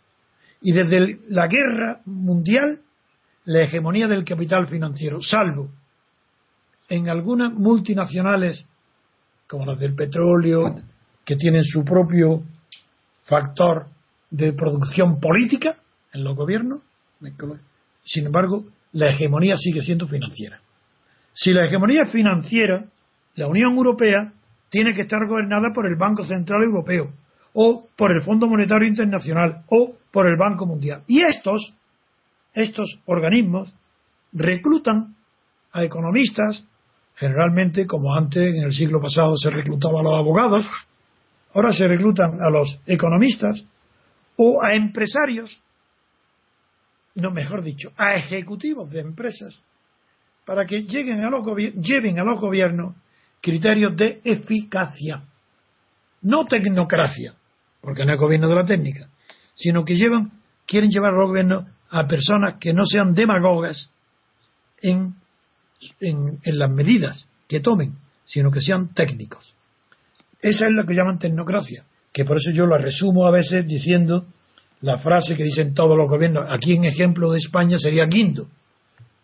Y 0.60 0.72
desde 0.72 1.20
la 1.28 1.46
guerra 1.46 2.00
mundial, 2.04 2.80
la 3.48 3.62
hegemonía 3.62 4.06
del 4.06 4.26
capital 4.26 4.66
financiero, 4.66 5.22
salvo 5.22 5.70
en 6.90 7.08
algunas 7.08 7.50
multinacionales, 7.50 8.68
como 9.46 9.64
las 9.64 9.78
del 9.78 9.94
petróleo, 9.94 10.76
que 11.24 11.34
tienen 11.36 11.64
su 11.64 11.82
propio 11.82 12.42
factor 13.24 13.86
de 14.30 14.52
producción 14.52 15.18
política 15.18 15.78
en 16.12 16.24
los 16.24 16.36
gobiernos. 16.36 16.82
Sin 18.02 18.26
embargo, 18.26 18.66
la 18.92 19.08
hegemonía 19.08 19.56
sigue 19.56 19.80
siendo 19.80 20.06
financiera. 20.06 20.60
Si 21.32 21.50
la 21.54 21.64
hegemonía 21.64 22.02
es 22.02 22.12
financiera, 22.12 22.84
la 23.34 23.46
Unión 23.46 23.72
Europea 23.72 24.30
tiene 24.68 24.94
que 24.94 25.02
estar 25.02 25.26
gobernada 25.26 25.72
por 25.74 25.86
el 25.86 25.96
Banco 25.96 26.26
Central 26.26 26.64
Europeo 26.64 27.14
o 27.54 27.88
por 27.96 28.12
el 28.12 28.22
Fondo 28.24 28.46
Monetario 28.46 28.86
Internacional 28.86 29.62
o 29.70 29.96
por 30.12 30.26
el 30.26 30.36
Banco 30.36 30.66
Mundial. 30.66 31.02
Y 31.06 31.22
estos, 31.22 31.72
estos 32.62 33.00
organismos 33.06 33.72
reclutan 34.32 35.16
a 35.72 35.84
economistas, 35.84 36.64
generalmente 37.16 37.86
como 37.86 38.14
antes 38.14 38.54
en 38.54 38.64
el 38.64 38.72
siglo 38.72 39.00
pasado 39.00 39.36
se 39.36 39.50
reclutaba 39.50 40.00
a 40.00 40.02
los 40.02 40.18
abogados, 40.18 40.66
Ahora 41.54 41.72
se 41.72 41.86
reclutan 41.86 42.40
a 42.40 42.50
los 42.50 42.80
economistas 42.86 43.64
o 44.36 44.62
a 44.62 44.74
empresarios, 44.74 45.60
no 47.14 47.30
mejor 47.30 47.62
dicho, 47.62 47.90
a 47.96 48.14
ejecutivos 48.14 48.90
de 48.90 49.00
empresas, 49.00 49.64
para 50.44 50.64
que 50.66 50.82
lleguen 50.82 51.24
a 51.24 51.30
los 51.30 51.44
lleven 51.82 52.20
a 52.20 52.24
los 52.24 52.40
gobiernos 52.40 52.94
criterios 53.40 53.96
de 53.96 54.20
eficacia, 54.24 55.24
no 56.22 56.44
tecnocracia, 56.44 57.34
porque 57.80 58.04
no 58.04 58.14
es 58.14 58.20
gobierno 58.20 58.48
de 58.48 58.54
la 58.54 58.64
técnica, 58.64 59.08
sino 59.54 59.84
que 59.84 59.96
llevan, 59.96 60.32
quieren 60.66 60.90
llevar 60.90 61.14
a 61.14 61.18
los 61.18 61.28
gobiernos 61.28 61.64
a 61.90 62.06
personas 62.06 62.54
que 62.60 62.72
no 62.72 62.84
sean 62.84 63.14
demagogas 63.14 63.90
en, 64.80 65.14
en 66.00 66.58
las 66.58 66.70
medidas 66.70 67.26
que 67.48 67.60
tomen, 67.60 67.94
sino 68.26 68.50
que 68.50 68.60
sean 68.60 68.92
técnicos. 68.94 69.54
Esa 70.40 70.66
es 70.66 70.72
lo 70.72 70.84
que 70.84 70.94
llaman 70.94 71.18
tecnocracia, 71.18 71.84
que 72.12 72.24
por 72.24 72.36
eso 72.36 72.50
yo 72.50 72.66
lo 72.66 72.78
resumo 72.78 73.26
a 73.26 73.30
veces 73.30 73.66
diciendo 73.66 74.26
la 74.80 74.98
frase 74.98 75.36
que 75.36 75.42
dicen 75.42 75.74
todos 75.74 75.96
los 75.96 76.08
gobiernos. 76.08 76.46
Aquí 76.50 76.74
en 76.74 76.84
ejemplo 76.84 77.32
de 77.32 77.38
España 77.38 77.78
sería 77.78 78.06
Guindo. 78.06 78.46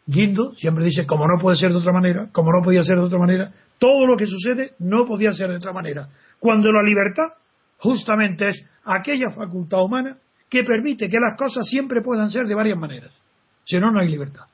Guindo 0.06 0.54
siempre 0.54 0.84
dice, 0.84 1.06
como 1.06 1.26
no 1.26 1.40
puede 1.40 1.56
ser 1.56 1.70
de 1.70 1.78
otra 1.78 1.92
manera, 1.92 2.28
como 2.32 2.50
no 2.52 2.62
podía 2.62 2.82
ser 2.82 2.96
de 2.96 3.04
otra 3.04 3.18
manera, 3.18 3.52
todo 3.78 4.06
lo 4.06 4.16
que 4.16 4.26
sucede 4.26 4.72
no 4.80 5.06
podía 5.06 5.32
ser 5.32 5.50
de 5.50 5.56
otra 5.56 5.72
manera. 5.72 6.08
Cuando 6.40 6.72
la 6.72 6.82
libertad 6.82 7.28
justamente 7.78 8.48
es 8.48 8.66
aquella 8.84 9.30
facultad 9.30 9.82
humana 9.82 10.16
que 10.48 10.62
permite 10.64 11.08
que 11.08 11.18
las 11.18 11.36
cosas 11.36 11.66
siempre 11.66 12.02
puedan 12.02 12.30
ser 12.30 12.46
de 12.46 12.54
varias 12.54 12.78
maneras. 12.78 13.12
Si 13.64 13.78
no, 13.78 13.90
no 13.90 14.00
hay 14.00 14.08
libertad. 14.08 14.44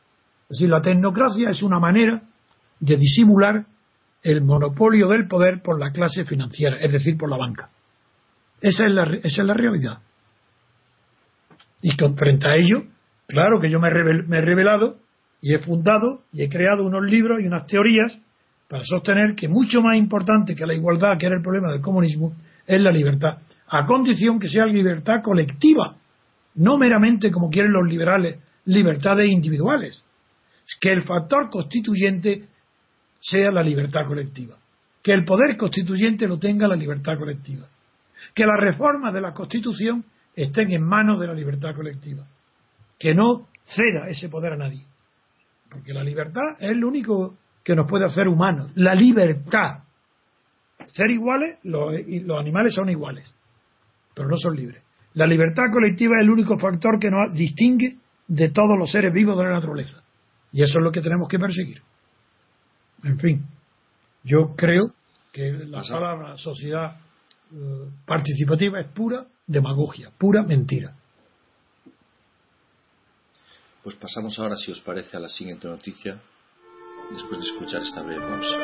Es 0.43 0.59
decir, 0.59 0.69
la 0.69 0.81
tecnocracia 0.81 1.51
es 1.51 1.63
una 1.63 1.79
manera 1.79 2.23
de 2.79 2.97
disimular 2.97 3.67
el 4.23 4.43
monopolio 4.43 5.09
del 5.09 5.29
poder 5.29 5.63
por 5.63 5.79
la 5.79 5.93
clase 5.93 6.25
financiera, 6.25 6.79
es 6.81 6.93
decir, 6.93 7.17
por 7.17 7.31
la 7.31 7.37
banca. 7.37 7.71
Esa 8.61 8.87
es 8.87 8.93
la, 8.93 9.05
esa 9.05 9.43
es 9.43 9.47
la 9.47 9.55
realidad. 9.55 9.99
Y 11.83 11.93
frente 11.93 12.49
a 12.49 12.57
ello, 12.57 12.85
claro 13.27 13.59
que 13.61 13.71
yo 13.71 13.81
me 13.81 13.89
he, 13.89 14.41
revelado 14.41 14.99
y 15.41 15.55
he 15.55 15.59
fundado 15.61 16.23
y 16.33 16.43
he 16.43 16.49
creado 16.49 16.85
unos 16.85 17.03
libros 17.05 17.43
y 17.43 17.47
unas 17.47 17.67
teorías 17.67 18.19
para 18.69 18.85
sostener 18.85 19.35
que 19.35 19.49
mucho 19.49 19.81
más 19.81 19.97
importante 19.97 20.55
que 20.55 20.67
la 20.67 20.75
igualdad, 20.75 21.17
que 21.19 21.27
era 21.27 21.37
el 21.37 21.43
problema 21.43 21.73
del 21.73 21.81
comunismo, 21.81 22.35
es 22.67 22.81
la 22.81 22.93
libertad, 22.93 23.39
a 23.71 23.87
condición 23.87 24.39
que 24.41 24.49
sea 24.49 24.67
libertad 24.67 25.23
colectiva, 25.23 25.97
no 26.57 26.77
meramente 26.77 27.31
como 27.31 27.49
quieren 27.49 27.73
los 27.73 27.89
liberales, 27.89 28.39
libertades 28.65 29.27
individuales. 29.27 30.03
Que 30.81 30.91
el 30.93 31.03
factor 31.03 31.51
constituyente 31.51 32.49
sea 33.21 33.51
la 33.51 33.63
libertad 33.63 34.07
colectiva. 34.07 34.57
Que 35.03 35.13
el 35.13 35.25
poder 35.25 35.57
constituyente 35.57 36.27
lo 36.27 36.39
tenga 36.39 36.67
la 36.67 36.77
libertad 36.77 37.15
colectiva. 37.17 37.67
Que 38.35 38.45
las 38.45 38.59
reformas 38.59 39.15
de 39.15 39.21
la 39.21 39.33
Constitución 39.33 40.05
estén 40.35 40.73
en 40.73 40.83
manos 40.83 41.19
de 41.19 41.27
la 41.27 41.35
libertad 41.35 41.75
colectiva. 41.75 42.25
Que 42.99 43.15
no 43.15 43.49
ceda 43.65 44.09
ese 44.09 44.29
poder 44.29 44.53
a 44.53 44.57
nadie. 44.57 44.85
Porque 45.71 45.95
la 45.95 46.03
libertad 46.03 46.57
es 46.59 46.77
lo 46.77 46.89
único 46.89 47.37
que 47.65 47.75
nos 47.75 47.87
puede 47.87 48.05
hacer 48.05 48.29
humanos. 48.29 48.73
La 48.75 48.95
libertad. 48.95 49.85
Ser 50.87 51.11
iguales, 51.11 51.59
los, 51.63 51.95
los 52.07 52.39
animales 52.39 52.75
son 52.75 52.89
iguales, 52.89 53.33
pero 54.21 54.29
no 54.29 54.37
son 54.37 54.55
libres. 54.55 54.83
La 55.15 55.27
libertad 55.27 55.73
colectiva 55.73 56.17
es 56.19 56.25
el 56.25 56.31
único 56.31 56.59
factor 56.59 56.99
que 57.01 57.11
nos 57.11 57.33
distingue 57.33 57.97
de 58.29 58.51
todos 58.51 58.79
los 58.79 58.93
seres 58.93 59.15
vivos 59.15 59.35
de 59.39 59.45
la 59.45 59.53
naturaleza. 59.53 60.03
Y 60.53 60.63
eso 60.63 60.79
es 60.79 60.85
lo 60.85 60.93
que 60.93 61.01
tenemos 61.01 61.27
que 61.27 61.39
perseguir. 61.39 61.81
En 63.03 63.19
fin, 63.19 63.47
yo 64.23 64.55
creo 64.55 64.93
que 65.33 65.53
la 65.53 65.81
palabra 65.81 66.37
sociedad 66.37 66.99
eh, 67.51 67.89
participativa 68.05 68.79
es 68.79 68.89
pura 68.89 69.27
demagogia, 69.47 70.11
pura 70.19 70.43
mentira. 70.43 70.95
Pues 73.83 73.97
pasamos 73.97 74.39
ahora, 74.39 74.57
si 74.57 74.71
os 74.71 74.83
parece, 74.83 75.17
a 75.17 75.21
la 75.21 75.31
siguiente 75.31 75.67
noticia, 75.67 76.21
después 77.11 77.41
de 77.41 77.47
escuchar 77.47 77.81
esta 77.81 78.03
breve 78.03 78.21
pausa. 78.21 78.57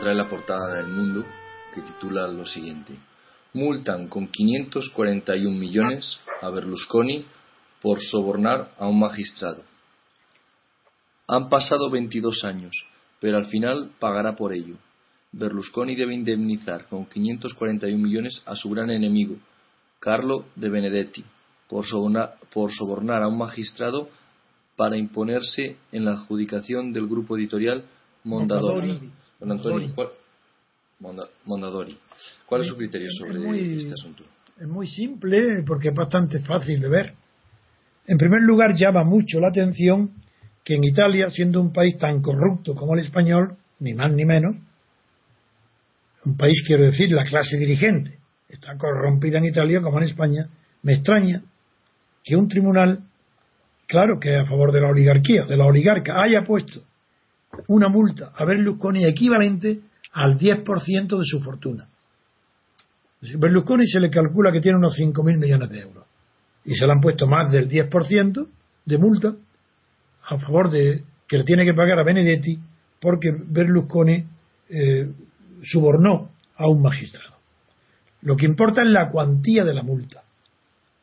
Trae 0.00 0.14
la 0.14 0.28
portada 0.28 0.76
del 0.76 0.88
mundo 0.88 1.26
que 1.74 1.82
titula 1.82 2.26
lo 2.26 2.46
siguiente. 2.46 2.98
Multan 3.52 4.08
con 4.08 4.28
541 4.28 5.56
millones 5.56 6.20
a 6.40 6.48
Berlusconi 6.48 7.26
por 7.82 8.00
sobornar 8.00 8.72
a 8.78 8.88
un 8.88 8.98
magistrado. 8.98 9.62
Han 11.28 11.48
pasado 11.48 11.90
22 11.90 12.44
años, 12.44 12.72
pero 13.20 13.36
al 13.36 13.46
final 13.46 13.90
pagará 13.98 14.34
por 14.34 14.52
ello. 14.52 14.76
Berlusconi 15.32 15.94
debe 15.94 16.14
indemnizar 16.14 16.86
con 16.86 17.06
541 17.06 17.96
millones 17.96 18.42
a 18.46 18.56
su 18.56 18.70
gran 18.70 18.90
enemigo, 18.90 19.36
Carlo 20.00 20.46
de 20.56 20.70
Benedetti, 20.70 21.24
por 21.68 21.84
sobornar, 21.86 23.22
a 23.22 23.28
un 23.28 23.38
magistrado 23.38 24.08
para 24.76 24.96
imponerse 24.96 25.76
en 25.92 26.06
la 26.06 26.12
adjudicación 26.12 26.92
del 26.92 27.06
grupo 27.06 27.36
editorial 27.36 27.84
Mondadori. 28.24 28.98
Mondadori. 31.44 31.98
¿Cuál 32.46 32.60
es 32.60 32.66
su 32.66 32.76
criterio 32.76 33.08
sobre 33.10 33.76
este 33.76 33.92
asunto? 33.92 34.24
Es 34.58 34.68
muy 34.68 34.86
simple 34.86 35.62
porque 35.66 35.88
es 35.88 35.94
bastante 35.94 36.40
fácil 36.40 36.80
de 36.80 36.88
ver. 36.88 37.14
En 38.06 38.18
primer 38.18 38.42
lugar, 38.42 38.74
llama 38.76 39.04
mucho 39.04 39.40
la 39.40 39.48
atención 39.48 40.10
que 40.62 40.74
en 40.74 40.84
Italia, 40.84 41.30
siendo 41.30 41.60
un 41.60 41.72
país 41.72 41.96
tan 41.96 42.20
corrupto 42.20 42.74
como 42.74 42.94
el 42.94 43.00
español, 43.00 43.56
ni 43.78 43.94
más 43.94 44.12
ni 44.12 44.24
menos, 44.26 44.56
un 46.24 46.36
país, 46.36 46.62
quiero 46.66 46.84
decir, 46.84 47.10
la 47.12 47.24
clase 47.24 47.56
dirigente, 47.56 48.18
está 48.48 48.76
corrompida 48.76 49.38
en 49.38 49.46
Italia 49.46 49.80
como 49.80 49.98
en 49.98 50.04
España, 50.04 50.50
me 50.82 50.94
extraña 50.94 51.42
que 52.22 52.36
un 52.36 52.46
tribunal, 52.48 53.04
claro 53.86 54.20
que 54.20 54.36
a 54.36 54.44
favor 54.44 54.70
de 54.70 54.82
la 54.82 54.88
oligarquía, 54.88 55.46
de 55.46 55.56
la 55.56 55.64
oligarca, 55.64 56.20
haya 56.20 56.44
puesto 56.44 56.82
una 57.68 57.88
multa 57.88 58.32
a 58.34 58.44
Berlusconi 58.44 59.04
equivalente 59.04 59.80
al 60.12 60.38
10% 60.38 61.18
de 61.18 61.24
su 61.24 61.40
fortuna. 61.40 61.88
Berlusconi 63.20 63.86
se 63.86 64.00
le 64.00 64.10
calcula 64.10 64.50
que 64.50 64.60
tiene 64.60 64.78
unos 64.78 64.96
5.000 64.98 65.38
millones 65.38 65.68
de 65.68 65.80
euros 65.80 66.04
y 66.64 66.74
se 66.74 66.86
le 66.86 66.92
han 66.92 67.00
puesto 67.00 67.26
más 67.26 67.50
del 67.50 67.68
10% 67.68 68.48
de 68.86 68.98
multa 68.98 69.34
a 70.22 70.38
favor 70.38 70.70
de 70.70 71.04
que 71.28 71.38
le 71.38 71.44
tiene 71.44 71.64
que 71.64 71.74
pagar 71.74 71.98
a 71.98 72.04
Benedetti 72.04 72.58
porque 73.00 73.30
Berlusconi 73.32 74.24
eh, 74.68 75.10
subornó 75.62 76.30
a 76.56 76.68
un 76.68 76.82
magistrado. 76.82 77.36
Lo 78.22 78.36
que 78.36 78.46
importa 78.46 78.82
es 78.82 78.88
la 78.88 79.10
cuantía 79.10 79.64
de 79.64 79.74
la 79.74 79.82
multa, 79.82 80.22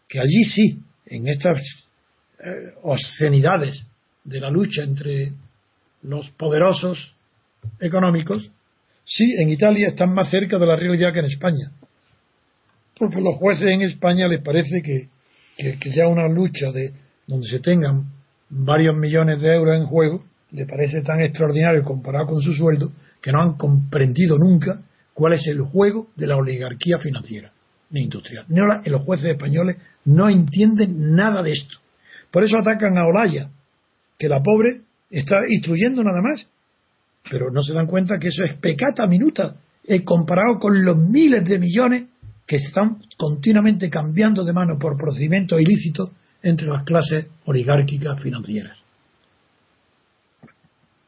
que 0.07 0.19
allí 0.19 0.43
sí, 0.43 0.79
en 1.07 1.27
estas 1.27 1.59
eh, 2.39 2.73
obscenidades 2.83 3.85
de 4.23 4.39
la 4.39 4.51
lucha 4.51 4.83
entre 4.83 5.33
los 6.07 6.29
poderosos 6.31 7.13
económicos, 7.79 8.49
sí, 9.05 9.35
en 9.37 9.49
Italia 9.49 9.89
están 9.89 10.13
más 10.13 10.29
cerca 10.29 10.57
de 10.57 10.65
la 10.65 10.75
realidad 10.75 11.11
que 11.13 11.19
en 11.19 11.25
España. 11.25 11.71
Porque 12.97 13.21
los 13.21 13.35
jueces 13.35 13.69
en 13.69 13.81
España 13.81 14.27
les 14.27 14.41
parece 14.41 14.81
que, 14.81 15.09
que, 15.57 15.91
ya 15.91 16.07
una 16.07 16.27
lucha 16.27 16.71
de 16.71 16.93
donde 17.27 17.47
se 17.47 17.59
tengan 17.59 18.05
varios 18.49 18.95
millones 18.95 19.41
de 19.41 19.53
euros 19.53 19.77
en 19.77 19.85
juego, 19.85 20.23
le 20.51 20.65
parece 20.65 21.01
tan 21.01 21.19
extraordinario 21.21 21.83
comparado 21.83 22.27
con 22.27 22.41
su 22.41 22.53
sueldo, 22.53 22.91
que 23.21 23.31
no 23.31 23.41
han 23.41 23.57
comprendido 23.57 24.37
nunca 24.37 24.81
cuál 25.13 25.33
es 25.33 25.45
el 25.47 25.59
juego 25.61 26.07
de 26.15 26.27
la 26.27 26.37
oligarquía 26.37 26.99
financiera 26.99 27.51
ni 27.89 28.03
industrial. 28.03 28.45
los 28.85 29.03
jueces 29.03 29.31
españoles 29.31 29.77
no 30.05 30.29
entienden 30.29 31.15
nada 31.15 31.41
de 31.41 31.51
esto. 31.51 31.77
Por 32.31 32.43
eso 32.43 32.57
atacan 32.57 32.97
a 32.97 33.05
Olaya, 33.05 33.49
que 34.17 34.27
la 34.27 34.41
pobre 34.41 34.81
está 35.09 35.37
instruyendo 35.49 36.03
nada 36.03 36.21
más, 36.21 36.49
pero 37.29 37.51
no 37.51 37.61
se 37.61 37.73
dan 37.73 37.87
cuenta 37.87 38.19
que 38.19 38.27
eso 38.29 38.43
es 38.43 38.57
pecata 38.59 39.05
minuta 39.05 39.55
eh, 39.83 40.03
comparado 40.03 40.59
con 40.59 40.83
los 40.83 40.97
miles 40.97 41.47
de 41.47 41.59
millones 41.59 42.07
que 42.45 42.57
están 42.57 43.01
continuamente 43.17 43.89
cambiando 43.89 44.43
de 44.43 44.53
mano 44.53 44.77
por 44.79 44.97
procedimientos 44.97 45.59
ilícitos 45.59 46.11
entre 46.41 46.67
las 46.67 46.83
clases 46.83 47.25
oligárquicas 47.45 48.21
financieras. 48.21 48.77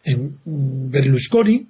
En 0.04 0.38
Berlusconi 0.46 1.68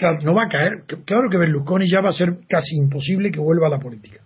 Claro, 0.00 0.18
no 0.24 0.34
va 0.34 0.44
a 0.44 0.48
caer. 0.48 0.84
Claro 1.04 1.28
que 1.30 1.36
Berlusconi 1.36 1.84
ya 1.86 2.00
va 2.00 2.08
a 2.08 2.14
ser 2.14 2.38
casi 2.48 2.74
imposible 2.76 3.30
que 3.30 3.38
vuelva 3.38 3.66
a 3.66 3.70
la 3.70 3.78
política. 3.78 4.22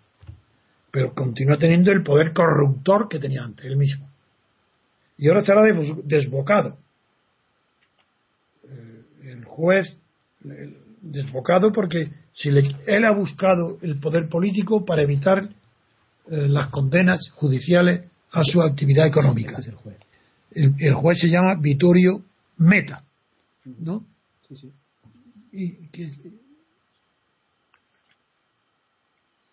Pero 0.92 1.12
continúa 1.12 1.56
teniendo 1.56 1.90
el 1.90 2.04
poder 2.04 2.32
corruptor 2.32 3.08
que 3.08 3.18
tenía 3.18 3.42
antes, 3.42 3.66
él 3.66 3.76
mismo. 3.76 4.08
Y 5.16 5.28
ahora 5.28 5.40
estará 5.40 5.62
desbocado. 6.04 6.78
Eh, 8.64 9.02
el 9.24 9.44
juez 9.44 9.96
desbocado 11.00 11.72
porque 11.72 12.10
si 12.32 12.48
él 12.48 13.04
ha 13.04 13.12
buscado 13.12 13.78
el 13.82 13.98
poder 14.00 14.28
político 14.28 14.84
para 14.84 15.02
evitar 15.02 15.48
eh, 16.30 16.48
las 16.48 16.68
condenas 16.70 17.30
judiciales 17.34 18.04
a 18.32 18.42
su 18.42 18.62
actividad 18.62 19.06
económica. 19.06 19.58
El, 20.50 20.74
el, 20.78 20.94
juez 20.94 21.18
se 21.20 21.28
llama 21.28 21.54
Vittorio 21.60 22.22
Meta, 22.58 23.04
¿no? 23.64 24.04
Sí, 24.48 24.56
sí 24.56 24.72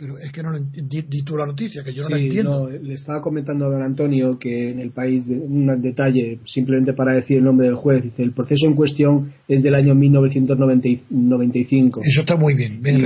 pero 0.02 0.18
es 0.18 0.32
que 0.32 0.42
no 0.42 0.50
lo 0.50 0.60
di, 0.60 1.24
tú 1.24 1.38
la 1.38 1.46
noticia, 1.46 1.84
que 1.84 1.94
yo 1.94 2.02
no 2.02 2.10
la 2.10 2.20
entiendo. 2.20 2.72
le 2.72 2.96
estaba 2.96 3.22
comentando 3.22 3.68
a 3.68 3.70
don 3.70 3.84
Antonio 3.84 4.40
que 4.40 4.72
en 4.72 4.80
el 4.80 4.90
país, 4.90 5.28
un 5.28 5.80
detalle, 5.80 6.40
simplemente 6.46 6.94
para 6.94 7.14
decir 7.14 7.38
el 7.38 7.44
nombre 7.44 7.68
del 7.68 7.76
juez, 7.76 8.02
dice, 8.02 8.24
el 8.24 8.32
proceso 8.32 8.66
en 8.66 8.74
cuestión 8.74 9.32
es 9.48 9.62
del 9.62 9.76
año 9.76 9.94
1995. 9.94 12.02
Eso 12.04 12.22
está 12.22 12.36
muy 12.36 12.56
bien, 12.56 12.82
bien 12.82 12.98
y 12.98 13.02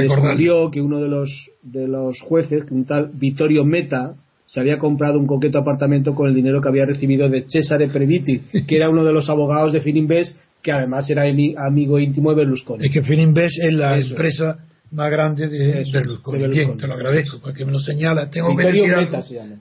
que 0.71 0.81
uno 0.81 1.01
de 1.01 1.09
los, 1.09 1.49
de 1.63 1.85
los 1.85 2.17
jueces, 2.21 2.63
un 2.71 2.85
tal 2.85 3.11
Vittorio 3.13 3.65
Meta, 3.65 4.15
se 4.45 4.61
había 4.61 4.79
comprado 4.79 5.19
un 5.19 5.27
coqueto 5.27 5.57
apartamento 5.57 6.15
con 6.15 6.29
el 6.29 6.35
dinero 6.35 6.61
que 6.61 6.69
había 6.69 6.85
recibido 6.85 7.27
de 7.27 7.43
Cesare 7.49 7.89
Previti, 7.89 8.39
que 8.65 8.77
era 8.77 8.89
uno 8.89 9.03
de 9.03 9.11
los 9.11 9.29
abogados 9.29 9.73
de 9.73 9.81
Fininvest 9.81 10.39
que 10.61 10.71
además 10.71 11.09
era 11.09 11.23
amigo 11.23 11.99
íntimo 11.99 12.29
de 12.31 12.37
Berlusconi. 12.37 12.85
Es 12.85 12.91
que 12.91 13.01
Fininvest 13.03 13.61
es 13.61 13.73
la 13.73 13.99
empresa 13.99 14.59
más 14.95 15.11
grande 15.11 15.47
de, 15.47 15.83
Berlusconi. 15.91 16.47
Bien, 16.47 16.77
te 16.77 16.87
lo 16.87 16.93
agradezco, 16.93 17.39
porque 17.39 17.65
me 17.65 17.71
lo 17.71 17.79
señala. 17.79 18.29
Tengo 18.29 18.55
que 18.55 18.65
decir 18.65 18.83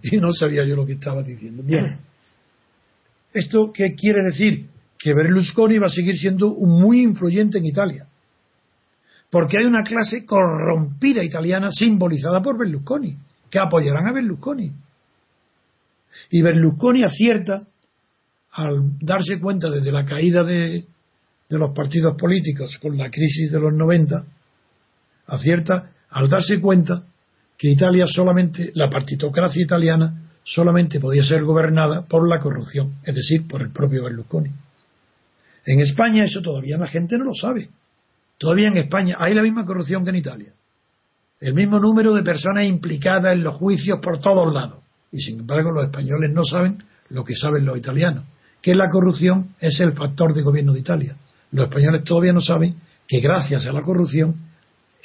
y 0.03 0.16
no 0.18 0.32
sabía 0.32 0.64
yo 0.64 0.76
lo 0.76 0.87
que 0.87 0.93
estaba 0.93 1.22
diciendo. 1.22 1.62
Bien. 1.62 1.99
¿Esto 3.32 3.72
qué 3.72 3.95
quiere 3.95 4.22
decir? 4.22 4.68
Que 4.99 5.12
Berlusconi 5.12 5.78
va 5.78 5.87
a 5.87 5.91
seguir 5.91 6.16
siendo 6.16 6.55
muy 6.55 7.03
influyente 7.03 7.59
en 7.59 7.66
Italia. 7.66 8.07
Porque 9.28 9.59
hay 9.59 9.66
una 9.66 9.82
clase 9.82 10.24
corrompida 10.24 11.24
italiana 11.24 11.70
simbolizada 11.72 12.41
por 12.41 12.57
Berlusconi, 12.57 13.16
que 13.51 13.59
apoyarán 13.59 14.07
a 14.07 14.12
Berlusconi. 14.12 14.70
Y 16.30 16.43
Berlusconi 16.43 17.03
acierta 17.03 17.64
al 18.53 18.97
darse 19.01 19.41
cuenta 19.41 19.68
desde 19.68 19.91
la 19.91 20.05
caída 20.05 20.45
de, 20.45 20.85
de 21.49 21.59
los 21.59 21.74
partidos 21.74 22.16
políticos 22.16 22.78
con 22.80 22.97
la 22.97 23.11
crisis 23.11 23.51
de 23.51 23.59
los 23.59 23.74
90, 23.74 24.24
acierta 25.27 25.91
al 26.11 26.29
darse 26.29 26.61
cuenta 26.61 27.03
que 27.57 27.70
Italia 27.70 28.05
solamente, 28.07 28.70
la 28.75 28.91
partitocracia 28.91 29.62
italiana, 29.62 30.22
solamente 30.43 31.01
podía 31.01 31.22
ser 31.22 31.45
gobernada 31.45 32.03
por 32.03 32.29
la 32.29 32.41
corrupción, 32.41 32.95
es 33.05 33.14
decir, 33.14 33.47
por 33.49 33.62
el 33.62 33.70
propio 33.70 34.05
Berlusconi. 34.05 34.51
En 35.66 35.81
España 35.81 36.25
eso 36.25 36.43
todavía 36.43 36.77
la 36.77 36.87
gente 36.87 37.16
no 37.16 37.25
lo 37.25 37.35
sabe. 37.35 37.68
Todavía 38.37 38.68
en 38.68 38.77
España 38.77 39.16
hay 39.18 39.35
la 39.35 39.43
misma 39.43 39.64
corrupción 39.64 40.05
que 40.05 40.11
en 40.11 40.16
Italia. 40.16 40.53
El 41.41 41.55
mismo 41.55 41.79
número 41.79 42.12
de 42.14 42.22
personas 42.22 42.64
implicadas 42.66 43.33
en 43.33 43.45
los 43.45 43.57
juicios 43.57 43.99
por 44.03 44.20
todos 44.20 44.53
lados. 44.53 44.83
Y 45.11 45.20
sin 45.20 45.41
embargo 45.41 45.70
los 45.70 45.87
españoles 45.87 46.31
no 46.33 46.45
saben 46.45 46.79
lo 47.11 47.25
que 47.25 47.35
saben 47.35 47.64
los 47.64 47.79
italianos, 47.79 48.25
que 48.61 48.75
la 48.75 48.91
corrupción 48.91 49.55
es 49.61 49.79
el 49.81 49.93
factor 49.93 50.35
de 50.35 50.43
gobierno 50.43 50.72
de 50.72 50.81
Italia 50.81 51.16
los 51.55 51.68
españoles 51.68 52.03
todavía 52.03 52.33
no 52.33 52.41
saben 52.41 52.75
que 53.07 53.20
gracias 53.20 53.64
a 53.66 53.72
la 53.72 53.83
corrupción 53.83 54.35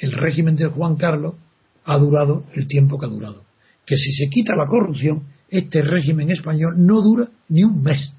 el 0.00 0.12
régimen 0.12 0.56
de 0.56 0.66
Juan 0.66 0.96
Carlos 0.96 1.34
ha 1.84 1.98
durado 1.98 2.44
el 2.54 2.66
tiempo 2.66 2.98
que 2.98 3.06
ha 3.06 3.10
durado. 3.10 3.44
Que 3.86 3.96
si 3.96 4.12
se 4.14 4.28
quita 4.30 4.56
la 4.56 4.66
corrupción, 4.66 5.26
este 5.48 5.82
régimen 5.82 6.30
español 6.30 6.74
no 6.78 7.02
dura 7.02 7.28
ni 7.48 7.62
un 7.62 7.82
mes. 7.82 8.12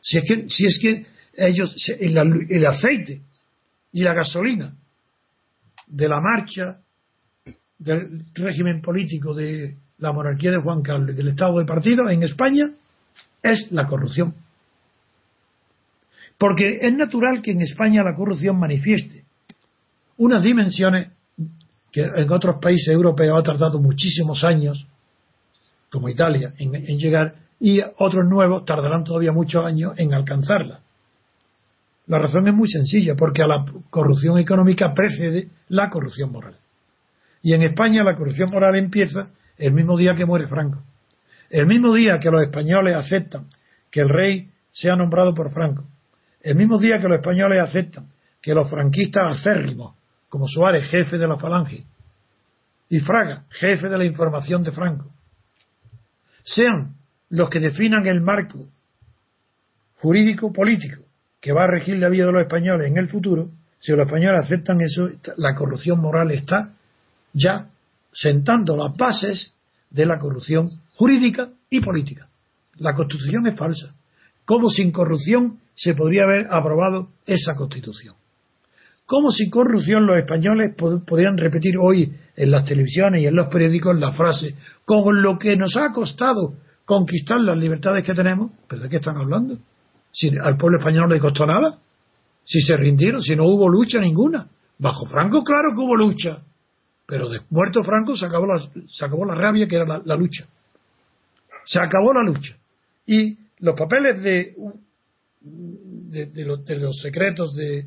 Si 0.00 0.18
es 0.18 0.24
que, 0.26 0.48
si 0.48 0.66
es 0.66 0.78
que 0.80 1.06
ellos, 1.36 1.74
el, 2.00 2.16
el 2.48 2.66
aceite 2.66 3.20
y 3.92 4.02
la 4.02 4.14
gasolina 4.14 4.74
de 5.86 6.08
la 6.08 6.20
marcha 6.20 6.80
del 7.78 8.24
régimen 8.34 8.80
político 8.80 9.34
de 9.34 9.76
la 9.98 10.12
monarquía 10.12 10.52
de 10.52 10.62
Juan 10.62 10.82
Carlos 10.82 11.14
del 11.14 11.28
Estado 11.28 11.58
de 11.58 11.66
partido 11.66 12.08
en 12.08 12.22
España 12.22 12.64
es 13.42 13.70
la 13.70 13.86
corrupción. 13.86 14.34
Porque 16.38 16.78
es 16.80 16.94
natural 16.94 17.42
que 17.42 17.50
en 17.50 17.62
España 17.62 18.02
la 18.02 18.14
corrupción 18.14 18.58
manifieste 18.58 19.17
unas 20.18 20.42
dimensiones 20.42 21.10
que 21.90 22.02
en 22.02 22.30
otros 22.30 22.56
países 22.60 22.88
europeos 22.88 23.38
ha 23.38 23.42
tardado 23.42 23.80
muchísimos 23.80 24.44
años, 24.44 24.86
como 25.90 26.08
Italia, 26.08 26.52
en, 26.58 26.98
llegar, 26.98 27.34
y 27.58 27.80
otros 27.80 28.26
nuevos 28.28 28.64
tardarán 28.64 29.04
todavía 29.04 29.32
muchos 29.32 29.64
años 29.64 29.94
en 29.96 30.12
alcanzarla. 30.12 30.80
La 32.06 32.18
razón 32.18 32.46
es 32.46 32.54
muy 32.54 32.68
sencilla, 32.68 33.14
porque 33.14 33.42
a 33.42 33.46
la 33.46 33.64
corrupción 33.90 34.38
económica 34.38 34.92
precede 34.92 35.48
la 35.68 35.88
corrupción 35.88 36.30
moral. 36.32 36.56
Y 37.42 37.54
en 37.54 37.62
España 37.62 38.02
la 38.02 38.16
corrupción 38.16 38.50
moral 38.50 38.76
empieza 38.76 39.30
el 39.56 39.72
mismo 39.72 39.96
día 39.96 40.14
que 40.14 40.26
muere 40.26 40.46
Franco. 40.46 40.82
El 41.50 41.66
mismo 41.66 41.94
día 41.94 42.18
que 42.18 42.30
los 42.30 42.42
españoles 42.42 42.94
aceptan 42.94 43.46
que 43.90 44.00
el 44.00 44.08
rey 44.08 44.50
sea 44.70 44.96
nombrado 44.96 45.34
por 45.34 45.52
Franco. 45.52 45.84
El 46.40 46.56
mismo 46.56 46.78
día 46.78 46.98
que 46.98 47.08
los 47.08 47.18
españoles 47.18 47.62
aceptan 47.62 48.08
que 48.40 48.54
los 48.54 48.70
franquistas 48.70 49.40
acérrimos, 49.40 49.97
como 50.28 50.46
Suárez, 50.46 50.88
jefe 50.90 51.18
de 51.18 51.26
la 51.28 51.38
Falange, 51.38 51.84
y 52.90 53.00
Fraga, 53.00 53.44
jefe 53.50 53.88
de 53.88 53.98
la 53.98 54.04
información 54.04 54.62
de 54.62 54.72
Franco, 54.72 55.10
sean 56.44 56.94
los 57.30 57.50
que 57.50 57.60
definan 57.60 58.06
el 58.06 58.20
marco 58.20 58.66
jurídico 60.00 60.52
político 60.52 61.02
que 61.40 61.52
va 61.52 61.64
a 61.64 61.70
regir 61.70 61.98
la 61.98 62.08
vida 62.08 62.26
de 62.26 62.32
los 62.32 62.42
españoles 62.42 62.86
en 62.88 62.96
el 62.96 63.08
futuro, 63.08 63.50
si 63.80 63.92
los 63.92 64.06
españoles 64.06 64.40
aceptan 64.44 64.80
eso, 64.80 65.08
la 65.36 65.54
corrupción 65.54 66.00
moral 66.00 66.30
está 66.30 66.74
ya 67.32 67.68
sentando 68.12 68.76
las 68.76 68.96
bases 68.96 69.54
de 69.90 70.06
la 70.06 70.18
corrupción 70.18 70.80
jurídica 70.96 71.50
y 71.70 71.80
política. 71.80 72.28
La 72.76 72.94
constitución 72.94 73.46
es 73.46 73.56
falsa. 73.56 73.94
¿Cómo 74.44 74.70
sin 74.70 74.90
corrupción 74.90 75.60
se 75.74 75.94
podría 75.94 76.24
haber 76.24 76.48
aprobado 76.50 77.10
esa 77.26 77.54
constitución? 77.54 78.14
¿Cómo 79.08 79.30
sin 79.30 79.48
corrupción 79.48 80.04
los 80.06 80.18
españoles 80.18 80.74
podrían 80.76 81.38
repetir 81.38 81.78
hoy 81.80 82.12
en 82.36 82.50
las 82.50 82.66
televisiones 82.66 83.22
y 83.22 83.26
en 83.26 83.34
los 83.34 83.48
periódicos 83.48 83.98
la 83.98 84.12
frase 84.12 84.54
con 84.84 85.22
lo 85.22 85.38
que 85.38 85.56
nos 85.56 85.78
ha 85.78 85.94
costado 85.94 86.56
conquistar 86.84 87.40
las 87.40 87.56
libertades 87.56 88.04
que 88.04 88.12
tenemos? 88.12 88.50
¿Pero 88.68 88.82
de 88.82 88.90
qué 88.90 88.96
están 88.96 89.16
hablando? 89.16 89.56
Si 90.12 90.28
al 90.28 90.58
pueblo 90.58 90.76
español 90.78 91.08
no 91.08 91.14
le 91.14 91.20
costó 91.20 91.46
nada, 91.46 91.78
si 92.44 92.60
se 92.60 92.76
rindieron, 92.76 93.22
si 93.22 93.34
no 93.34 93.44
hubo 93.44 93.66
lucha 93.70 93.98
ninguna. 93.98 94.46
Bajo 94.78 95.06
Franco, 95.06 95.42
claro 95.42 95.70
que 95.74 95.80
hubo 95.80 95.96
lucha, 95.96 96.42
pero 97.06 97.30
de 97.30 97.40
muerto 97.48 97.82
Franco 97.82 98.14
se 98.14 98.26
acabó 98.26 98.44
la, 98.44 98.60
se 98.88 99.06
acabó 99.06 99.24
la 99.24 99.34
rabia 99.34 99.66
que 99.66 99.76
era 99.76 100.02
la, 100.04 100.16
lucha. 100.16 100.44
Se 101.64 101.80
acabó 101.80 102.12
la 102.12 102.24
lucha. 102.24 102.58
Y 103.06 103.38
los 103.60 103.74
papeles 103.74 104.22
de, 104.22 104.54
de, 105.40 106.44
los, 106.44 107.00
secretos 107.00 107.54
de 107.54 107.86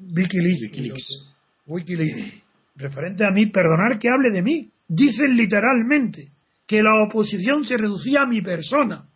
Wikileaks, 0.00 1.26
Wikileaks, 1.66 2.42
referente 2.76 3.24
a 3.24 3.30
mí, 3.30 3.46
perdonar 3.46 3.98
que 3.98 4.08
hable 4.08 4.30
de 4.30 4.42
mí, 4.42 4.70
dicen 4.88 5.36
literalmente 5.36 6.30
que 6.66 6.82
la 6.82 7.04
oposición 7.04 7.64
se 7.64 7.76
reducía 7.76 8.22
a 8.22 8.26
mi 8.26 8.40
persona 8.40 9.08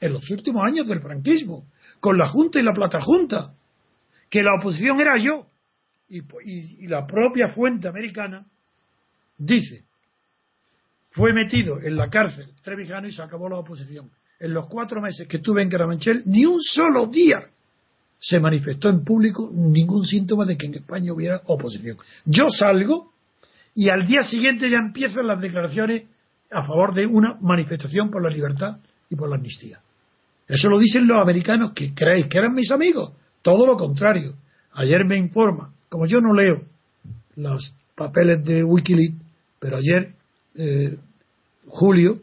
en 0.00 0.12
los 0.12 0.28
últimos 0.30 0.62
años 0.66 0.86
del 0.88 1.00
franquismo, 1.00 1.66
con 2.00 2.18
la 2.18 2.28
Junta 2.28 2.58
y 2.58 2.62
la 2.62 2.72
Plata 2.72 3.00
Junta, 3.00 3.54
que 4.28 4.42
la 4.42 4.54
oposición 4.58 5.00
era 5.00 5.16
yo. 5.16 5.46
Y, 6.08 6.86
la 6.88 7.06
propia 7.06 7.48
fuente 7.48 7.88
americana 7.88 8.44
dice, 9.38 9.84
fue 11.12 11.32
metido 11.32 11.80
en 11.80 11.96
la 11.96 12.10
cárcel 12.10 12.48
Trevijano 12.62 13.08
y 13.08 13.12
se 13.12 13.22
acabó 13.22 13.48
la 13.48 13.58
oposición. 13.58 14.10
En 14.40 14.52
los 14.52 14.68
cuatro 14.68 15.00
meses 15.00 15.28
que 15.28 15.36
estuve 15.36 15.62
en 15.62 15.70
Carabanchel, 15.70 16.24
ni 16.26 16.44
un 16.44 16.60
solo 16.60 17.06
día 17.06 17.51
se 18.22 18.38
manifestó 18.38 18.88
en 18.88 19.02
público 19.04 19.50
ningún 19.52 20.06
síntoma 20.06 20.46
de 20.46 20.56
que 20.56 20.66
en 20.66 20.76
España 20.76 21.12
hubiera 21.12 21.42
oposición. 21.46 21.96
Yo 22.24 22.50
salgo 22.50 23.10
y 23.74 23.90
al 23.90 24.06
día 24.06 24.22
siguiente 24.22 24.70
ya 24.70 24.78
empiezan 24.78 25.26
las 25.26 25.40
declaraciones 25.40 26.04
a 26.52 26.62
favor 26.62 26.94
de 26.94 27.04
una 27.04 27.36
manifestación 27.40 28.10
por 28.10 28.22
la 28.22 28.30
libertad 28.30 28.76
y 29.10 29.16
por 29.16 29.28
la 29.28 29.36
amnistía. 29.36 29.80
Eso 30.46 30.68
lo 30.68 30.78
dicen 30.78 31.08
los 31.08 31.18
americanos 31.18 31.72
que 31.74 31.92
creéis 31.94 32.28
que 32.28 32.38
eran 32.38 32.54
mis 32.54 32.70
amigos. 32.70 33.12
Todo 33.42 33.66
lo 33.66 33.76
contrario. 33.76 34.36
Ayer 34.74 35.04
me 35.04 35.18
informa, 35.18 35.72
como 35.88 36.06
yo 36.06 36.20
no 36.20 36.32
leo 36.32 36.62
los 37.34 37.74
papeles 37.96 38.44
de 38.44 38.62
Wikileaks, 38.62 39.16
pero 39.58 39.78
ayer, 39.78 40.14
eh, 40.54 40.96
Julio, 41.66 42.20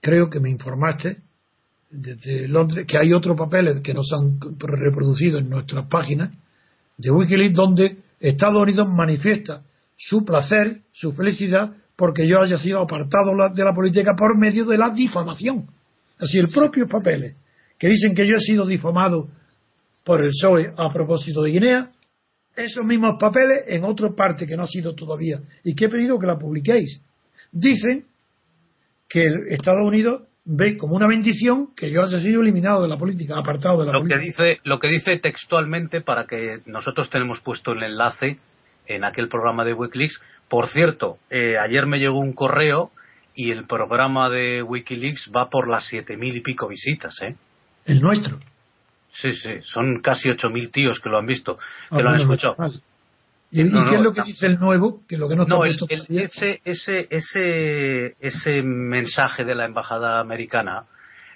creo 0.00 0.28
que 0.28 0.40
me 0.40 0.50
informaste 0.50 1.18
desde 1.90 2.46
Londres 2.46 2.86
que 2.86 2.98
hay 2.98 3.12
otros 3.12 3.36
papeles 3.36 3.80
que 3.82 3.92
nos 3.92 4.10
han 4.12 4.38
reproducido 4.58 5.38
en 5.38 5.50
nuestras 5.50 5.86
páginas 5.88 6.32
de 6.96 7.10
Wikileaks 7.10 7.54
donde 7.54 7.96
Estados 8.20 8.62
Unidos 8.62 8.88
manifiesta 8.88 9.62
su 9.96 10.24
placer, 10.24 10.80
su 10.92 11.12
felicidad, 11.12 11.72
porque 11.96 12.26
yo 12.26 12.40
haya 12.40 12.56
sido 12.58 12.80
apartado 12.80 13.32
de 13.54 13.64
la 13.64 13.74
política 13.74 14.12
por 14.16 14.38
medio 14.38 14.64
de 14.64 14.78
la 14.78 14.90
difamación. 14.90 15.66
Así, 16.18 16.38
el 16.38 16.48
propio 16.48 16.86
papeles 16.86 17.36
que 17.78 17.88
dicen 17.88 18.14
que 18.14 18.26
yo 18.26 18.36
he 18.36 18.40
sido 18.40 18.66
difamado 18.66 19.28
por 20.04 20.22
el 20.22 20.30
PSOE 20.30 20.72
a 20.76 20.88
propósito 20.92 21.42
de 21.42 21.50
Guinea, 21.50 21.90
esos 22.56 22.84
mismos 22.84 23.16
papeles 23.18 23.64
en 23.68 23.84
otra 23.84 24.10
parte 24.10 24.46
que 24.46 24.56
no 24.56 24.64
ha 24.64 24.66
sido 24.66 24.94
todavía 24.94 25.40
y 25.64 25.74
que 25.74 25.86
he 25.86 25.88
pedido 25.88 26.18
que 26.18 26.26
la 26.26 26.38
publiquéis, 26.38 27.00
dicen 27.52 28.04
que 29.08 29.26
Estados 29.48 29.86
Unidos 29.86 30.22
ve 30.52 30.76
como 30.76 30.96
una 30.96 31.06
bendición 31.06 31.68
que 31.76 31.90
yo 31.90 32.02
haya 32.02 32.18
sido 32.18 32.42
eliminado 32.42 32.82
de 32.82 32.88
la 32.88 32.96
política, 32.96 33.38
apartado 33.38 33.80
de 33.80 33.86
la 33.86 33.92
lo 33.92 34.00
política. 34.00 34.20
Que 34.20 34.26
dice, 34.26 34.60
lo 34.64 34.80
que 34.80 34.88
dice 34.88 35.16
textualmente, 35.18 36.00
para 36.00 36.26
que 36.26 36.60
nosotros 36.66 37.08
tenemos 37.08 37.40
puesto 37.40 37.72
el 37.72 37.82
enlace 37.82 38.38
en 38.86 39.04
aquel 39.04 39.28
programa 39.28 39.64
de 39.64 39.74
Wikileaks, 39.74 40.20
por 40.48 40.66
cierto, 40.66 41.18
eh, 41.30 41.56
ayer 41.56 41.86
me 41.86 41.98
llegó 41.98 42.18
un 42.18 42.32
correo 42.32 42.90
y 43.34 43.52
el 43.52 43.66
programa 43.66 44.28
de 44.28 44.62
Wikileaks 44.62 45.30
va 45.34 45.48
por 45.48 45.68
las 45.68 45.86
siete 45.86 46.16
mil 46.16 46.36
y 46.36 46.40
pico 46.40 46.66
visitas, 46.66 47.14
¿eh? 47.22 47.36
El 47.86 48.00
nuestro. 48.00 48.38
Sí, 49.12 49.32
sí, 49.32 49.60
son 49.62 50.00
casi 50.02 50.28
ocho 50.28 50.50
mil 50.50 50.70
tíos 50.70 50.98
que 51.00 51.08
lo 51.08 51.18
han 51.18 51.26
visto, 51.26 51.58
ah, 51.90 51.96
que 51.96 52.02
lo 52.02 52.10
han 52.10 52.20
escuchado. 52.20 52.56
¿Y, 53.52 53.68
qué 53.68 53.96
es 53.96 54.00
lo 54.00 54.12
que 54.12 54.22
dice 54.22 54.46
el 54.46 54.60
nuevo? 54.60 55.02
Que 55.08 55.16
lo 55.16 55.28
que 55.28 55.34
no, 55.34 55.44
no 55.44 55.64
ese, 55.64 56.60
ese, 56.64 57.06
ese, 57.10 58.16
ese 58.20 58.62
mensaje 58.62 59.44
de 59.44 59.54
la 59.54 59.64
embajada 59.64 60.20
americana 60.20 60.84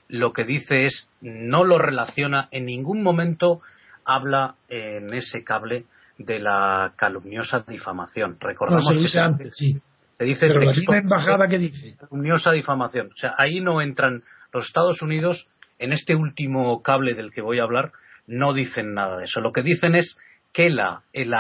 lo 0.09 0.33
que 0.33 0.45
dice 0.45 0.85
es 0.85 1.09
no 1.21 1.65
lo 1.65 1.79
relaciona 1.79 2.49
en 2.51 2.67
ningún 2.67 3.03
momento 3.03 3.63
habla 4.05 4.55
en 4.69 5.13
ese 5.15 5.43
cable 5.45 5.85
de 6.19 6.39
la 6.39 6.93
calumniosa 6.97 7.65
difamación. 7.67 8.37
Recordamos 8.39 8.87
se 8.87 9.01
dice 9.01 9.21
antes, 9.21 9.55
sí. 9.57 9.81
Se 10.17 10.25
dice 10.25 10.47
Pero 10.47 10.61
la 10.61 10.73
misma 10.73 10.99
embajada 10.99 11.49
que 11.49 11.59
dice. 11.59 11.97
Calumniosa 11.99 12.53
difamación. 12.53 13.09
O 13.09 13.17
sea, 13.17 13.35
ahí 13.37 13.61
no 13.61 13.81
entran 13.81 14.23
los 14.53 14.67
Estados 14.67 15.03
Unidos 15.03 15.49
en 15.79 15.93
este 15.93 16.15
último 16.15 16.83
cable 16.83 17.15
del 17.15 17.33
que 17.33 17.41
voy 17.41 17.59
a 17.59 17.65
hablar, 17.65 17.93
no 18.27 18.53
dicen 18.53 18.95
nada 18.95 19.19
de 19.19 19.25
eso. 19.25 19.41
Lo 19.41 19.53
que 19.53 19.63
dicen 19.63 19.97
es 19.97 20.17
que 20.55 20.71
la, 20.71 21.03
el, 21.13 21.35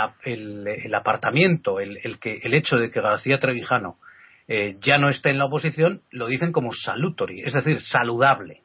el, 0.66 0.94
apartamiento, 0.94 1.78
el, 1.78 1.98
el, 2.02 2.18
que, 2.18 2.40
el 2.42 2.52
hecho 2.52 2.76
de 2.76 2.90
que 2.90 3.00
García 3.00 3.38
Trevijano 3.38 3.96
eh, 4.48 4.76
ya 4.80 4.98
no 4.98 5.08
esté 5.08 5.30
en 5.30 5.38
la 5.38 5.44
oposición, 5.46 6.02
lo 6.10 6.26
dicen 6.26 6.50
como 6.50 6.72
salutory, 6.72 7.42
es 7.46 7.54
decir, 7.54 7.80
saludable. 7.80 8.62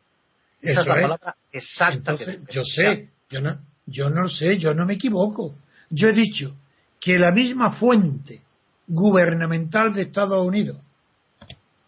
Esa 0.59 0.81
es 0.81 0.87
la 0.87 0.93
palabra 0.95 1.35
exacta. 1.51 2.15
yo 2.51 2.63
sé, 2.63 3.09
yo 3.29 3.41
no, 3.41 3.59
yo 3.85 4.09
no 4.09 4.27
sé, 4.27 4.57
yo 4.57 4.73
no 4.73 4.87
me 4.87 4.95
equivoco. 4.95 5.53
Yo 5.91 6.09
he 6.09 6.13
dicho 6.13 6.55
que 6.99 7.19
la 7.19 7.31
misma 7.31 7.73
fuente 7.73 8.41
gubernamental 8.87 9.93
de 9.93 10.01
Estados 10.01 10.45
Unidos, 10.45 10.77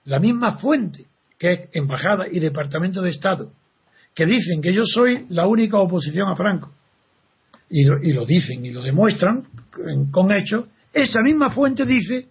la 0.05 0.19
misma 0.19 0.59
fuente 0.59 1.07
que 1.39 1.53
es 1.53 1.69
Embajada 1.73 2.27
y 2.31 2.39
Departamento 2.39 3.01
de 3.01 3.09
Estado, 3.09 3.51
que 4.13 4.27
dicen 4.27 4.61
que 4.61 4.71
yo 4.71 4.83
soy 4.85 5.25
la 5.29 5.47
única 5.47 5.79
oposición 5.79 6.29
a 6.29 6.35
Franco, 6.35 6.71
y 7.71 8.11
lo, 8.13 8.25
dicen 8.25 8.65
y 8.65 8.71
lo 8.71 8.81
demuestran 8.81 9.43
con 10.11 10.31
hechos, 10.33 10.65
esa 10.93 11.21
misma 11.21 11.51
fuente 11.51 11.85
dice 11.85 12.27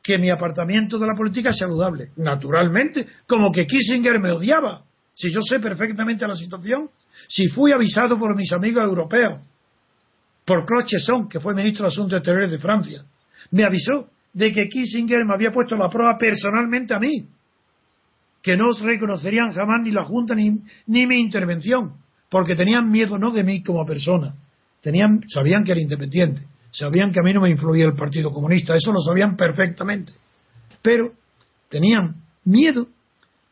que 0.00 0.18
mi 0.18 0.30
apartamiento 0.30 0.98
de 0.98 1.06
la 1.06 1.16
política 1.16 1.50
es 1.50 1.58
saludable. 1.58 2.10
Naturalmente, 2.16 3.06
como 3.26 3.50
que 3.50 3.66
Kissinger 3.66 4.20
me 4.20 4.30
odiaba. 4.30 4.82
Si 5.14 5.32
yo 5.32 5.40
sé 5.42 5.58
perfectamente 5.58 6.26
la 6.26 6.36
situación, 6.36 6.90
si 7.28 7.48
fui 7.48 7.72
avisado 7.72 8.18
por 8.18 8.36
mis 8.36 8.52
amigos 8.52 8.84
europeos, 8.84 9.40
por 10.44 10.64
Claude 10.64 10.86
Chesson, 10.86 11.28
que 11.28 11.40
fue 11.40 11.54
ministro 11.54 11.86
de 11.86 11.88
Asuntos 11.88 12.18
Exteriores 12.18 12.50
de 12.50 12.58
Francia, 12.58 13.04
me 13.50 13.64
avisó 13.64 14.10
de 14.32 14.52
que 14.52 14.68
Kissinger 14.68 15.24
me 15.24 15.34
había 15.34 15.52
puesto 15.52 15.76
la 15.76 15.88
prueba 15.88 16.16
personalmente 16.18 16.94
a 16.94 17.00
mí, 17.00 17.26
que 18.42 18.56
no 18.56 18.72
reconocerían 18.72 19.52
jamás 19.54 19.80
ni 19.82 19.90
la 19.90 20.04
Junta 20.04 20.34
ni, 20.34 20.50
ni 20.86 21.06
mi 21.06 21.18
intervención, 21.18 21.94
porque 22.28 22.54
tenían 22.54 22.90
miedo 22.90 23.16
no 23.16 23.30
de 23.30 23.42
mí 23.42 23.62
como 23.62 23.86
persona, 23.86 24.34
tenían, 24.84 25.22
sabían 25.28 25.64
que 25.64 25.72
era 25.72 25.80
independiente, 25.80 26.42
sabían 26.70 27.10
que 27.10 27.18
a 27.18 27.22
mí 27.22 27.32
no 27.32 27.40
me 27.40 27.48
influía 27.48 27.86
el 27.86 27.94
Partido 27.94 28.30
Comunista, 28.30 28.74
eso 28.74 28.92
lo 28.92 29.00
sabían 29.00 29.34
perfectamente, 29.34 30.12
pero 30.82 31.12
tenían 31.70 32.16
miedo 32.44 32.86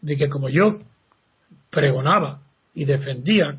de 0.02 0.16
que 0.18 0.28
como 0.28 0.50
yo 0.50 0.80
pregonaba 1.70 2.42
y 2.74 2.84
defendía 2.84 3.58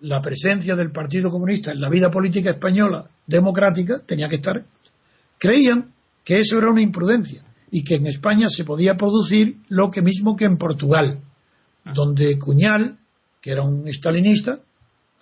la 0.00 0.20
presencia 0.20 0.74
del 0.74 0.90
Partido 0.90 1.30
Comunista 1.30 1.70
en 1.70 1.80
la 1.80 1.88
vida 1.88 2.10
política 2.10 2.50
española 2.50 3.08
democrática, 3.28 4.02
tenía 4.04 4.28
que 4.28 4.36
estar, 4.36 4.64
creían 5.38 5.92
que 6.24 6.40
eso 6.40 6.58
era 6.58 6.68
una 6.68 6.82
imprudencia 6.82 7.44
y 7.70 7.84
que 7.84 7.94
en 7.94 8.08
España 8.08 8.48
se 8.48 8.64
podía 8.64 8.96
producir 8.96 9.58
lo 9.68 9.88
que 9.92 10.02
mismo 10.02 10.34
que 10.34 10.46
en 10.46 10.58
Portugal, 10.58 11.20
donde 11.94 12.38
Cuñal, 12.40 12.98
que 13.40 13.52
era 13.52 13.62
un 13.62 13.86
estalinista, 13.86 14.58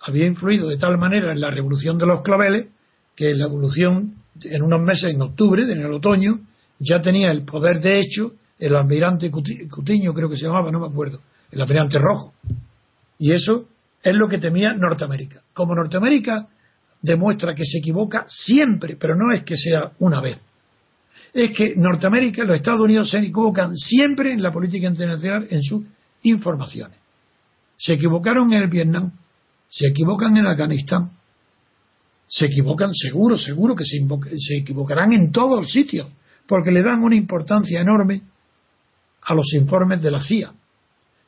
había 0.03 0.25
influido 0.25 0.67
de 0.67 0.77
tal 0.77 0.97
manera 0.97 1.31
en 1.31 1.39
la 1.39 1.49
revolución 1.49 1.97
de 1.97 2.05
los 2.05 2.21
claveles 2.21 2.67
que 3.15 3.33
la 3.33 3.45
evolución 3.45 4.15
en 4.41 4.61
unos 4.61 4.81
meses, 4.81 5.13
en 5.13 5.21
octubre, 5.21 5.63
en 5.63 5.79
el 5.79 5.93
otoño, 5.93 6.39
ya 6.79 7.01
tenía 7.01 7.31
el 7.31 7.43
poder 7.45 7.79
de 7.79 7.99
hecho 7.99 8.33
el 8.59 8.75
almirante 8.75 9.29
Cutiño, 9.31 10.13
creo 10.13 10.29
que 10.29 10.37
se 10.37 10.45
llamaba, 10.45 10.71
no 10.71 10.79
me 10.79 10.87
acuerdo, 10.87 11.19
el 11.51 11.61
almirante 11.61 11.99
rojo. 11.99 12.33
Y 13.19 13.31
eso 13.31 13.67
es 14.01 14.15
lo 14.15 14.27
que 14.27 14.37
temía 14.37 14.73
Norteamérica. 14.73 15.41
Como 15.53 15.75
Norteamérica 15.75 16.47
demuestra 17.01 17.53
que 17.53 17.65
se 17.65 17.79
equivoca 17.79 18.25
siempre, 18.27 18.95
pero 18.97 19.15
no 19.15 19.33
es 19.33 19.43
que 19.43 19.57
sea 19.57 19.91
una 19.99 20.21
vez. 20.21 20.39
Es 21.33 21.51
que 21.51 21.73
Norteamérica, 21.75 22.43
los 22.43 22.57
Estados 22.57 22.81
Unidos 22.81 23.09
se 23.09 23.19
equivocan 23.19 23.75
siempre 23.75 24.33
en 24.33 24.41
la 24.41 24.51
política 24.51 24.87
internacional 24.87 25.47
en 25.49 25.61
sus 25.61 25.83
informaciones. 26.23 26.97
Se 27.77 27.93
equivocaron 27.93 28.53
en 28.53 28.61
el 28.61 28.69
Vietnam, 28.69 29.11
se 29.73 29.87
equivocan 29.87 30.37
en 30.37 30.45
Afganistán, 30.45 31.09
se 32.27 32.45
equivocan 32.45 32.93
seguro, 32.93 33.39
seguro 33.39 33.75
que 33.75 33.83
se, 33.83 33.97
se 34.37 34.57
equivocarán 34.57 35.13
en 35.13 35.31
todos 35.31 35.61
los 35.61 35.71
sitios, 35.71 36.09
porque 36.47 36.69
le 36.69 36.83
dan 36.83 37.01
una 37.01 37.15
importancia 37.15 37.81
enorme 37.81 38.21
a 39.23 39.33
los 39.33 39.51
informes 39.55 39.99
de 40.03 40.11
la 40.11 40.21
CIA. 40.23 40.53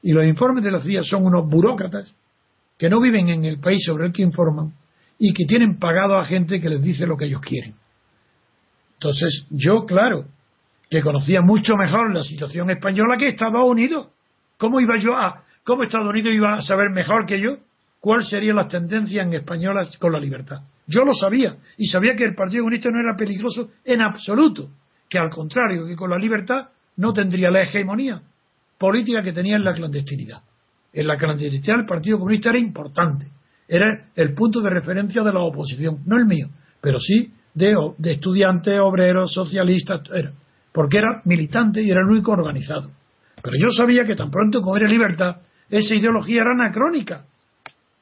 Y 0.03 0.11
los 0.11 0.25
informes 0.25 0.63
de 0.63 0.69
la 0.69 0.79
CIA 0.79 1.03
son 1.03 1.25
unos 1.25 1.49
burócratas 1.49 2.13
que 2.77 2.87
no 2.87 3.01
viven 3.01 3.29
en 3.29 3.45
el 3.45 3.59
país 3.59 3.83
sobre 3.83 4.05
el 4.05 4.13
que 4.13 4.21
informan 4.21 4.73
y 5.17 5.33
que 5.33 5.45
tienen 5.45 5.79
pagado 5.79 6.19
a 6.19 6.25
gente 6.25 6.61
que 6.61 6.69
les 6.69 6.83
dice 6.83 7.07
lo 7.07 7.17
que 7.17 7.25
ellos 7.25 7.41
quieren. 7.41 7.73
Entonces, 8.93 9.47
yo, 9.49 9.87
claro, 9.87 10.25
que 10.91 11.01
conocía 11.01 11.41
mucho 11.41 11.75
mejor 11.77 12.13
la 12.13 12.21
situación 12.21 12.69
española 12.69 13.17
que 13.17 13.29
Estados 13.29 13.65
Unidos. 13.65 14.09
¿Cómo 14.59 14.79
iba 14.79 14.99
yo 14.99 15.15
a, 15.15 15.43
cómo 15.63 15.81
Estados 15.81 16.09
Unidos 16.09 16.31
iba 16.31 16.53
a 16.57 16.61
saber 16.61 16.91
mejor 16.91 17.25
que 17.25 17.41
yo 17.41 17.57
cuáles 18.05 18.29
serían 18.29 18.57
las 18.57 18.67
tendencias 18.67 19.25
en 19.25 19.33
españolas 19.33 19.97
con 19.97 20.11
la 20.11 20.19
libertad? 20.19 20.57
Yo 20.85 21.03
lo 21.03 21.15
sabía 21.15 21.57
y 21.75 21.87
sabía 21.87 22.15
que 22.15 22.23
el 22.23 22.35
Partido 22.35 22.61
Comunista 22.61 22.91
no 22.91 22.99
era 22.99 23.17
peligroso 23.17 23.71
en 23.83 23.99
absoluto, 24.03 24.69
que 25.09 25.17
al 25.17 25.31
contrario, 25.31 25.87
que 25.87 25.95
con 25.95 26.11
la 26.11 26.19
libertad 26.19 26.69
no 26.97 27.13
tendría 27.13 27.49
la 27.49 27.63
hegemonía 27.63 28.21
política 28.77 29.23
que 29.23 29.33
tenía 29.33 29.55
en 29.55 29.63
la 29.63 29.73
clandestinidad. 29.73 30.43
En 30.93 31.07
la 31.07 31.17
clandestinidad 31.17 31.79
el 31.79 31.87
Partido 31.87 32.19
Comunista 32.19 32.51
era 32.51 32.59
importante, 32.59 33.25
era 33.67 34.09
el 34.15 34.35
punto 34.35 34.61
de 34.61 34.69
referencia 34.69 35.23
de 35.23 35.33
la 35.33 35.39
oposición, 35.39 36.03
no 36.05 36.19
el 36.19 36.27
mío, 36.27 36.49
pero 36.81 36.99
sí 36.99 37.33
de, 37.55 37.75
de 37.97 38.11
estudiantes, 38.11 38.79
obreros, 38.81 39.33
socialistas, 39.33 40.01
era, 40.13 40.31
porque 40.71 40.99
era 40.99 41.23
militante 41.25 41.81
y 41.81 41.89
era 41.89 42.01
el 42.01 42.11
único 42.11 42.33
organizado. 42.33 42.91
Pero 43.41 43.55
yo 43.59 43.69
sabía 43.75 44.03
que 44.03 44.15
tan 44.15 44.29
pronto 44.29 44.61
como 44.61 44.77
era 44.77 44.87
libertad, 44.87 45.37
esa 45.71 45.95
ideología 45.95 46.41
era 46.41 46.51
anacrónica. 46.51 47.25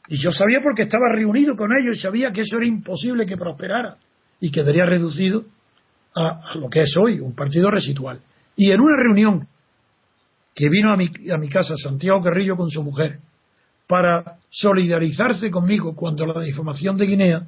Y 0.07 0.17
yo 0.17 0.31
sabía 0.31 0.59
porque 0.61 0.83
estaba 0.83 1.09
reunido 1.13 1.55
con 1.55 1.71
ellos 1.71 1.97
y 1.97 2.01
sabía 2.01 2.31
que 2.31 2.41
eso 2.41 2.57
era 2.57 2.67
imposible 2.67 3.25
que 3.25 3.37
prosperara 3.37 3.97
y 4.39 4.51
quedaría 4.51 4.85
reducido 4.85 5.45
a, 6.15 6.55
lo 6.55 6.69
que 6.69 6.81
es 6.81 6.95
hoy, 6.97 7.19
un 7.19 7.33
partido 7.33 7.69
residual. 7.71 8.19
Y 8.55 8.71
en 8.71 8.81
una 8.81 9.01
reunión 9.01 9.47
que 10.53 10.69
vino 10.69 10.91
a 10.91 10.97
mi, 10.97 11.09
a 11.33 11.37
mi 11.37 11.49
casa 11.49 11.75
Santiago 11.75 12.21
Carrillo 12.21 12.55
con 12.55 12.69
su 12.69 12.83
mujer 12.83 13.19
para 13.87 14.37
solidarizarse 14.49 15.49
conmigo 15.49 15.95
cuando 15.95 16.25
la 16.25 16.41
difamación 16.41 16.97
de 16.97 17.05
Guinea, 17.05 17.47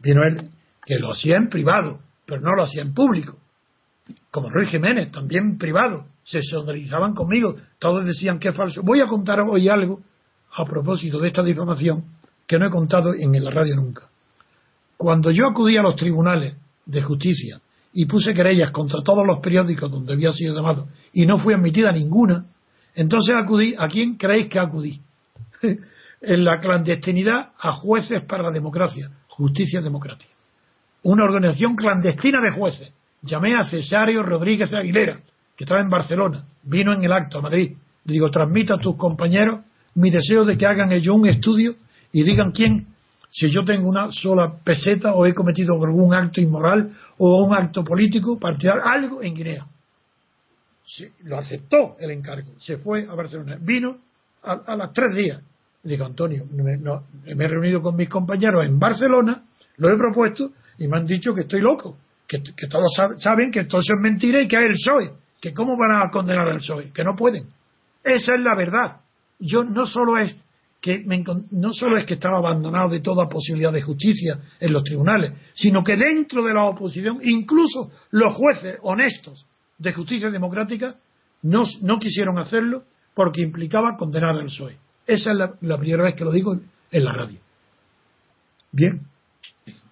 vino 0.00 0.22
él, 0.22 0.48
que 0.86 0.98
lo 0.98 1.12
hacía 1.12 1.36
en 1.36 1.48
privado, 1.48 1.98
pero 2.24 2.40
no 2.40 2.54
lo 2.54 2.62
hacía 2.62 2.82
en 2.82 2.94
público. 2.94 3.36
Como 4.30 4.48
Ruiz 4.48 4.70
Jiménez, 4.70 5.10
también 5.10 5.58
privado, 5.58 6.06
se 6.24 6.40
solidarizaban 6.42 7.14
conmigo, 7.14 7.56
todos 7.78 8.06
decían 8.06 8.38
que 8.38 8.50
es 8.50 8.56
falso. 8.56 8.82
Voy 8.82 9.00
a 9.00 9.06
contar 9.06 9.40
hoy 9.40 9.68
algo 9.68 10.00
a 10.56 10.64
propósito 10.64 11.18
de 11.18 11.28
esta 11.28 11.42
difamación 11.42 12.04
que 12.46 12.58
no 12.58 12.66
he 12.66 12.70
contado 12.70 13.14
en 13.14 13.32
la 13.44 13.50
radio 13.50 13.76
nunca. 13.76 14.08
Cuando 14.96 15.30
yo 15.30 15.46
acudí 15.46 15.76
a 15.76 15.82
los 15.82 15.96
tribunales 15.96 16.56
de 16.86 17.02
justicia 17.02 17.60
y 17.92 18.06
puse 18.06 18.32
querellas 18.32 18.72
contra 18.72 19.02
todos 19.02 19.26
los 19.26 19.40
periódicos 19.40 19.90
donde 19.90 20.12
había 20.12 20.32
sido 20.32 20.54
llamado 20.54 20.88
y 21.12 21.26
no 21.26 21.38
fui 21.38 21.54
admitida 21.54 21.92
ninguna, 21.92 22.46
entonces 22.94 23.34
acudí, 23.36 23.74
¿a 23.78 23.86
quién 23.88 24.16
creéis 24.16 24.48
que 24.48 24.58
acudí? 24.58 25.00
en 26.20 26.44
la 26.44 26.58
clandestinidad 26.58 27.50
a 27.58 27.72
jueces 27.72 28.22
para 28.24 28.42
la 28.42 28.50
democracia, 28.50 29.10
justicia 29.28 29.80
democrática. 29.80 30.32
Una 31.02 31.24
organización 31.24 31.76
clandestina 31.76 32.40
de 32.40 32.58
jueces. 32.58 32.92
Llamé 33.22 33.56
a 33.56 33.64
Cesario 33.64 34.22
Rodríguez 34.22 34.72
Aguilera, 34.74 35.20
que 35.56 35.64
estaba 35.64 35.80
en 35.80 35.90
Barcelona, 35.90 36.44
vino 36.62 36.92
en 36.92 37.04
el 37.04 37.12
acto 37.12 37.38
a 37.38 37.42
Madrid. 37.42 37.76
Le 38.04 38.12
digo, 38.12 38.30
transmita 38.30 38.74
a 38.74 38.78
tus 38.78 38.96
compañeros 38.96 39.60
mi 39.94 40.10
deseo 40.10 40.44
de 40.44 40.56
que 40.56 40.66
hagan 40.66 40.92
ellos 40.92 41.16
un 41.16 41.26
estudio 41.26 41.74
y 42.12 42.22
digan 42.22 42.52
quién 42.52 42.86
si 43.30 43.50
yo 43.50 43.64
tengo 43.64 43.88
una 43.88 44.10
sola 44.10 44.54
peseta 44.64 45.14
o 45.14 45.26
he 45.26 45.34
cometido 45.34 45.74
algún 45.74 46.14
acto 46.14 46.40
inmoral 46.40 46.92
o 47.18 47.44
un 47.44 47.54
acto 47.54 47.84
político 47.84 48.38
partidario, 48.38 48.82
algo 48.84 49.22
en 49.22 49.34
Guinea. 49.34 49.66
lo 51.24 51.38
aceptó 51.38 51.96
el 52.00 52.10
encargo, 52.10 52.52
se 52.58 52.78
fue 52.78 53.06
a 53.06 53.14
Barcelona, 53.14 53.58
vino 53.60 53.98
a, 54.42 54.52
a 54.66 54.76
las 54.76 54.92
tres 54.92 55.14
días. 55.14 55.42
Digo, 55.82 56.04
Antonio, 56.04 56.44
me, 56.50 56.76
me, 56.76 57.44
he 57.44 57.48
reunido 57.48 57.80
con 57.80 57.94
mis 57.94 58.08
compañeros 58.08 58.64
en 58.64 58.78
Barcelona, 58.78 59.44
lo 59.76 59.90
he 59.90 59.96
propuesto 59.96 60.50
y 60.78 60.88
me 60.88 60.98
han 60.98 61.06
dicho 61.06 61.34
que 61.34 61.42
estoy 61.42 61.60
loco, 61.60 61.96
que, 62.26 62.40
todos 62.68 62.94
saben 63.18 63.50
que 63.50 63.60
eso 63.60 63.78
es 63.78 64.00
mentira 64.00 64.42
y 64.42 64.48
que 64.48 64.56
hay 64.56 64.64
el 64.64 64.72
PSOE, 64.72 65.12
que 65.40 65.54
cómo 65.54 65.76
van 65.76 66.02
a 66.02 66.10
condenar 66.10 66.48
al 66.48 66.58
PSOE, 66.58 66.92
que 66.92 67.04
no 67.04 67.14
pueden. 67.14 67.46
Esa 68.02 68.34
es 68.34 68.40
la 68.40 68.56
verdad. 68.56 69.00
Yo 69.38 69.64
no 69.64 69.86
solo 69.86 70.18
es 70.18 70.36
que 70.80 71.04
no 71.50 71.72
solo 71.72 71.98
es 71.98 72.04
que 72.04 72.14
estaba 72.14 72.38
abandonado 72.38 72.90
de 72.90 73.00
toda 73.00 73.28
posibilidad 73.28 73.72
de 73.72 73.82
justicia 73.82 74.38
en 74.60 74.72
los 74.72 74.84
tribunales, 74.84 75.32
sino 75.54 75.82
que 75.82 75.96
dentro 75.96 76.44
de 76.44 76.54
la 76.54 76.66
oposición, 76.66 77.18
incluso 77.24 77.90
los 78.12 78.34
jueces 78.34 78.78
honestos 78.82 79.46
de 79.76 79.92
justicia 79.92 80.30
democrática, 80.30 80.96
no, 81.42 81.64
no 81.82 81.98
quisieron 81.98 82.38
hacerlo 82.38 82.84
porque 83.14 83.42
implicaba 83.42 83.96
condenar 83.96 84.36
al 84.36 84.44
PSOE. 84.44 84.76
Esa 85.06 85.32
es 85.32 85.36
la, 85.36 85.54
la, 85.62 85.78
primera 85.78 86.04
vez 86.04 86.14
que 86.14 86.24
lo 86.24 86.30
digo 86.30 86.58
en 86.90 87.04
la 87.04 87.12
radio. 87.12 87.40
Bien. 88.70 89.00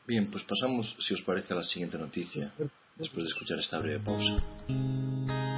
Bien, 0.06 0.30
pues 0.30 0.44
pasamos, 0.44 0.96
si 1.00 1.14
os 1.14 1.22
parece, 1.22 1.52
a 1.52 1.56
la 1.56 1.64
siguiente 1.64 1.98
noticia, 1.98 2.52
después 2.96 3.24
de 3.24 3.28
escuchar 3.28 3.58
esta 3.58 3.80
breve 3.80 3.98
pausa. 4.00 5.55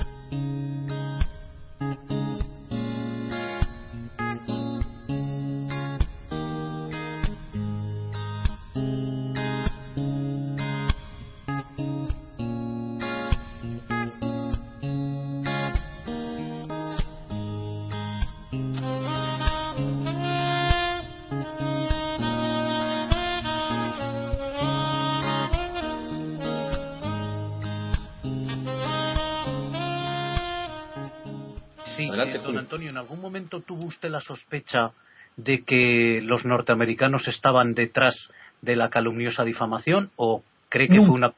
Momento 33.28 33.60
tuvo 33.60 33.84
usted 33.84 34.09
la 34.09 34.20
sospecha 34.20 34.92
de 35.36 35.62
que 35.62 36.20
los 36.22 36.44
norteamericanos 36.44 37.28
estaban 37.28 37.74
detrás 37.74 38.14
de 38.62 38.74
la 38.74 38.88
calumniosa 38.88 39.44
difamación 39.44 40.10
o 40.16 40.42
cree 40.68 40.88
que 40.88 40.98
fue 40.98 41.10
una 41.10 41.32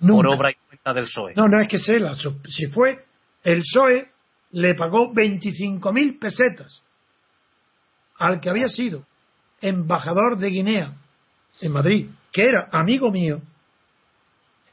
por 0.00 0.26
obra 0.26 0.50
y 0.50 0.54
cuenta 0.68 0.92
del 0.92 1.04
PSOE? 1.04 1.34
No, 1.34 1.48
no 1.48 1.60
es 1.60 1.68
que 1.68 1.78
sé, 1.78 1.98
si 2.48 2.66
fue 2.66 3.04
el 3.42 3.60
PSOE 3.60 4.08
le 4.52 4.74
pagó 4.74 5.12
25.000 5.12 6.18
pesetas 6.18 6.82
al 8.18 8.40
que 8.40 8.48
había 8.48 8.68
sido 8.68 9.04
embajador 9.60 10.38
de 10.38 10.48
Guinea 10.48 10.94
en 11.60 11.72
Madrid, 11.72 12.08
que 12.32 12.42
era 12.42 12.68
amigo 12.70 13.10
mío. 13.10 13.40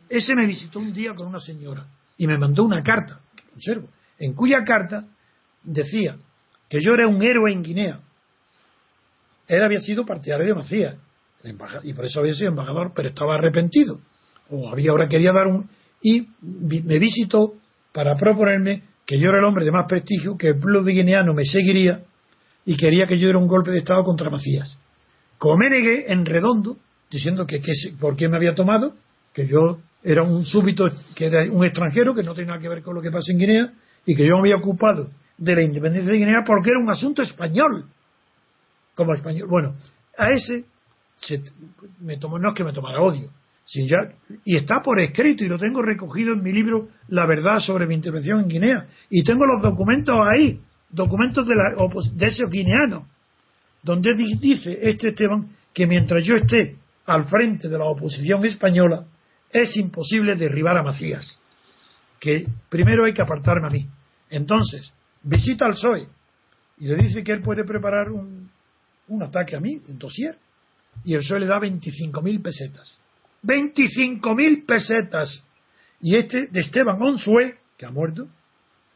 Ese 0.07 0.35
me 0.35 0.45
visitó 0.45 0.79
un 0.79 0.93
día 0.93 1.13
con 1.15 1.27
una 1.27 1.39
señora 1.39 1.85
y 2.17 2.27
me 2.27 2.37
mandó 2.37 2.63
una 2.63 2.83
carta, 2.83 3.19
que 3.35 3.43
conservo, 3.43 3.89
en 4.19 4.33
cuya 4.33 4.63
carta 4.63 5.05
decía 5.63 6.17
que 6.73 6.79
yo 6.81 6.95
era 6.95 7.07
un 7.07 7.21
héroe 7.21 7.53
en 7.53 7.61
Guinea. 7.61 7.99
Él 9.47 9.61
había 9.61 9.77
sido 9.77 10.07
partidario 10.07 10.47
de 10.47 10.55
Macías 10.55 10.95
y 11.83 11.93
por 11.93 12.05
eso 12.05 12.19
había 12.19 12.33
sido 12.33 12.49
embajador, 12.49 12.93
pero 12.95 13.09
estaba 13.09 13.35
arrepentido. 13.35 13.99
O 14.49 14.71
había 14.71 14.89
ahora 14.89 15.07
quería 15.07 15.31
dar 15.31 15.45
un. 15.45 15.69
Y 16.01 16.29
me 16.41 16.97
visitó 16.97 17.53
para 17.91 18.15
proponerme 18.15 18.81
que 19.05 19.19
yo 19.19 19.29
era 19.29 19.37
el 19.37 19.43
hombre 19.43 19.65
de 19.65 19.71
más 19.71 19.85
prestigio, 19.87 20.35
que 20.35 20.47
el 20.47 20.59
pueblo 20.59 20.81
de 20.81 20.93
guineano 20.93 21.35
me 21.35 21.45
seguiría 21.45 22.01
y 22.65 22.75
quería 22.75 23.05
que 23.05 23.19
yo 23.19 23.27
diera 23.27 23.37
un 23.37 23.47
golpe 23.47 23.69
de 23.69 23.77
Estado 23.77 24.03
contra 24.03 24.31
Macías. 24.31 24.75
Como 25.37 25.57
me 25.57 25.69
negué 25.69 26.11
en 26.11 26.25
redondo, 26.25 26.77
diciendo 27.11 27.45
que, 27.45 27.61
que 27.61 27.71
por 27.99 28.15
qué 28.15 28.27
me 28.27 28.37
había 28.37 28.55
tomado, 28.55 28.95
que 29.31 29.45
yo 29.45 29.77
era 30.03 30.23
un 30.23 30.43
súbito, 30.43 30.89
que 31.13 31.27
era 31.27 31.43
un 31.51 31.63
extranjero, 31.63 32.15
que 32.15 32.23
no 32.23 32.33
tenía 32.33 32.53
nada 32.53 32.61
que 32.61 32.69
ver 32.69 32.81
con 32.81 32.95
lo 32.95 33.01
que 33.03 33.11
pasa 33.11 33.31
en 33.31 33.37
Guinea, 33.37 33.73
y 34.07 34.15
que 34.15 34.25
yo 34.25 34.33
me 34.37 34.39
había 34.39 34.55
ocupado 34.55 35.11
de 35.37 35.55
la 35.55 35.61
independencia 35.61 36.11
de 36.11 36.17
Guinea 36.17 36.43
porque 36.45 36.69
era 36.69 36.79
un 36.79 36.89
asunto 36.89 37.21
español. 37.21 37.85
como 38.95 39.13
español. 39.13 39.47
Bueno, 39.49 39.75
a 40.17 40.29
ese 40.31 40.65
me 41.99 42.17
tomó, 42.17 42.37
no 42.39 42.49
es 42.49 42.55
que 42.55 42.63
me 42.63 42.73
tomara 42.73 43.01
odio, 43.01 43.29
sin 43.65 43.87
ya, 43.87 43.97
y 44.43 44.57
está 44.57 44.81
por 44.81 44.99
escrito 44.99 45.43
y 45.43 45.47
lo 45.47 45.57
tengo 45.57 45.81
recogido 45.81 46.33
en 46.33 46.43
mi 46.43 46.51
libro 46.51 46.89
La 47.07 47.25
verdad 47.25 47.59
sobre 47.59 47.87
mi 47.87 47.95
intervención 47.95 48.41
en 48.41 48.47
Guinea. 48.47 48.87
Y 49.09 49.23
tengo 49.23 49.45
los 49.45 49.61
documentos 49.61 50.17
ahí, 50.35 50.59
documentos 50.89 51.47
de, 51.47 51.55
la, 51.55 51.75
de 52.13 52.25
esos 52.25 52.49
guineanos, 52.49 53.03
donde 53.81 54.13
dice 54.15 54.79
este 54.81 55.09
Esteban 55.09 55.49
que 55.73 55.87
mientras 55.87 56.23
yo 56.23 56.35
esté 56.35 56.77
al 57.05 57.25
frente 57.25 57.67
de 57.67 57.77
la 57.77 57.85
oposición 57.85 58.45
española, 58.45 59.05
es 59.51 59.75
imposible 59.77 60.35
derribar 60.35 60.77
a 60.77 60.83
Macías. 60.83 61.39
Que 62.19 62.47
primero 62.69 63.05
hay 63.05 63.13
que 63.13 63.21
apartarme 63.21 63.67
a 63.67 63.69
mí. 63.69 63.87
Entonces, 64.29 64.93
visita 65.23 65.65
al 65.65 65.73
PSOE 65.73 66.07
y 66.77 66.87
le 66.87 66.95
dice 66.95 67.23
que 67.23 67.31
él 67.31 67.41
puede 67.41 67.63
preparar 67.63 68.11
un, 68.11 68.49
un 69.07 69.23
ataque 69.23 69.55
a 69.55 69.59
mí, 69.59 69.79
un 69.87 69.97
dossier, 69.97 70.37
y 71.03 71.13
el 71.13 71.21
PSOE 71.21 71.39
le 71.41 71.47
da 71.47 71.59
25.000 71.59 72.41
pesetas. 72.41 72.97
25.000 73.43 74.65
pesetas. 74.65 75.43
Y 76.01 76.15
este 76.15 76.47
de 76.47 76.59
Esteban 76.61 77.01
Onsue, 77.01 77.55
que 77.77 77.85
ha 77.85 77.91
muerto, 77.91 78.27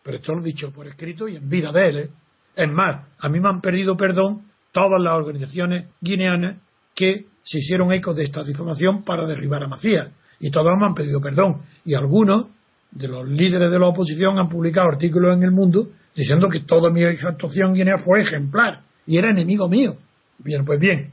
pero 0.03 0.17
esto 0.17 0.33
lo 0.33 0.41
he 0.41 0.45
dicho 0.45 0.71
por 0.71 0.87
escrito 0.87 1.27
y 1.27 1.35
en 1.35 1.49
vida 1.49 1.71
de 1.71 1.89
él. 1.89 1.97
¿eh? 1.97 2.09
Es 2.55 2.71
más, 2.71 3.07
a 3.19 3.29
mí 3.29 3.39
me 3.39 3.49
han 3.49 3.61
perdido 3.61 3.97
perdón 3.97 4.43
todas 4.71 5.01
las 5.01 5.13
organizaciones 5.13 5.85
guineanas 6.01 6.57
que 6.95 7.25
se 7.43 7.59
hicieron 7.59 7.91
eco 7.93 8.13
de 8.13 8.23
esta 8.23 8.43
difamación 8.43 9.03
para 9.03 9.25
derribar 9.25 9.63
a 9.63 9.67
Macías. 9.67 10.11
Y 10.39 10.51
todas 10.51 10.77
me 10.77 10.85
han 10.85 10.93
pedido 10.93 11.19
perdón. 11.19 11.63
Y 11.85 11.93
algunos 11.93 12.47
de 12.91 13.07
los 13.07 13.27
líderes 13.27 13.69
de 13.69 13.79
la 13.79 13.87
oposición 13.87 14.39
han 14.39 14.49
publicado 14.49 14.89
artículos 14.89 15.35
en 15.35 15.43
el 15.43 15.51
mundo 15.51 15.89
diciendo 16.18 16.49
que 16.49 16.61
toda 16.61 16.89
mi 16.89 17.03
actuación 17.03 17.69
en 17.69 17.76
Guinea 17.76 17.98
fue 17.99 18.22
ejemplar 18.22 18.81
y 19.06 19.18
era 19.18 19.30
enemigo 19.30 19.69
mío. 19.69 19.95
Bien, 20.39 20.65
pues 20.65 20.80
bien, 20.80 21.11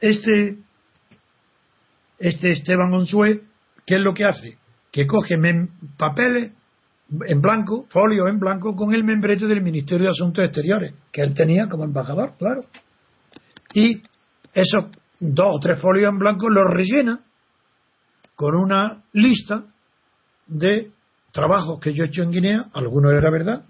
este, 0.00 0.58
este 2.18 2.52
Esteban 2.52 2.94
Onsue, 2.94 3.42
¿qué 3.84 3.96
es 3.96 4.00
lo 4.00 4.14
que 4.14 4.24
hace? 4.24 4.56
Que 4.92 5.06
coge 5.06 5.34
papeles 5.96 6.52
en 7.26 7.40
blanco, 7.40 7.86
folio 7.90 8.28
en 8.28 8.38
blanco, 8.38 8.76
con 8.76 8.94
el 8.94 9.02
membrete 9.02 9.46
del 9.46 9.60
Ministerio 9.60 10.04
de 10.04 10.10
Asuntos 10.10 10.44
Exteriores, 10.44 10.94
que 11.10 11.22
él 11.22 11.34
tenía 11.34 11.66
como 11.68 11.84
embajador, 11.84 12.34
claro. 12.38 12.60
Y 13.74 14.02
esos 14.54 14.86
dos 15.18 15.56
o 15.56 15.58
tres 15.58 15.80
folios 15.80 16.12
en 16.12 16.18
blanco 16.18 16.48
los 16.48 16.64
rellena 16.64 17.20
con 18.36 18.54
una 18.54 19.02
lista 19.12 19.64
de 20.46 20.92
trabajos 21.32 21.80
que 21.80 21.92
yo 21.92 22.04
he 22.04 22.06
hecho 22.06 22.22
en 22.22 22.30
Guinea, 22.30 22.66
algunos 22.72 23.12
era 23.12 23.30
verdad, 23.30 23.64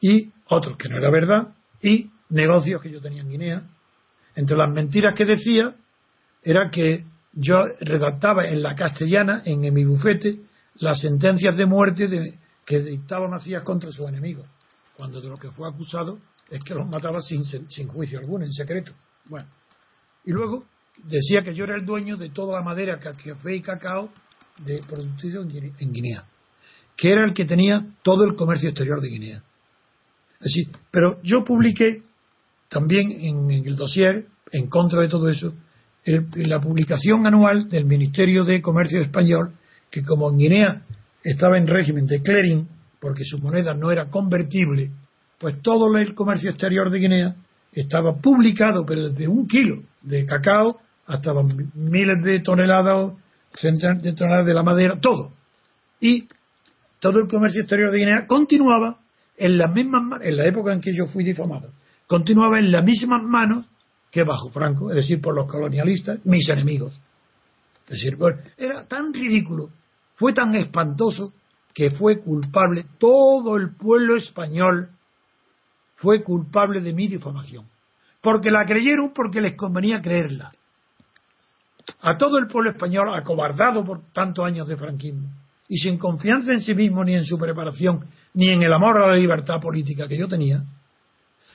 y 0.00 0.32
otros 0.48 0.76
que 0.76 0.88
no 0.88 0.98
era 0.98 1.10
verdad, 1.10 1.54
y 1.82 2.10
negocios 2.30 2.82
que 2.82 2.90
yo 2.90 3.00
tenía 3.00 3.22
en 3.22 3.30
Guinea. 3.30 3.62
Entre 4.34 4.56
las 4.56 4.70
mentiras 4.70 5.14
que 5.14 5.24
decía 5.24 5.74
era 6.42 6.70
que 6.70 7.04
yo 7.32 7.56
redactaba 7.80 8.46
en 8.46 8.62
la 8.62 8.74
castellana, 8.74 9.42
en, 9.44 9.60
mi 9.72 9.84
bufete, 9.84 10.40
las 10.76 11.00
sentencias 11.00 11.56
de 11.56 11.66
muerte 11.66 12.08
de, 12.08 12.38
que 12.64 12.80
dictaba 12.80 13.28
Macías 13.28 13.62
contra 13.62 13.90
sus 13.90 14.08
enemigos, 14.08 14.46
cuando 14.96 15.20
de 15.20 15.28
lo 15.28 15.36
que 15.36 15.50
fue 15.50 15.68
acusado 15.68 16.18
es 16.50 16.62
que 16.62 16.74
los 16.74 16.86
mataba 16.86 17.20
sin, 17.20 17.44
sin 17.44 17.88
juicio 17.88 18.18
alguno, 18.18 18.44
en 18.44 18.52
secreto. 18.52 18.92
Bueno, 19.26 19.48
y 20.24 20.32
luego 20.32 20.64
decía 21.04 21.42
que 21.42 21.54
yo 21.54 21.64
era 21.64 21.76
el 21.76 21.84
dueño 21.84 22.16
de 22.16 22.30
toda 22.30 22.58
la 22.58 22.64
madera, 22.64 22.98
café 22.98 23.54
y 23.54 23.60
cacao 23.60 24.10
de 24.64 24.80
producido 24.88 25.42
en 25.42 25.92
Guinea, 25.92 26.24
que 26.96 27.10
era 27.10 27.24
el 27.24 27.34
que 27.34 27.44
tenía 27.44 27.84
todo 28.02 28.24
el 28.24 28.36
comercio 28.36 28.70
exterior 28.70 29.00
de 29.00 29.08
Guinea. 29.08 29.42
Así, 30.40 30.68
pero 30.90 31.20
yo 31.22 31.44
publiqué 31.44 32.02
también 32.68 33.12
en, 33.12 33.50
el 33.50 33.76
dossier, 33.76 34.26
en 34.52 34.68
contra 34.68 35.02
de 35.02 35.08
todo 35.08 35.28
eso, 35.28 35.54
la 36.04 36.60
publicación 36.60 37.26
anual 37.26 37.68
del 37.68 37.84
Ministerio 37.84 38.44
de 38.44 38.62
Comercio 38.62 39.00
Español, 39.00 39.52
que 39.90 40.02
como 40.02 40.30
en 40.30 40.38
Guinea 40.38 40.82
estaba 41.24 41.58
en 41.58 41.66
régimen 41.66 42.06
de 42.06 42.22
clearing, 42.22 42.68
porque 43.00 43.24
su 43.24 43.38
moneda 43.38 43.74
no 43.74 43.90
era 43.90 44.08
convertible, 44.08 44.90
pues 45.38 45.60
todo 45.62 45.96
el 45.96 46.14
comercio 46.14 46.50
exterior 46.50 46.90
de 46.90 46.98
Guinea 46.98 47.34
estaba 47.72 48.14
publicado, 48.16 48.84
pero 48.86 49.08
desde 49.08 49.28
un 49.28 49.46
kilo 49.46 49.82
de 50.02 50.24
cacao 50.24 50.78
hasta 51.06 51.32
miles 51.74 52.22
de 52.22 52.40
toneladas, 52.40 53.12
de 53.62 54.12
toneladas 54.12 54.46
de 54.46 54.54
la 54.54 54.62
madera, 54.62 54.98
todo. 55.00 55.32
Y 56.00 56.26
todo 57.00 57.20
el 57.20 57.28
comercio 57.28 57.60
exterior 57.60 57.90
de 57.90 57.98
Guinea 57.98 58.26
continuaba 58.26 58.98
en 59.36 59.58
las 59.58 59.72
mismas 59.72 60.20
en 60.22 60.36
la 60.36 60.46
época 60.46 60.72
en 60.72 60.80
que 60.80 60.94
yo 60.94 61.06
fui 61.06 61.24
difamado, 61.24 61.70
continuaba 62.06 62.58
en 62.58 62.70
las 62.70 62.84
mismas 62.84 63.22
manos 63.22 63.66
que 64.10 64.22
bajo 64.22 64.50
Franco, 64.50 64.90
es 64.90 64.96
decir, 64.96 65.20
por 65.20 65.34
los 65.34 65.46
colonialistas, 65.46 66.24
mis 66.24 66.48
enemigos. 66.48 66.98
Es 67.88 68.00
decir, 68.02 68.16
era 68.56 68.86
tan 68.86 69.12
ridículo, 69.12 69.70
fue 70.16 70.32
tan 70.32 70.54
espantoso 70.54 71.32
que 71.74 71.90
fue 71.90 72.20
culpable 72.20 72.86
todo 72.98 73.56
el 73.56 73.76
pueblo 73.76 74.16
español 74.16 74.88
fue 75.96 76.22
culpable 76.22 76.80
de 76.80 76.92
mi 76.92 77.08
difamación. 77.08 77.66
Porque 78.20 78.50
la 78.50 78.64
creyeron 78.64 79.12
porque 79.14 79.40
les 79.40 79.56
convenía 79.56 80.00
creerla. 80.00 80.52
A 82.00 82.16
todo 82.16 82.38
el 82.38 82.46
pueblo 82.46 82.70
español, 82.70 83.14
acobardado 83.14 83.84
por 83.84 84.02
tantos 84.12 84.44
años 84.44 84.66
de 84.68 84.76
franquismo, 84.76 85.28
y 85.68 85.78
sin 85.78 85.98
confianza 85.98 86.52
en 86.52 86.60
sí 86.60 86.74
mismo, 86.74 87.04
ni 87.04 87.14
en 87.14 87.24
su 87.24 87.38
preparación, 87.38 88.04
ni 88.36 88.50
en 88.50 88.62
el 88.62 88.72
amor 88.72 88.98
a 88.98 89.08
la 89.08 89.16
libertad 89.16 89.60
política 89.60 90.06
que 90.06 90.18
yo 90.18 90.28
tenía, 90.28 90.62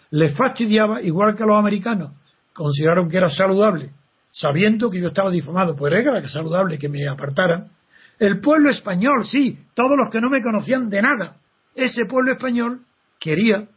les 0.10 0.36
fastidiaba 0.36 1.02
igual 1.02 1.36
que 1.36 1.44
a 1.44 1.46
los 1.46 1.58
americanos. 1.58 2.12
Consideraron 2.54 3.08
que 3.08 3.18
era 3.18 3.30
saludable, 3.30 3.92
sabiendo 4.32 4.90
que 4.90 5.00
yo 5.00 5.10
estaba 5.10 5.30
difamado, 5.30 5.76
pues 5.76 5.94
era 5.94 6.28
saludable 6.28 6.80
que 6.80 6.90
me 6.90 7.08
apartaran. 7.08 7.70
El 8.20 8.40
pueblo 8.42 8.72
español, 8.72 9.26
sí, 9.26 9.60
todos 9.76 9.92
los 9.96 10.10
que 10.10 10.20
no 10.20 10.30
me 10.30 10.42
conocían 10.42 10.90
de 10.90 11.02
nada, 11.02 11.38
ese 11.76 12.06
pueblo 12.06 12.34
español 12.34 12.82
quería 13.20 13.68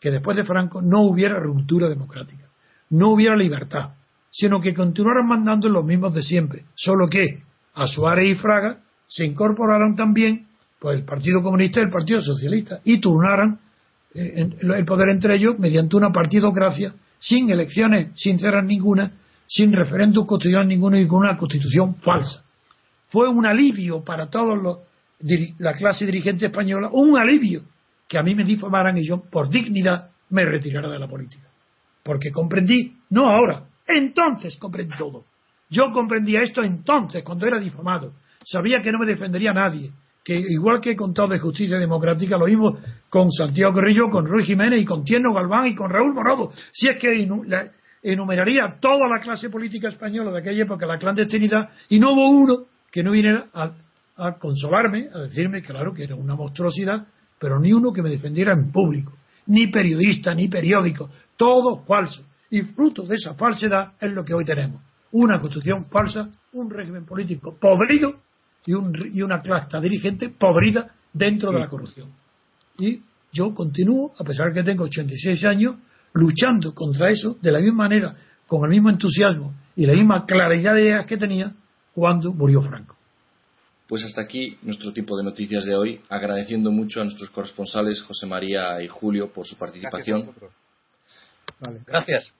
que 0.00 0.10
después 0.10 0.36
de 0.36 0.44
Franco 0.44 0.82
no 0.82 1.02
hubiera 1.02 1.38
ruptura 1.38 1.88
democrática, 1.88 2.48
no 2.90 3.10
hubiera 3.10 3.36
libertad, 3.36 3.94
sino 4.32 4.60
que 4.60 4.74
continuaran 4.74 5.26
mandando 5.26 5.68
los 5.68 5.84
mismos 5.84 6.12
de 6.12 6.22
siempre, 6.22 6.64
solo 6.74 7.08
que 7.08 7.42
a 7.74 7.86
Suárez 7.86 8.30
y 8.30 8.34
Fraga 8.34 8.80
se 9.06 9.24
incorporaron 9.24 9.94
también 9.94 10.48
pues, 10.78 10.98
el 10.98 11.04
Partido 11.04 11.42
Comunista 11.42 11.80
y 11.80 11.84
el 11.84 11.90
Partido 11.90 12.20
Socialista 12.20 12.80
y 12.84 13.00
turnaran 13.00 13.58
eh, 14.14 14.48
el 14.60 14.84
poder 14.84 15.10
entre 15.10 15.36
ellos 15.36 15.58
mediante 15.58 15.96
una 15.96 16.10
partidocracia 16.10 16.94
sin 17.18 17.50
elecciones 17.50 18.12
sinceras 18.14 18.64
ninguna, 18.64 19.12
sin 19.46 19.72
referéndum 19.72 20.26
constitucional 20.26 20.68
ninguno 20.68 20.98
y 20.98 21.06
con 21.06 21.20
una 21.20 21.36
constitución 21.36 21.96
falsa. 21.96 22.42
Fue 23.08 23.28
un 23.28 23.46
alivio 23.46 24.02
para 24.02 24.28
todos 24.28 24.60
los 24.60 24.78
la 25.58 25.72
clase 25.72 26.04
dirigente 26.04 26.46
española, 26.46 26.90
un 26.92 27.18
alivio 27.18 27.62
que 28.08 28.18
a 28.18 28.22
mí 28.22 28.34
me 28.34 28.44
difamaran 28.44 28.96
y 28.98 29.06
yo, 29.06 29.22
por 29.22 29.48
dignidad, 29.48 30.10
me 30.30 30.44
retirara 30.44 30.90
de 30.90 30.98
la 30.98 31.08
política. 31.08 31.48
Porque 32.02 32.30
comprendí, 32.30 32.96
no 33.10 33.28
ahora, 33.28 33.64
entonces 33.86 34.58
comprendí 34.58 34.94
todo. 34.96 35.24
Yo 35.70 35.90
comprendía 35.92 36.42
esto 36.42 36.62
entonces, 36.62 37.24
cuando 37.24 37.46
era 37.46 37.58
difamado. 37.58 38.12
Sabía 38.44 38.78
que 38.78 38.92
no 38.92 38.98
me 38.98 39.06
defendería 39.06 39.52
nadie. 39.52 39.90
Que 40.26 40.34
igual 40.34 40.80
que 40.80 40.90
he 40.90 40.96
contado 40.96 41.28
de 41.28 41.38
justicia 41.38 41.78
democrática, 41.78 42.36
lo 42.36 42.46
mismo 42.46 42.76
con 43.08 43.30
Santiago 43.30 43.74
Carrillo, 43.74 44.10
con 44.10 44.26
Ruiz 44.26 44.44
Jiménez 44.44 44.80
y 44.80 44.84
con 44.84 45.04
Tierno 45.04 45.32
Galván 45.32 45.68
y 45.68 45.76
con 45.76 45.88
Raúl 45.88 46.12
Morodo. 46.12 46.50
Si 46.72 46.88
es 46.88 47.00
que 47.00 47.28
enumeraría 48.02 48.76
toda 48.80 49.06
la 49.08 49.20
clase 49.22 49.48
política 49.50 49.86
española 49.86 50.32
de 50.32 50.40
aquella 50.40 50.64
época, 50.64 50.84
la 50.84 50.98
clandestinidad, 50.98 51.70
y 51.90 52.00
no 52.00 52.12
hubo 52.12 52.28
uno 52.28 52.64
que 52.90 53.04
no 53.04 53.12
viniera 53.12 53.46
a, 53.54 53.70
a 54.16 54.32
consolarme, 54.36 55.06
a 55.14 55.20
decirme, 55.20 55.62
claro, 55.62 55.94
que 55.94 56.02
era 56.02 56.16
una 56.16 56.34
monstruosidad, 56.34 57.06
pero 57.38 57.60
ni 57.60 57.72
uno 57.72 57.92
que 57.92 58.02
me 58.02 58.10
defendiera 58.10 58.52
en 58.52 58.72
público, 58.72 59.12
ni 59.46 59.68
periodista, 59.68 60.34
ni 60.34 60.48
periódico, 60.48 61.08
todo 61.36 61.84
falso. 61.84 62.24
Y 62.50 62.62
fruto 62.62 63.04
de 63.04 63.14
esa 63.14 63.34
falsedad 63.34 63.92
es 64.00 64.10
lo 64.10 64.24
que 64.24 64.34
hoy 64.34 64.44
tenemos. 64.44 64.82
Una 65.12 65.38
constitución 65.38 65.88
falsa, 65.88 66.28
un 66.52 66.68
régimen 66.68 67.06
político 67.06 67.56
podrido 67.60 68.25
y, 68.66 68.72
y 69.18 69.22
una 69.22 69.40
clase 69.40 69.80
dirigente 69.80 70.28
podrida 70.28 70.90
dentro 71.12 71.52
de 71.52 71.60
la 71.60 71.68
corrupción. 71.68 72.10
Y 72.78 73.00
yo 73.32 73.54
continúo, 73.54 74.12
a 74.18 74.24
pesar 74.24 74.48
de 74.48 74.54
que 74.54 74.64
tengo 74.64 74.84
86 74.84 75.44
años, 75.44 75.76
luchando 76.12 76.74
contra 76.74 77.10
eso 77.10 77.36
de 77.40 77.52
la 77.52 77.60
misma 77.60 77.84
manera, 77.84 78.16
con 78.46 78.64
el 78.64 78.70
mismo 78.70 78.90
entusiasmo 78.90 79.54
y 79.74 79.86
la 79.86 79.92
misma 79.92 80.24
claridad 80.26 80.74
de 80.74 80.82
ideas 80.82 81.06
que 81.06 81.16
tenía 81.16 81.52
cuando 81.94 82.32
murió 82.32 82.62
Franco. 82.62 82.96
Pues 83.88 84.04
hasta 84.04 84.22
aquí 84.22 84.58
nuestro 84.62 84.92
tipo 84.92 85.16
de 85.16 85.24
noticias 85.24 85.64
de 85.64 85.76
hoy, 85.76 86.00
agradeciendo 86.08 86.72
mucho 86.72 87.00
a 87.00 87.04
nuestros 87.04 87.30
corresponsales 87.30 88.02
José 88.02 88.26
María 88.26 88.82
y 88.82 88.88
Julio 88.88 89.32
por 89.32 89.46
su 89.46 89.56
participación. 89.56 90.30
Gracias. 91.86 92.32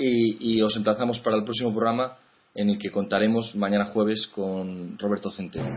Y, 0.00 0.60
os 0.62 0.76
emplazamos 0.76 1.18
para 1.20 1.36
el 1.36 1.44
próximo 1.44 1.72
programa 1.72 2.16
en 2.58 2.70
el 2.70 2.78
que 2.78 2.90
contaremos 2.90 3.54
mañana 3.54 3.84
jueves 3.86 4.26
con 4.34 4.98
Roberto 4.98 5.30
Centeno. 5.30 5.68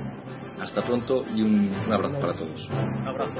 Hasta 0.59 0.81
pronto 0.81 1.23
y 1.35 1.43
un, 1.43 1.71
abrazo 1.91 2.19
para 2.19 2.35
todos. 2.35 2.67
Abrazo. 3.05 3.39